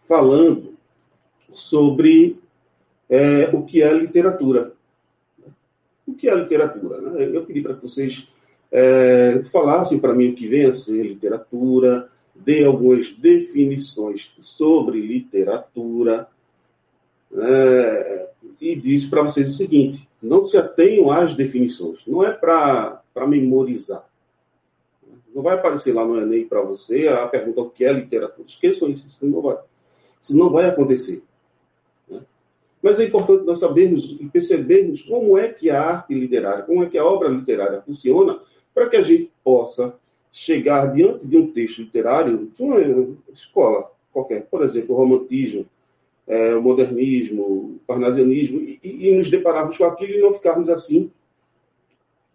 falando 0.04 0.74
sobre 1.52 2.38
é, 3.10 3.50
o 3.52 3.64
que 3.64 3.82
é 3.82 3.92
literatura. 3.92 4.72
O 6.06 6.14
que 6.14 6.28
é 6.28 6.34
literatura? 6.34 7.00
Né? 7.00 7.30
Eu 7.32 7.44
pedi 7.44 7.60
para 7.60 7.74
que 7.74 7.82
vocês 7.82 8.32
é, 8.70 9.42
falassem 9.50 9.98
para 9.98 10.14
mim 10.14 10.30
o 10.30 10.34
que 10.34 10.46
vem 10.46 10.66
a 10.66 10.72
ser 10.72 11.02
literatura, 11.02 12.08
dê 12.34 12.64
algumas 12.64 13.12
definições 13.12 14.32
sobre 14.40 15.00
literatura, 15.00 16.28
é, 17.36 18.28
e 18.60 18.76
disse 18.76 19.10
para 19.10 19.22
vocês 19.22 19.50
o 19.50 19.56
seguinte: 19.56 20.08
não 20.22 20.42
se 20.44 20.56
atenham 20.56 21.10
às 21.10 21.34
definições, 21.34 21.98
não 22.06 22.24
é 22.24 22.30
para 22.30 23.02
memorizar. 23.26 24.08
Não 25.34 25.42
vai 25.42 25.54
aparecer 25.54 25.94
lá 25.94 26.04
no 26.04 26.20
Enem 26.20 26.46
para 26.46 26.60
você 26.60 27.06
a 27.06 27.26
pergunta 27.26 27.60
o 27.60 27.70
que 27.70 27.84
é 27.84 27.92
literatura. 27.92 28.48
Esqueçam 28.48 28.88
isso, 28.88 29.06
isso 29.06 29.24
não 29.24 29.40
vai, 29.40 29.58
isso 30.20 30.36
não 30.36 30.50
vai 30.50 30.68
acontecer. 30.68 31.22
Mas 32.82 32.98
é 32.98 33.04
importante 33.04 33.44
nós 33.44 33.60
sabermos 33.60 34.16
e 34.18 34.24
percebermos 34.26 35.02
como 35.02 35.36
é 35.36 35.48
que 35.48 35.68
a 35.70 35.82
arte 35.82 36.14
literária, 36.14 36.64
como 36.64 36.82
é 36.82 36.88
que 36.88 36.96
a 36.96 37.04
obra 37.04 37.28
literária 37.28 37.82
funciona, 37.82 38.40
para 38.74 38.88
que 38.88 38.96
a 38.96 39.02
gente 39.02 39.30
possa 39.44 39.94
chegar 40.32 40.92
diante 40.92 41.26
de 41.26 41.36
um 41.36 41.50
texto 41.52 41.82
literário 41.82 42.50
de 42.56 42.62
uma 42.62 42.80
escola 43.32 43.90
qualquer, 44.12 44.46
por 44.46 44.62
exemplo, 44.62 44.94
o 44.94 44.98
romantismo, 44.98 45.66
é, 46.26 46.54
o 46.54 46.62
modernismo, 46.62 47.42
o 47.42 47.80
parnasianismo, 47.86 48.60
e, 48.60 48.80
e, 48.82 49.16
nos 49.16 49.30
depararmos 49.30 49.76
com 49.76 49.84
aquilo 49.84 50.12
e 50.12 50.20
não 50.20 50.34
ficarmos 50.34 50.68
assim, 50.68 51.10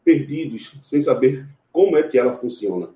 perdidos, 0.04 0.78
sem 0.84 1.02
saber 1.02 1.48
como 1.72 1.98
é 1.98 2.04
que 2.04 2.18
ela 2.18 2.34
funciona. 2.34 2.90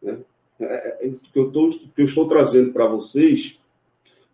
Né? 0.00 0.18
É, 0.60 0.64
é, 0.64 1.06
é 1.06 1.10
que, 1.32 1.38
eu 1.38 1.50
tô, 1.50 1.70
que 1.70 2.02
eu 2.02 2.04
estou 2.04 2.28
trazendo 2.28 2.72
para 2.72 2.86
vocês, 2.86 3.60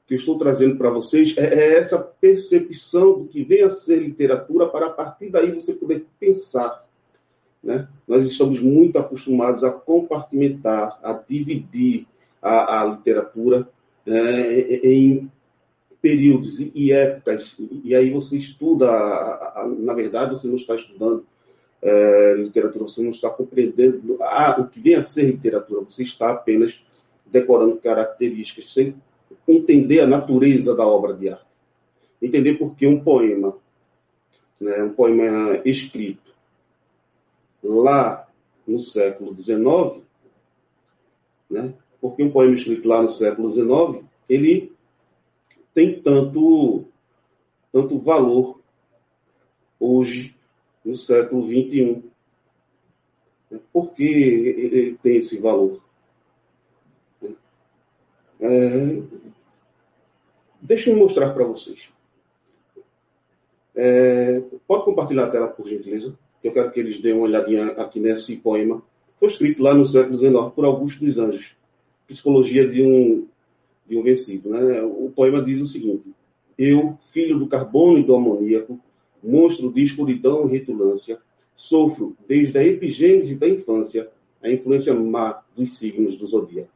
que 0.08 0.14
eu 0.14 0.18
estou 0.18 0.38
trazendo 0.38 0.76
para 0.76 0.88
vocês 0.88 1.36
é, 1.36 1.42
é, 1.42 1.78
essa 1.78 1.98
percepção 1.98 3.18
do 3.18 3.26
que 3.26 3.44
vem 3.44 3.62
a 3.62 3.70
ser 3.70 3.96
literatura 3.96 4.66
para 4.66 4.86
a 4.86 4.90
partir 4.90 5.28
daí 5.28 5.52
você 5.52 5.74
poder 5.74 6.06
pensar. 6.18 6.82
Né? 7.62 7.86
Nós 8.06 8.26
estamos 8.26 8.58
muito 8.58 8.98
acostumados 8.98 9.62
a 9.62 9.70
compartimentar, 9.70 10.98
a 11.02 11.12
dividir 11.12 12.06
a, 12.40 12.80
a 12.80 12.84
literatura 12.86 13.68
é, 14.06 14.80
em 14.82 15.30
períodos 16.00 16.58
e 16.60 16.90
épocas, 16.90 17.54
e 17.84 17.94
aí 17.94 18.10
você 18.10 18.38
estuda, 18.38 18.86
na 19.78 19.92
verdade, 19.92 20.30
você 20.30 20.46
não 20.46 20.54
está 20.54 20.76
estudando 20.76 21.26
é, 21.82 22.34
literatura, 22.34 22.84
você 22.84 23.02
não 23.02 23.10
está 23.10 23.28
compreendendo 23.28 24.16
ah, 24.22 24.56
o 24.60 24.68
que 24.68 24.80
vem 24.80 24.94
a 24.94 25.02
ser 25.02 25.24
literatura, 25.24 25.82
você 25.82 26.04
está 26.04 26.30
apenas 26.30 26.80
decorando 27.26 27.76
características, 27.76 28.72
sem 28.72 28.94
entender 29.48 30.00
a 30.00 30.06
natureza 30.06 30.74
da 30.76 30.86
obra 30.86 31.14
de 31.14 31.30
arte. 31.30 31.46
Entender 32.20 32.54
por 32.54 32.74
que 32.76 32.86
um 32.86 33.02
poema, 33.02 33.56
né, 34.60 34.82
um 34.82 34.92
poema 34.92 35.60
escrito 35.64 36.32
lá 37.62 38.28
no 38.66 38.78
século 38.78 39.34
XIX, 39.34 40.02
né, 41.48 41.72
porque 42.00 42.22
um 42.22 42.30
poema 42.30 42.54
escrito 42.54 42.86
lá 42.86 43.02
no 43.02 43.08
século 43.08 43.48
XIX, 43.48 44.04
ele 44.28 44.72
tem 45.72 46.00
tanto, 46.00 46.84
tanto 47.72 47.98
valor 47.98 48.60
hoje, 49.80 50.34
no 50.84 50.96
século 50.96 51.42
XXI. 51.46 52.02
Por 53.72 53.92
que 53.92 54.04
ele 54.04 54.98
tem 55.02 55.16
esse 55.18 55.38
valor? 55.40 55.80
É, 58.40 59.02
deixa 60.68 60.90
eu 60.90 60.96
mostrar 60.96 61.30
para 61.30 61.44
vocês. 61.44 61.88
É, 63.74 64.42
pode 64.66 64.84
compartilhar 64.84 65.24
a 65.24 65.30
tela, 65.30 65.48
por 65.48 65.66
gentileza? 65.66 66.16
Eu 66.44 66.52
quero 66.52 66.70
que 66.70 66.78
eles 66.78 67.00
dêem 67.00 67.14
uma 67.14 67.24
olhadinha 67.24 67.68
aqui 67.72 67.98
nesse 67.98 68.36
poema. 68.36 68.82
Foi 69.18 69.28
escrito 69.28 69.62
lá 69.62 69.72
no 69.72 69.86
século 69.86 70.18
XIX 70.18 70.52
por 70.54 70.64
Augusto 70.66 71.04
dos 71.04 71.18
Anjos. 71.18 71.56
Psicologia 72.06 72.68
de 72.68 72.82
um 72.82 73.26
de 73.88 73.96
um 73.96 74.02
versículo. 74.02 74.54
Né? 74.54 74.82
O 74.82 75.10
poema 75.10 75.42
diz 75.42 75.62
o 75.62 75.66
seguinte: 75.66 76.04
Eu, 76.58 76.98
filho 77.10 77.38
do 77.38 77.46
carbono 77.46 77.98
e 77.98 78.04
do 78.04 78.14
amoníaco, 78.14 78.78
monstro 79.24 79.72
de 79.72 79.82
escuridão 79.82 80.46
e 80.46 80.52
retulância, 80.52 81.18
sofro 81.56 82.14
desde 82.28 82.58
a 82.58 82.64
epigênese 82.64 83.36
da 83.36 83.48
infância 83.48 84.10
a 84.42 84.50
influência 84.50 84.94
má 84.94 85.42
dos 85.56 85.78
signos 85.78 86.16
do 86.16 86.26
zodíaco. 86.26 86.70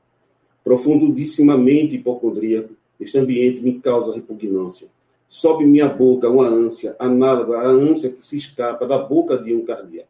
Profundissimamente 0.65 1.95
hipocondríaco, 1.95 2.75
este 3.01 3.19
ambiente 3.19 3.61
me 3.61 3.81
causa 3.81 4.15
repugnância. 4.15 4.89
Sobe 5.29 5.65
minha 5.65 5.89
boca 5.89 6.29
uma 6.29 6.47
ânsia, 6.47 6.95
análoga 6.99 7.59
à 7.59 7.67
ânsia 7.67 8.11
que 8.11 8.25
se 8.25 8.37
escapa 8.37 8.87
da 8.87 8.99
boca 8.99 9.39
de 9.39 9.55
um 9.55 9.65
cardíaco. 9.65 10.09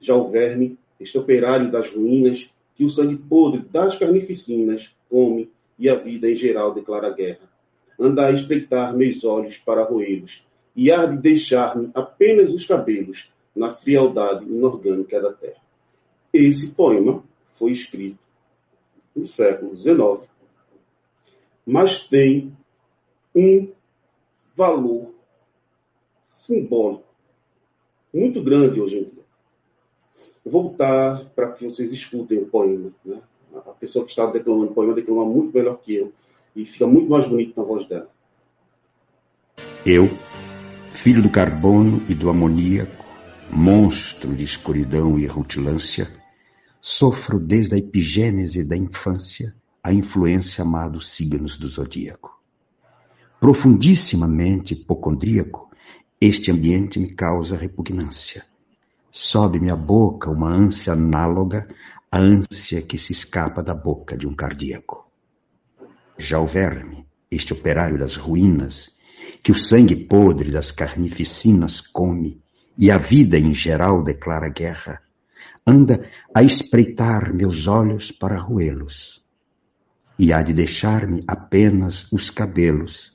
Já 0.00 0.14
o 0.14 0.28
verme, 0.28 0.78
este 0.98 1.16
operário 1.16 1.70
das 1.70 1.90
ruínas, 1.90 2.50
que 2.74 2.84
o 2.84 2.90
sangue 2.90 3.16
podre 3.16 3.60
das 3.70 3.96
carnificinas 3.96 4.94
come 5.08 5.50
e 5.78 5.88
a 5.88 5.94
vida 5.94 6.30
em 6.30 6.36
geral 6.36 6.74
declara 6.74 7.10
guerra. 7.10 7.48
Anda 7.98 8.26
a 8.26 8.32
espreitar 8.32 8.96
meus 8.96 9.24
olhos 9.24 9.56
para 9.58 9.84
roê-los, 9.84 10.44
e 10.74 10.92
há 10.92 11.06
de 11.06 11.16
deixar-me 11.16 11.90
apenas 11.94 12.52
os 12.52 12.66
cabelos 12.66 13.30
na 13.54 13.70
frialdade 13.70 14.44
inorgânica 14.44 15.20
da 15.20 15.32
terra. 15.32 15.62
Esse 16.32 16.74
poema 16.74 17.24
foi 17.54 17.72
escrito 17.72 18.18
no 19.14 19.26
século 19.26 19.74
XIX, 19.74 20.28
mas 21.66 22.06
tem 22.06 22.56
um 23.34 23.72
valor 24.54 25.12
simbólico 26.30 27.04
muito 28.14 28.42
grande 28.42 28.80
hoje 28.80 28.98
em 28.98 29.04
dia. 29.04 29.24
Eu 30.44 30.52
vou 30.52 30.62
voltar 30.62 31.24
para 31.34 31.50
que 31.52 31.64
vocês 31.64 31.92
escutem 31.92 32.38
o 32.38 32.46
poema. 32.46 32.92
Né? 33.04 33.20
A 33.52 33.72
pessoa 33.72 34.04
que 34.04 34.12
está 34.12 34.26
declamando 34.26 34.70
o 34.70 34.74
poema 34.74 34.94
declama 34.94 35.24
muito 35.24 35.54
melhor 35.54 35.78
que 35.80 35.96
eu 35.96 36.12
e 36.54 36.64
fica 36.64 36.86
muito 36.86 37.10
mais 37.10 37.28
bonito 37.28 37.58
na 37.58 37.66
voz 37.66 37.86
dela. 37.86 38.08
Eu, 39.84 40.08
filho 40.92 41.22
do 41.22 41.30
carbono 41.30 42.02
e 42.08 42.14
do 42.14 42.30
amoníaco, 42.30 43.04
monstro 43.52 44.34
de 44.34 44.44
escuridão 44.44 45.18
e 45.18 45.26
rutilância, 45.26 46.08
sofro 46.80 47.38
desde 47.38 47.74
a 47.74 47.78
epigênese 47.78 48.64
da 48.64 48.76
infância 48.76 49.54
a 49.86 49.92
influência 49.92 50.62
amado 50.62 51.00
signos 51.00 51.56
do 51.56 51.68
zodíaco. 51.68 52.42
Profundissimamente 53.38 54.74
hipocondríaco, 54.74 55.70
este 56.20 56.50
ambiente 56.50 56.98
me 56.98 57.14
causa 57.14 57.56
repugnância. 57.56 58.44
Sobe-me 59.12 59.70
à 59.70 59.76
boca 59.76 60.28
uma 60.28 60.50
ânsia 60.50 60.94
análoga 60.94 61.68
à 62.10 62.18
ânsia 62.18 62.82
que 62.82 62.98
se 62.98 63.12
escapa 63.12 63.62
da 63.62 63.76
boca 63.76 64.16
de 64.16 64.26
um 64.26 64.34
cardíaco. 64.34 65.08
Já 66.18 66.40
o 66.40 66.46
verme, 66.46 67.06
este 67.30 67.52
operário 67.52 67.96
das 67.96 68.16
ruínas, 68.16 68.90
que 69.40 69.52
o 69.52 69.60
sangue 69.60 69.94
podre 69.94 70.50
das 70.50 70.72
carnificinas 70.72 71.80
come 71.80 72.42
e 72.76 72.90
a 72.90 72.98
vida 72.98 73.38
em 73.38 73.54
geral 73.54 74.02
declara 74.02 74.48
guerra, 74.48 75.00
anda 75.64 76.10
a 76.34 76.42
espreitar 76.42 77.32
meus 77.32 77.68
olhos 77.68 78.10
para 78.10 78.36
roê-los, 78.36 79.24
e 80.18 80.32
há 80.32 80.42
de 80.42 80.52
deixar-me 80.52 81.20
apenas 81.26 82.10
os 82.12 82.30
cabelos 82.30 83.14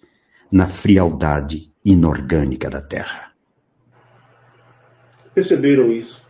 na 0.52 0.68
frialdade 0.68 1.72
inorgânica 1.84 2.70
da 2.70 2.82
terra. 2.82 3.32
Perceberam 5.34 5.91
isso? 5.91 6.24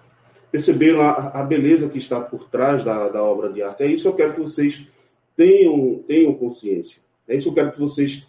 Perceberam 0.51 1.01
a, 1.01 1.41
a 1.41 1.43
beleza 1.43 1.89
que 1.89 1.97
está 1.97 2.21
por 2.21 2.49
trás 2.49 2.83
da, 2.83 3.09
da, 3.09 3.23
obra 3.23 3.51
de 3.51 3.61
arte? 3.61 3.83
É 3.83 3.87
isso 3.87 4.03
que 4.03 4.09
eu 4.09 4.15
quero 4.15 4.33
que 4.35 4.41
vocês 4.41 4.87
tenham, 5.35 6.03
tenham 6.07 6.33
consciência. 6.35 7.01
É 7.27 7.35
isso 7.35 7.45
que 7.45 7.59
eu 7.59 7.63
quero 7.63 7.73
que 7.73 7.79
vocês 7.79 8.27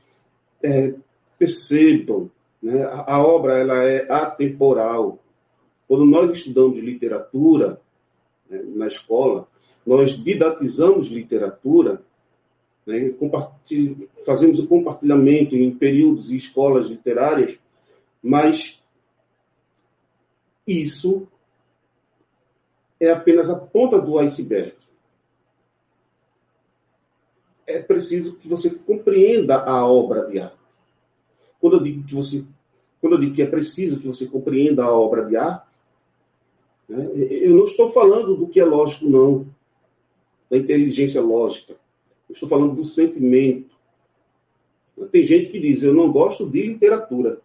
é, 0.62 0.94
percebam. 1.38 2.30
Né? 2.62 2.84
A, 2.84 3.14
a 3.14 3.22
obra 3.22 3.58
ela 3.58 3.84
é 3.84 4.10
atemporal. 4.10 5.18
Quando 5.86 6.06
nós 6.06 6.32
estudamos 6.32 6.78
literatura 6.78 7.80
né, 8.48 8.62
na 8.74 8.86
escola, 8.86 9.48
nós 9.84 10.12
didatizamos 10.12 11.08
literatura 11.08 12.02
né? 12.86 13.14
fazemos 14.24 14.58
o 14.58 14.66
compartilhamento 14.66 15.54
em 15.54 15.70
períodos 15.76 16.30
e 16.30 16.36
escolas 16.36 16.88
literárias, 16.88 17.58
mas 18.22 18.82
isso 20.66 21.26
é 23.00 23.10
apenas 23.10 23.50
a 23.50 23.58
ponta 23.58 24.00
do 24.00 24.18
iceberg. 24.18 24.74
É 27.66 27.80
preciso 27.80 28.36
que 28.36 28.48
você 28.48 28.70
compreenda 28.70 29.62
a 29.62 29.86
obra 29.86 30.26
de 30.26 30.38
arte. 30.38 30.56
Quando 31.60 31.76
eu 31.76 31.82
digo 31.82 32.04
que 32.04 32.14
você, 32.14 32.44
quando 33.00 33.14
eu 33.14 33.20
digo 33.20 33.34
que 33.34 33.42
é 33.42 33.46
preciso 33.46 34.00
que 34.00 34.06
você 34.06 34.26
compreenda 34.26 34.84
a 34.84 34.92
obra 34.92 35.24
de 35.24 35.36
arte, 35.36 35.66
né, 36.88 37.10
eu 37.14 37.56
não 37.56 37.64
estou 37.64 37.88
falando 37.90 38.36
do 38.36 38.48
que 38.48 38.60
é 38.60 38.64
lógico, 38.64 39.08
não, 39.08 39.46
da 40.50 40.56
inteligência 40.56 41.20
lógica 41.20 41.81
estou 42.32 42.48
falando 42.48 42.74
do 42.74 42.84
sentimento. 42.84 43.70
Tem 45.10 45.22
gente 45.22 45.50
que 45.50 45.60
diz, 45.60 45.82
eu 45.82 45.94
não 45.94 46.12
gosto 46.12 46.48
de 46.48 46.62
literatura. 46.62 47.40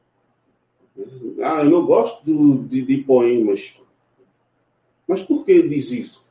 Ah, 1.42 1.64
eu 1.64 1.70
não 1.70 1.86
gosto 1.86 2.24
de, 2.68 2.82
de 2.82 2.98
poemas. 3.04 3.74
Mas 5.08 5.24
por 5.24 5.46
que 5.46 5.62
diz 5.68 5.92
isso? 5.92 6.26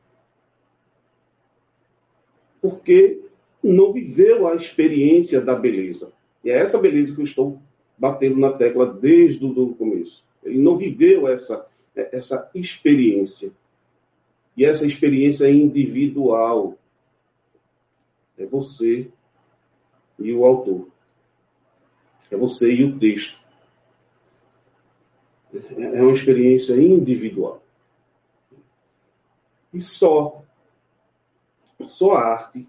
Porque 2.61 3.23
não 3.63 3.93
viveu 3.93 4.47
a 4.47 4.55
experiência 4.55 5.41
da 5.41 5.55
beleza. 5.55 6.13
E 6.45 6.51
é 6.51 6.59
essa 6.59 6.79
beleza 6.79 7.15
que 7.15 7.21
eu 7.21 7.25
estou 7.25 7.61
batendo 7.99 8.39
na 8.39 8.53
tecla 8.53 8.87
desde 8.87 9.45
o 9.45 9.75
começo. 9.75 10.25
Ele 10.45 10.59
não 10.59 10.77
viveu 10.77 11.27
essa, 11.27 11.67
essa 11.95 12.51
experiência. 12.55 13.51
E 14.57 14.65
essa 14.65 14.87
experiência 14.87 15.47
é 15.47 15.51
individual. 15.51 16.79
É 18.39 18.47
você 18.47 19.11
e 20.19 20.33
o 20.33 20.45
autor. 20.45 20.89
É 22.31 22.37
você 22.37 22.73
e 22.73 22.85
o 22.85 22.99
texto. 22.99 23.39
É 25.77 26.03
uma 26.03 26.13
experiência 26.13 26.75
individual. 26.75 27.63
E 29.73 29.81
só, 29.81 30.43
só 31.87 32.13
a 32.13 32.21
arte, 32.21 32.67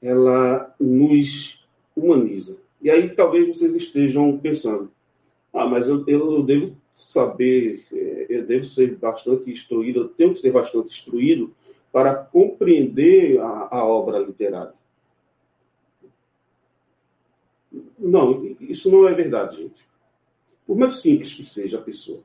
ela 0.00 0.74
nos 0.78 1.64
humaniza. 1.96 2.58
E 2.80 2.90
aí 2.90 3.14
talvez 3.14 3.56
vocês 3.56 3.74
estejam 3.74 4.38
pensando, 4.38 4.90
ah, 5.52 5.66
mas 5.66 5.88
eu, 5.88 6.04
eu 6.06 6.42
devo 6.42 6.76
saber, 6.94 7.86
é, 7.92 8.26
eu 8.28 8.46
devo 8.46 8.64
ser 8.64 8.96
bastante 8.96 9.50
instruído, 9.50 10.00
eu 10.00 10.08
tenho 10.08 10.32
que 10.32 10.40
ser 10.40 10.52
bastante 10.52 10.98
instruído 10.98 11.54
para 11.94 12.12
compreender 12.12 13.38
a, 13.40 13.68
a 13.70 13.84
obra 13.84 14.18
literária. 14.18 14.74
Não, 17.96 18.56
isso 18.58 18.90
não 18.90 19.06
é 19.06 19.14
verdade, 19.14 19.58
gente. 19.58 19.86
Por 20.66 20.76
mais 20.76 20.96
simples 20.96 21.32
que 21.32 21.44
seja 21.44 21.78
a 21.78 21.82
pessoa, 21.82 22.18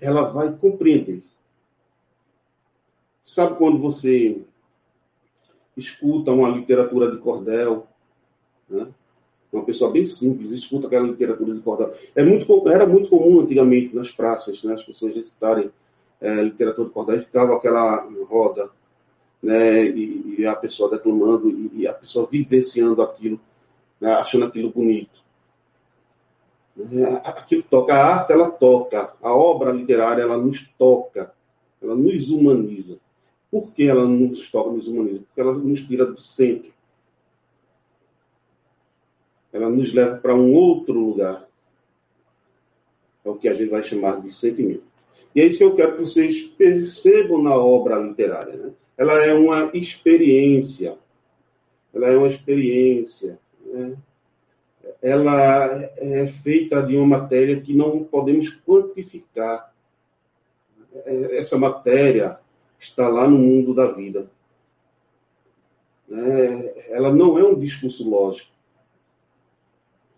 ela 0.00 0.32
vai 0.32 0.52
compreender. 0.52 1.22
Sabe 3.22 3.54
quando 3.54 3.78
você 3.78 4.42
escuta 5.76 6.32
uma 6.32 6.48
literatura 6.48 7.08
de 7.12 7.18
cordel, 7.18 7.86
né? 8.68 8.88
uma 9.52 9.64
pessoa 9.64 9.92
bem 9.92 10.08
simples, 10.08 10.50
escuta 10.50 10.88
aquela 10.88 11.06
literatura 11.06 11.54
de 11.54 11.60
cordel. 11.60 11.94
É 12.16 12.24
muito, 12.24 12.68
era 12.68 12.84
muito 12.84 13.10
comum 13.10 13.38
antigamente 13.38 13.94
nas 13.94 14.10
praças, 14.10 14.64
né? 14.64 14.74
as 14.74 14.82
pessoas 14.82 15.14
recitarem 15.14 15.70
é, 16.20 16.34
literatura 16.42 16.88
de 16.88 16.94
cordel, 16.94 17.20
ficava 17.20 17.56
aquela 17.56 18.06
roda, 18.28 18.70
né, 19.42 19.84
e, 19.84 20.36
e, 20.38 20.46
a 20.46 20.54
pessoa 20.54 20.90
declamando, 20.90 21.48
e, 21.48 21.80
e, 21.80 21.86
a 21.88 21.94
pessoa 21.94 22.28
vivenciando 22.30 23.00
aquilo, 23.00 23.40
né, 24.00 24.12
achando 24.12 24.44
aquilo 24.44 24.70
bonito. 24.70 25.20
É, 26.78 27.28
aquilo 27.28 27.62
toca, 27.62 27.94
a 27.94 28.16
arte 28.16 28.32
ela 28.32 28.50
toca, 28.50 29.14
a 29.20 29.34
obra 29.34 29.72
literária 29.72 30.22
ela 30.22 30.36
nos 30.36 30.66
toca, 30.78 31.32
ela 31.82 31.94
nos 31.94 32.30
humaniza. 32.30 32.98
Por 33.50 33.72
que 33.72 33.84
ela 33.84 34.06
nos 34.06 34.50
toca, 34.50 34.70
nos 34.70 34.86
humaniza? 34.86 35.20
Porque 35.26 35.40
ela 35.40 35.52
nos 35.54 35.82
tira 35.82 36.06
do 36.06 36.20
centro. 36.20 36.70
Ela 39.52 39.68
nos 39.68 39.92
leva 39.92 40.18
para 40.18 40.34
um 40.34 40.54
outro 40.54 40.92
lugar. 40.92 41.48
É 43.24 43.28
o 43.28 43.34
que 43.34 43.48
a 43.48 43.54
gente 43.54 43.68
vai 43.68 43.82
chamar 43.82 44.20
de 44.20 44.32
sentimento. 44.32 44.89
E 45.34 45.40
é 45.40 45.46
isso 45.46 45.58
que 45.58 45.64
eu 45.64 45.76
quero 45.76 45.96
que 45.96 46.02
vocês 46.02 46.42
percebam 46.42 47.42
na 47.42 47.54
obra 47.54 47.98
literária. 47.98 48.56
Né? 48.56 48.72
Ela 48.96 49.24
é 49.24 49.32
uma 49.32 49.70
experiência. 49.74 50.98
Ela 51.94 52.08
é 52.08 52.16
uma 52.16 52.28
experiência. 52.28 53.38
Né? 53.64 53.96
Ela 55.00 55.90
é 55.96 56.26
feita 56.26 56.82
de 56.82 56.96
uma 56.96 57.18
matéria 57.18 57.60
que 57.60 57.72
não 57.72 58.02
podemos 58.04 58.50
quantificar. 58.66 59.72
É, 61.04 61.38
essa 61.38 61.56
matéria 61.56 62.38
está 62.78 63.08
lá 63.08 63.28
no 63.28 63.38
mundo 63.38 63.74
da 63.74 63.92
vida. 63.92 64.28
É, 66.10 66.88
ela 66.90 67.12
não 67.14 67.38
é 67.38 67.44
um 67.44 67.58
discurso 67.58 68.08
lógico. 68.08 68.50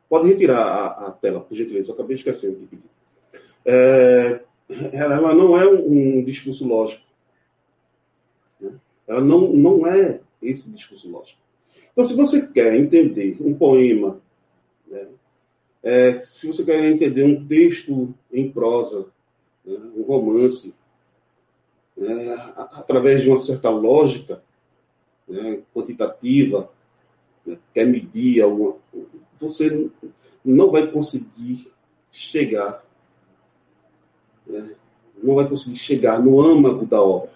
Pode 0.09 0.29
retirar 0.29 0.63
a, 0.63 1.07
a 1.09 1.11
tela, 1.11 1.41
por 1.41 1.55
gentileza, 1.55 1.91
eu 1.91 1.95
acabei 1.95 2.17
esquecendo 2.17 2.59
de 2.59 2.67
pedir. 2.67 2.91
É, 3.65 4.41
ela 4.93 5.35
não 5.35 5.59
é 5.59 5.68
um, 5.68 6.18
um 6.18 6.25
discurso 6.25 6.66
lógico. 6.66 7.03
Né? 8.61 8.73
Ela 9.07 9.20
não, 9.20 9.53
não 9.53 9.87
é 9.87 10.20
esse 10.43 10.70
discurso 10.73 11.11
lógico. 11.11 11.39
Então, 11.93 12.05
se 12.05 12.14
você 12.14 12.47
quer 12.47 12.75
entender 12.75 13.37
um 13.41 13.55
poema, 13.55 14.20
né, 14.87 15.07
é, 15.83 16.23
se 16.23 16.47
você 16.47 16.64
quer 16.64 16.85
entender 16.85 17.25
um 17.25 17.47
texto 17.47 18.14
em 18.33 18.51
prosa, 18.51 19.07
né, 19.64 19.79
um 19.97 20.03
romance, 20.03 20.75
né, 21.97 22.35
através 22.57 23.23
de 23.23 23.29
uma 23.29 23.39
certa 23.39 23.68
lógica 23.68 24.43
né, 25.29 25.61
quantitativa, 25.75 26.70
né, 27.45 27.59
quer 27.75 27.87
medir 27.87 28.43
alguma, 28.43 28.77
você 29.39 29.91
não 30.45 30.70
vai 30.70 30.91
conseguir 30.91 31.70
chegar, 32.11 32.85
né, 34.47 34.74
não 35.22 35.34
vai 35.34 35.49
conseguir 35.49 35.78
chegar 35.78 36.22
no 36.22 36.40
âmago 36.40 36.84
da 36.86 37.03
obra. 37.03 37.30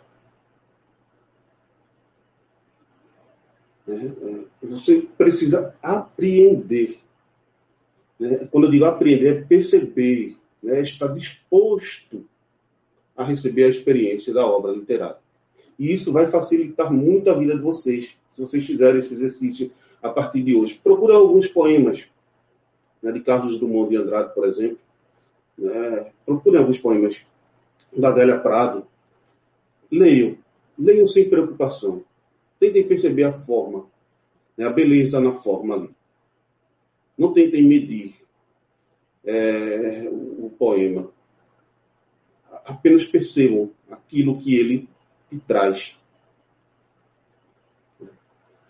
Né, 3.86 4.12
é, 4.22 4.66
você 4.66 5.06
precisa 5.16 5.74
apreender. 5.82 6.98
Né? 8.18 8.48
Quando 8.50 8.64
eu 8.64 8.70
digo 8.70 8.84
apreender, 8.84 9.36
é 9.36 9.44
perceber, 9.44 10.36
né? 10.62 10.80
estar 10.80 11.08
disposto 11.08 12.24
a 13.16 13.24
receber 13.24 13.64
a 13.64 13.68
experiência 13.68 14.32
da 14.32 14.46
obra 14.46 14.72
literária. 14.72 15.18
E 15.78 15.92
isso 15.92 16.12
vai 16.12 16.26
facilitar 16.26 16.92
muito 16.92 17.30
a 17.30 17.34
vida 17.34 17.54
de 17.54 17.62
vocês, 17.62 18.16
se 18.34 18.40
vocês 18.40 18.64
fizerem 18.66 18.98
esse 18.98 19.14
exercício 19.14 19.70
a 20.02 20.10
partir 20.10 20.42
de 20.42 20.54
hoje. 20.54 20.80
Procure 20.82 21.12
alguns 21.12 21.48
poemas, 21.48 22.04
né, 23.02 23.12
de 23.12 23.20
Carlos 23.20 23.58
Drummond 23.58 23.90
de 23.90 23.96
Andrade, 23.96 24.34
por 24.34 24.46
exemplo. 24.46 24.78
Né, 25.58 26.12
procure 26.24 26.56
alguns 26.58 26.78
poemas 26.78 27.16
da 27.96 28.08
Adélia 28.08 28.38
Prado. 28.38 28.86
Leiam. 29.90 30.36
Leiam 30.78 31.06
sem 31.06 31.28
preocupação. 31.28 32.04
Tentem 32.60 32.86
perceber 32.86 33.24
a 33.24 33.32
forma, 33.32 33.86
né, 34.56 34.66
a 34.66 34.70
beleza 34.70 35.20
na 35.20 35.32
forma 35.32 35.74
ali. 35.74 35.90
Não 37.16 37.32
tentem 37.32 37.62
medir 37.62 38.14
é, 39.24 40.08
o, 40.10 40.46
o 40.46 40.50
poema 40.58 41.10
apenas 42.66 43.04
percebam 43.04 43.70
aquilo 43.90 44.40
que 44.40 44.54
ele 44.56 44.88
te 45.30 45.38
traz. 45.38 45.96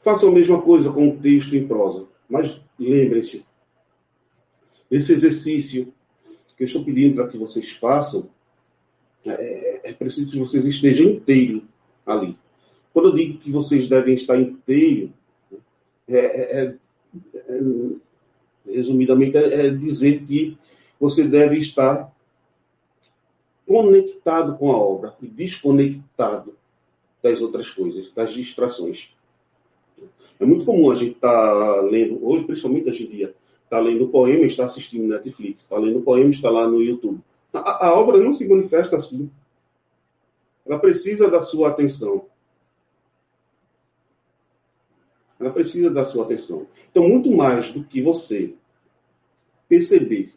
Façam 0.02 0.28
a 0.28 0.32
mesma 0.32 0.60
coisa 0.62 0.92
com 0.92 1.08
o 1.08 1.18
texto 1.18 1.56
em 1.56 1.66
prosa, 1.66 2.06
mas 2.28 2.60
lembrem-se, 2.78 3.44
esse 4.90 5.12
exercício 5.12 5.92
que 6.56 6.62
eu 6.62 6.66
estou 6.66 6.84
pedindo 6.84 7.14
para 7.14 7.28
que 7.28 7.36
vocês 7.36 7.72
façam, 7.72 8.28
é, 9.24 9.90
é 9.90 9.92
preciso 9.92 10.30
que 10.30 10.38
vocês 10.38 10.64
estejam 10.64 11.06
inteiros 11.06 11.62
ali. 12.04 12.36
Quando 12.92 13.08
eu 13.08 13.14
digo 13.14 13.38
que 13.38 13.50
vocês 13.50 13.88
devem 13.88 14.14
estar 14.14 14.40
inteiros, 14.40 15.10
é, 16.08 16.18
é, 16.18 16.60
é, 16.62 16.76
é, 17.34 17.60
resumidamente, 18.72 19.36
é 19.36 19.70
dizer 19.70 20.24
que 20.24 20.56
você 20.98 21.24
deve 21.24 21.58
estar 21.58 22.10
conectado 23.66 24.56
com 24.56 24.70
a 24.70 24.78
obra 24.78 25.14
e 25.20 25.26
desconectado 25.26 26.54
das 27.22 27.42
outras 27.42 27.68
coisas, 27.70 28.12
das 28.12 28.32
distrações. 28.32 29.10
É 30.38 30.44
muito 30.44 30.64
comum 30.64 30.90
a 30.90 30.94
gente 30.94 31.16
estar 31.16 31.28
tá 31.28 31.80
lendo, 31.82 32.24
hoje 32.24 32.44
principalmente 32.44 32.88
hoje 32.88 33.04
em 33.04 33.10
dia, 33.10 33.34
está 33.66 33.80
lendo 33.80 34.08
poema 34.08 34.44
e 34.44 34.46
está 34.46 34.64
assistindo 34.64 35.08
Netflix, 35.08 35.64
está 35.64 35.76
lendo 35.76 36.00
poema 36.00 36.28
e 36.28 36.30
está 36.30 36.48
lá 36.48 36.66
no 36.66 36.80
YouTube. 36.80 37.20
A, 37.52 37.88
a 37.88 37.94
obra 38.00 38.18
não 38.18 38.32
se 38.32 38.46
manifesta 38.46 38.96
assim. 38.96 39.30
Ela 40.64 40.78
precisa 40.78 41.28
da 41.28 41.42
sua 41.42 41.68
atenção. 41.68 42.26
Ela 45.38 45.50
precisa 45.50 45.90
da 45.90 46.04
sua 46.04 46.24
atenção. 46.24 46.66
Então, 46.90 47.08
muito 47.08 47.30
mais 47.30 47.70
do 47.72 47.84
que 47.84 48.00
você 48.00 48.54
perceber 49.68 50.32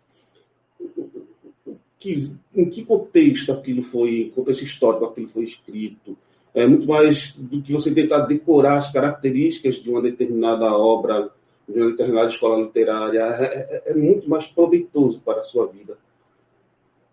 que, 1.99 2.34
em 2.53 2.69
que 2.69 2.84
contexto 2.84 3.51
aquilo 3.51 3.84
foi, 3.84 4.32
contexto 4.36 4.63
histórico 4.63 5.05
aquilo 5.05 5.30
foi 5.30 5.43
escrito, 5.43 6.17
é 6.53 6.65
muito 6.65 6.88
mais 6.88 7.34
do 7.36 7.61
que 7.61 7.71
você 7.71 7.93
tentar 7.93 8.25
decorar 8.25 8.77
as 8.77 8.91
características 8.91 9.75
de 9.75 9.89
uma 9.89 10.01
determinada 10.01 10.65
obra, 10.65 11.32
de 11.70 11.80
uma 11.80 11.91
determinada 11.91 12.30
escola 12.30 12.61
literária, 12.63 13.20
é, 13.20 13.84
é, 13.86 13.91
é 13.91 13.93
muito 13.93 14.28
mais 14.28 14.47
proveitoso 14.47 15.22
para 15.22 15.41
a 15.41 15.43
sua 15.43 15.67
vida, 15.67 15.97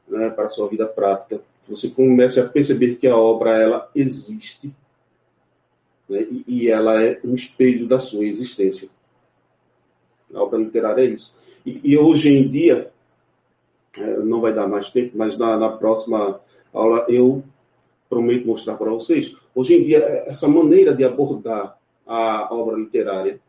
né, 0.08 0.30
para 0.30 0.46
a 0.46 0.48
sua 0.48 0.66
vida 0.68 0.86
prática. 0.86 1.40
Você 1.68 1.90
comece 1.90 2.40
a 2.40 2.48
perceber 2.48 2.96
que 2.96 3.06
a 3.06 3.16
obra 3.16 3.52
ela 3.60 3.90
existe 3.94 4.72
né, 6.08 6.22
e, 6.22 6.44
e, 6.46 6.70
ela 6.70 7.02
é 7.04 7.20
um 7.22 7.34
espelho 7.34 7.86
da 7.86 8.00
sua 8.00 8.24
existência. 8.24 8.88
A 10.32 10.42
obra 10.42 10.58
literária 10.58 11.02
é 11.02 11.06
isso. 11.06 11.34
E, 11.64 11.92
e 11.92 11.98
hoje 11.98 12.30
em 12.30 12.48
dia, 12.48 12.90
é, 13.94 14.16
não 14.18 14.40
vai 14.40 14.54
dar 14.54 14.66
mais 14.66 14.90
tempo, 14.90 15.18
mas 15.18 15.36
na, 15.36 15.56
na 15.58 15.70
próxima 15.70 16.40
aula 16.72 17.04
eu 17.08 17.44
prometo 18.08 18.46
mostrar 18.46 18.76
para 18.76 18.90
vocês. 18.90 19.34
Hoje 19.54 19.74
em 19.74 19.84
dia, 19.84 19.98
essa 20.26 20.48
maneira 20.48 20.94
de 20.94 21.04
abordar 21.04 21.76
a 22.06 22.54
obra 22.54 22.76
literária 22.76 23.40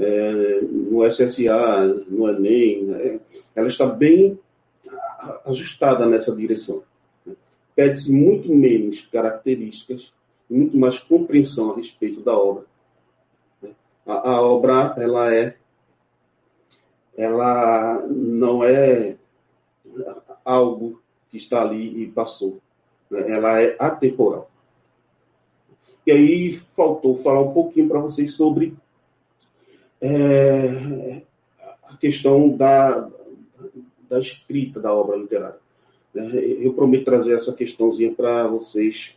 é, 0.00 0.60
no 0.62 1.04
SSA, 1.04 1.84
no 2.08 2.28
Enem, 2.28 2.84
né, 2.84 3.20
ela 3.54 3.68
está 3.68 3.84
bem 3.84 4.38
ajustada 5.44 6.06
nessa 6.06 6.34
direção. 6.34 6.82
Pede-se 7.76 8.10
muito 8.10 8.52
menos 8.54 9.02
características, 9.12 10.10
muito 10.48 10.76
mais 10.76 10.98
compreensão 10.98 11.70
a 11.70 11.76
respeito 11.76 12.22
da 12.22 12.32
obra. 12.32 12.64
A, 14.06 14.30
a 14.30 14.42
obra 14.42 14.94
ela 14.96 15.34
é 15.34 15.56
ela 17.16 18.06
não 18.06 18.64
é 18.64 19.16
algo 20.42 21.02
que 21.30 21.36
está 21.36 21.60
ali 21.60 22.02
e 22.02 22.10
passou. 22.10 22.58
Né? 23.10 23.30
Ela 23.30 23.60
é 23.60 23.76
atemporal. 23.78 24.50
E 26.06 26.12
aí 26.12 26.54
faltou 26.54 27.18
falar 27.18 27.42
um 27.42 27.52
pouquinho 27.52 27.88
para 27.88 28.00
vocês 28.00 28.32
sobre 28.32 28.74
é, 30.00 31.22
a 31.84 31.96
questão 31.96 32.48
da, 32.48 33.08
da 34.08 34.20
escrita 34.20 34.80
da 34.80 34.92
obra 34.92 35.16
literária. 35.16 35.58
É, 36.14 36.20
eu 36.60 36.72
prometo 36.72 37.04
trazer 37.04 37.34
essa 37.34 37.52
questãozinha 37.52 38.12
para 38.12 38.46
vocês 38.46 39.14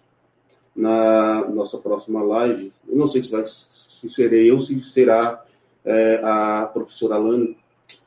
na 0.75 1.47
nossa 1.49 1.77
próxima 1.77 2.21
live. 2.23 2.71
Eu 2.87 2.95
não 2.95 3.07
sei 3.07 3.23
se, 3.23 3.31
vai, 3.31 3.45
se 3.45 4.09
serei 4.09 4.49
eu, 4.49 4.59
se 4.59 4.79
será 4.81 5.43
é, 5.85 6.19
a 6.23 6.69
professora 6.71 7.15
Alane, 7.15 7.57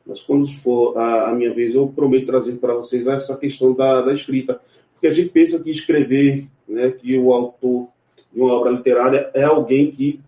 mas 0.06 0.20
quando 0.20 0.46
for 0.60 0.96
a, 0.96 1.30
a 1.30 1.34
minha 1.34 1.52
vez, 1.52 1.74
eu 1.74 1.88
prometo 1.88 2.26
trazer 2.26 2.56
para 2.56 2.74
vocês 2.74 3.06
essa 3.06 3.36
questão 3.36 3.74
da, 3.74 4.02
da, 4.02 4.12
escrita. 4.12 4.60
Porque 4.92 5.08
a 5.08 5.12
gente 5.12 5.30
pensa 5.30 5.62
que 5.62 5.70
escrever, 5.70 6.46
né, 6.68 6.90
que 6.90 7.18
o 7.18 7.32
autor 7.32 7.88
de 8.32 8.40
uma 8.40 8.52
obra 8.52 8.70
literária 8.70 9.30
é 9.34 9.42
alguém 9.42 9.90
que 9.90 10.20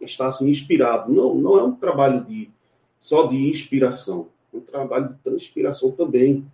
está 0.00 0.28
assim, 0.28 0.48
inspirado. 0.48 1.12
Não, 1.12 1.34
não 1.34 1.58
é 1.58 1.62
um 1.62 1.74
trabalho 1.74 2.24
de, 2.24 2.50
só 3.00 3.26
de 3.26 3.36
inspiração, 3.36 4.28
é 4.52 4.56
um 4.56 4.60
trabalho 4.60 5.08
de 5.08 5.18
transpiração 5.18 5.90
também. 5.92 6.46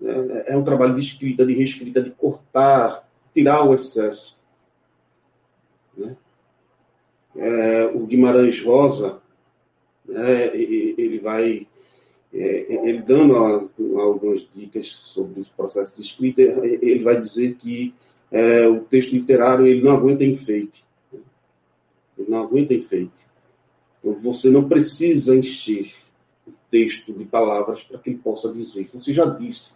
Né? 0.00 0.44
É 0.46 0.56
um 0.56 0.64
trabalho 0.64 0.94
de 0.94 1.00
escrita, 1.00 1.44
de 1.44 1.54
reescrita, 1.54 2.02
de 2.02 2.10
cortar, 2.10 3.08
tirar 3.34 3.64
o 3.64 3.74
excesso. 3.74 4.38
Né? 5.96 6.16
É, 7.36 7.86
o 7.86 8.06
Guimarães 8.06 8.62
Rosa, 8.64 9.20
né, 10.06 10.46
ele 10.56 11.18
vai 11.18 11.66
é, 12.32 12.88
ele 12.88 13.02
dando 13.02 13.34
algumas 13.98 14.46
dicas 14.54 14.86
sobre 14.88 15.40
os 15.40 15.48
processos 15.48 15.96
de 15.96 16.02
escrita, 16.02 16.42
ele 16.42 17.02
vai 17.02 17.20
dizer 17.20 17.54
que 17.56 17.94
é, 18.30 18.66
o 18.66 18.80
texto 18.80 19.12
literário 19.12 19.66
ele 19.66 19.82
não 19.82 19.92
aguenta 19.92 20.24
enfeite. 20.24 20.84
Ele 22.18 22.30
não 22.30 22.42
aguenta 22.42 22.74
enfeite. 22.74 23.12
Então, 23.98 24.14
você 24.20 24.50
não 24.50 24.68
precisa 24.68 25.36
encher 25.36 25.92
o 26.46 26.52
texto 26.70 27.12
de 27.12 27.24
palavras 27.24 27.82
para 27.82 27.98
que 27.98 28.10
ele 28.10 28.18
possa 28.18 28.52
dizer. 28.52 28.88
Você 28.92 29.12
já 29.12 29.24
disse. 29.26 29.72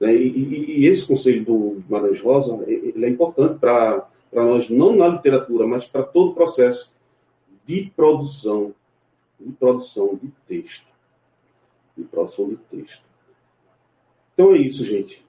Né? 0.00 0.14
E, 0.14 0.28
e, 0.28 0.80
e, 0.80 0.86
esse 0.86 1.06
conselho 1.06 1.44
do 1.44 1.80
Guimarães 1.80 2.20
Rosa 2.20 2.64
ele 2.66 3.04
é 3.04 3.08
importante 3.08 3.58
para 3.58 4.08
nós, 4.32 4.68
não 4.68 4.94
na 4.94 5.08
literatura, 5.08 5.66
mas 5.66 5.86
para 5.86 6.02
todo 6.02 6.30
o 6.30 6.34
processo 6.34 6.94
de 7.66 7.90
produção 7.96 8.74
de 9.38 9.52
produção 9.52 10.16
de 10.16 10.32
texto. 10.46 10.86
De 11.96 12.04
produção 12.04 12.48
de 12.48 12.56
texto. 12.56 13.02
Então 14.34 14.54
é 14.54 14.58
isso, 14.58 14.84
gente. 14.84 15.24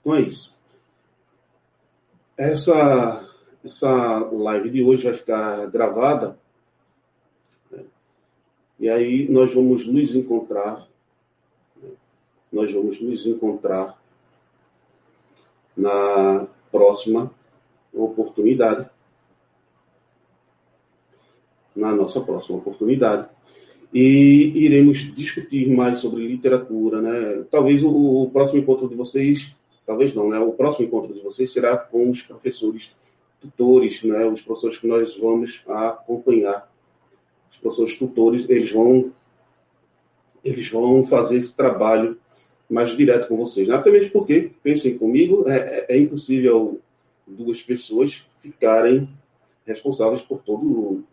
Então 0.00 0.14
é 0.14 0.22
isso. 0.22 0.56
Essa, 2.36 3.28
essa 3.64 4.18
live 4.18 4.70
de 4.70 4.82
hoje 4.82 5.04
vai 5.04 5.14
ficar 5.14 5.66
gravada. 5.66 6.38
Né? 7.70 7.84
E 8.78 8.88
aí 8.88 9.28
nós 9.28 9.52
vamos 9.54 9.86
nos 9.86 10.14
encontrar. 10.14 10.88
Né? 11.82 11.90
Nós 12.50 12.72
vamos 12.72 13.00
nos 13.00 13.26
encontrar 13.26 14.00
na 15.76 16.46
próxima 16.70 17.30
oportunidade. 17.92 18.88
Na 21.76 21.94
nossa 21.94 22.20
próxima 22.20 22.58
oportunidade. 22.58 23.28
E 23.92 24.52
iremos 24.54 24.98
discutir 25.14 25.68
mais 25.68 25.98
sobre 25.98 26.26
literatura, 26.26 27.02
né? 27.02 27.44
Talvez 27.50 27.82
o, 27.82 28.22
o 28.22 28.30
próximo 28.30 28.60
encontro 28.60 28.88
de 28.88 28.94
vocês, 28.94 29.54
talvez 29.84 30.14
não, 30.14 30.28
né? 30.28 30.38
O 30.38 30.52
próximo 30.52 30.86
encontro 30.86 31.12
de 31.12 31.20
vocês 31.20 31.52
será 31.52 31.76
com 31.76 32.08
os 32.08 32.22
professores 32.22 32.92
tutores, 33.40 34.02
né? 34.02 34.26
Os 34.26 34.42
professores 34.42 34.78
que 34.78 34.86
nós 34.86 35.16
vamos 35.16 35.62
acompanhar. 35.66 36.70
Os 37.50 37.58
professores 37.58 37.98
tutores, 37.98 38.48
eles 38.48 38.70
vão 38.72 39.12
eles 40.42 40.70
vão 40.70 41.04
fazer 41.04 41.36
esse 41.36 41.54
trabalho 41.54 42.18
mais 42.68 42.96
direto 42.96 43.28
com 43.28 43.36
vocês. 43.36 43.68
Né? 43.68 43.74
Até 43.74 43.90
mesmo 43.90 44.10
porque, 44.10 44.52
pensem 44.62 44.96
comigo, 44.96 45.46
é, 45.48 45.86
é, 45.90 45.96
é 45.96 45.98
impossível 45.98 46.80
duas 47.26 47.62
pessoas 47.62 48.24
ficarem 48.40 49.08
responsáveis 49.66 50.22
por 50.22 50.38
todo, 50.38 51.04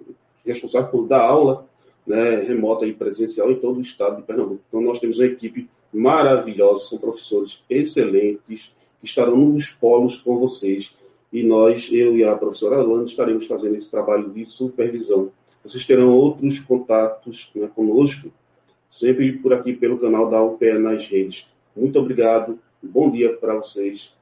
responsáveis 0.45 0.91
por 0.91 1.07
dar 1.07 1.21
aula 1.21 1.67
né, 2.05 2.37
remota 2.37 2.85
e 2.85 2.93
presencial 2.93 3.51
em 3.51 3.59
todo 3.59 3.77
o 3.77 3.81
estado 3.81 4.17
de 4.17 4.23
Pernambuco. 4.23 4.61
Então 4.67 4.81
nós 4.81 4.99
temos 4.99 5.19
uma 5.19 5.25
equipe 5.25 5.69
maravilhosa, 5.93 6.85
são 6.85 6.97
professores 6.97 7.61
excelentes, 7.69 8.71
que 8.99 9.05
estarão 9.05 9.37
nos 9.37 9.67
polos 9.67 10.21
com 10.21 10.39
vocês. 10.39 10.95
E 11.31 11.43
nós, 11.43 11.89
eu 11.91 12.17
e 12.17 12.23
a 12.23 12.35
professora 12.37 12.77
Alana, 12.77 13.05
estaremos 13.05 13.45
fazendo 13.47 13.75
esse 13.75 13.91
trabalho 13.91 14.29
de 14.29 14.45
supervisão. 14.45 15.31
Vocês 15.63 15.85
terão 15.85 16.15
outros 16.15 16.59
contatos 16.59 17.49
né, 17.53 17.69
conosco 17.75 18.31
sempre 18.89 19.33
por 19.33 19.53
aqui 19.53 19.73
pelo 19.73 19.99
canal 19.99 20.29
da 20.29 20.41
UPE 20.41 20.79
nas 20.79 21.05
redes. 21.07 21.47
Muito 21.75 21.99
obrigado, 21.99 22.57
bom 22.81 23.11
dia 23.11 23.33
para 23.35 23.55
vocês 23.55 24.13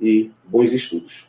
e 0.00 0.30
bons 0.44 0.72
estudos. 0.72 1.27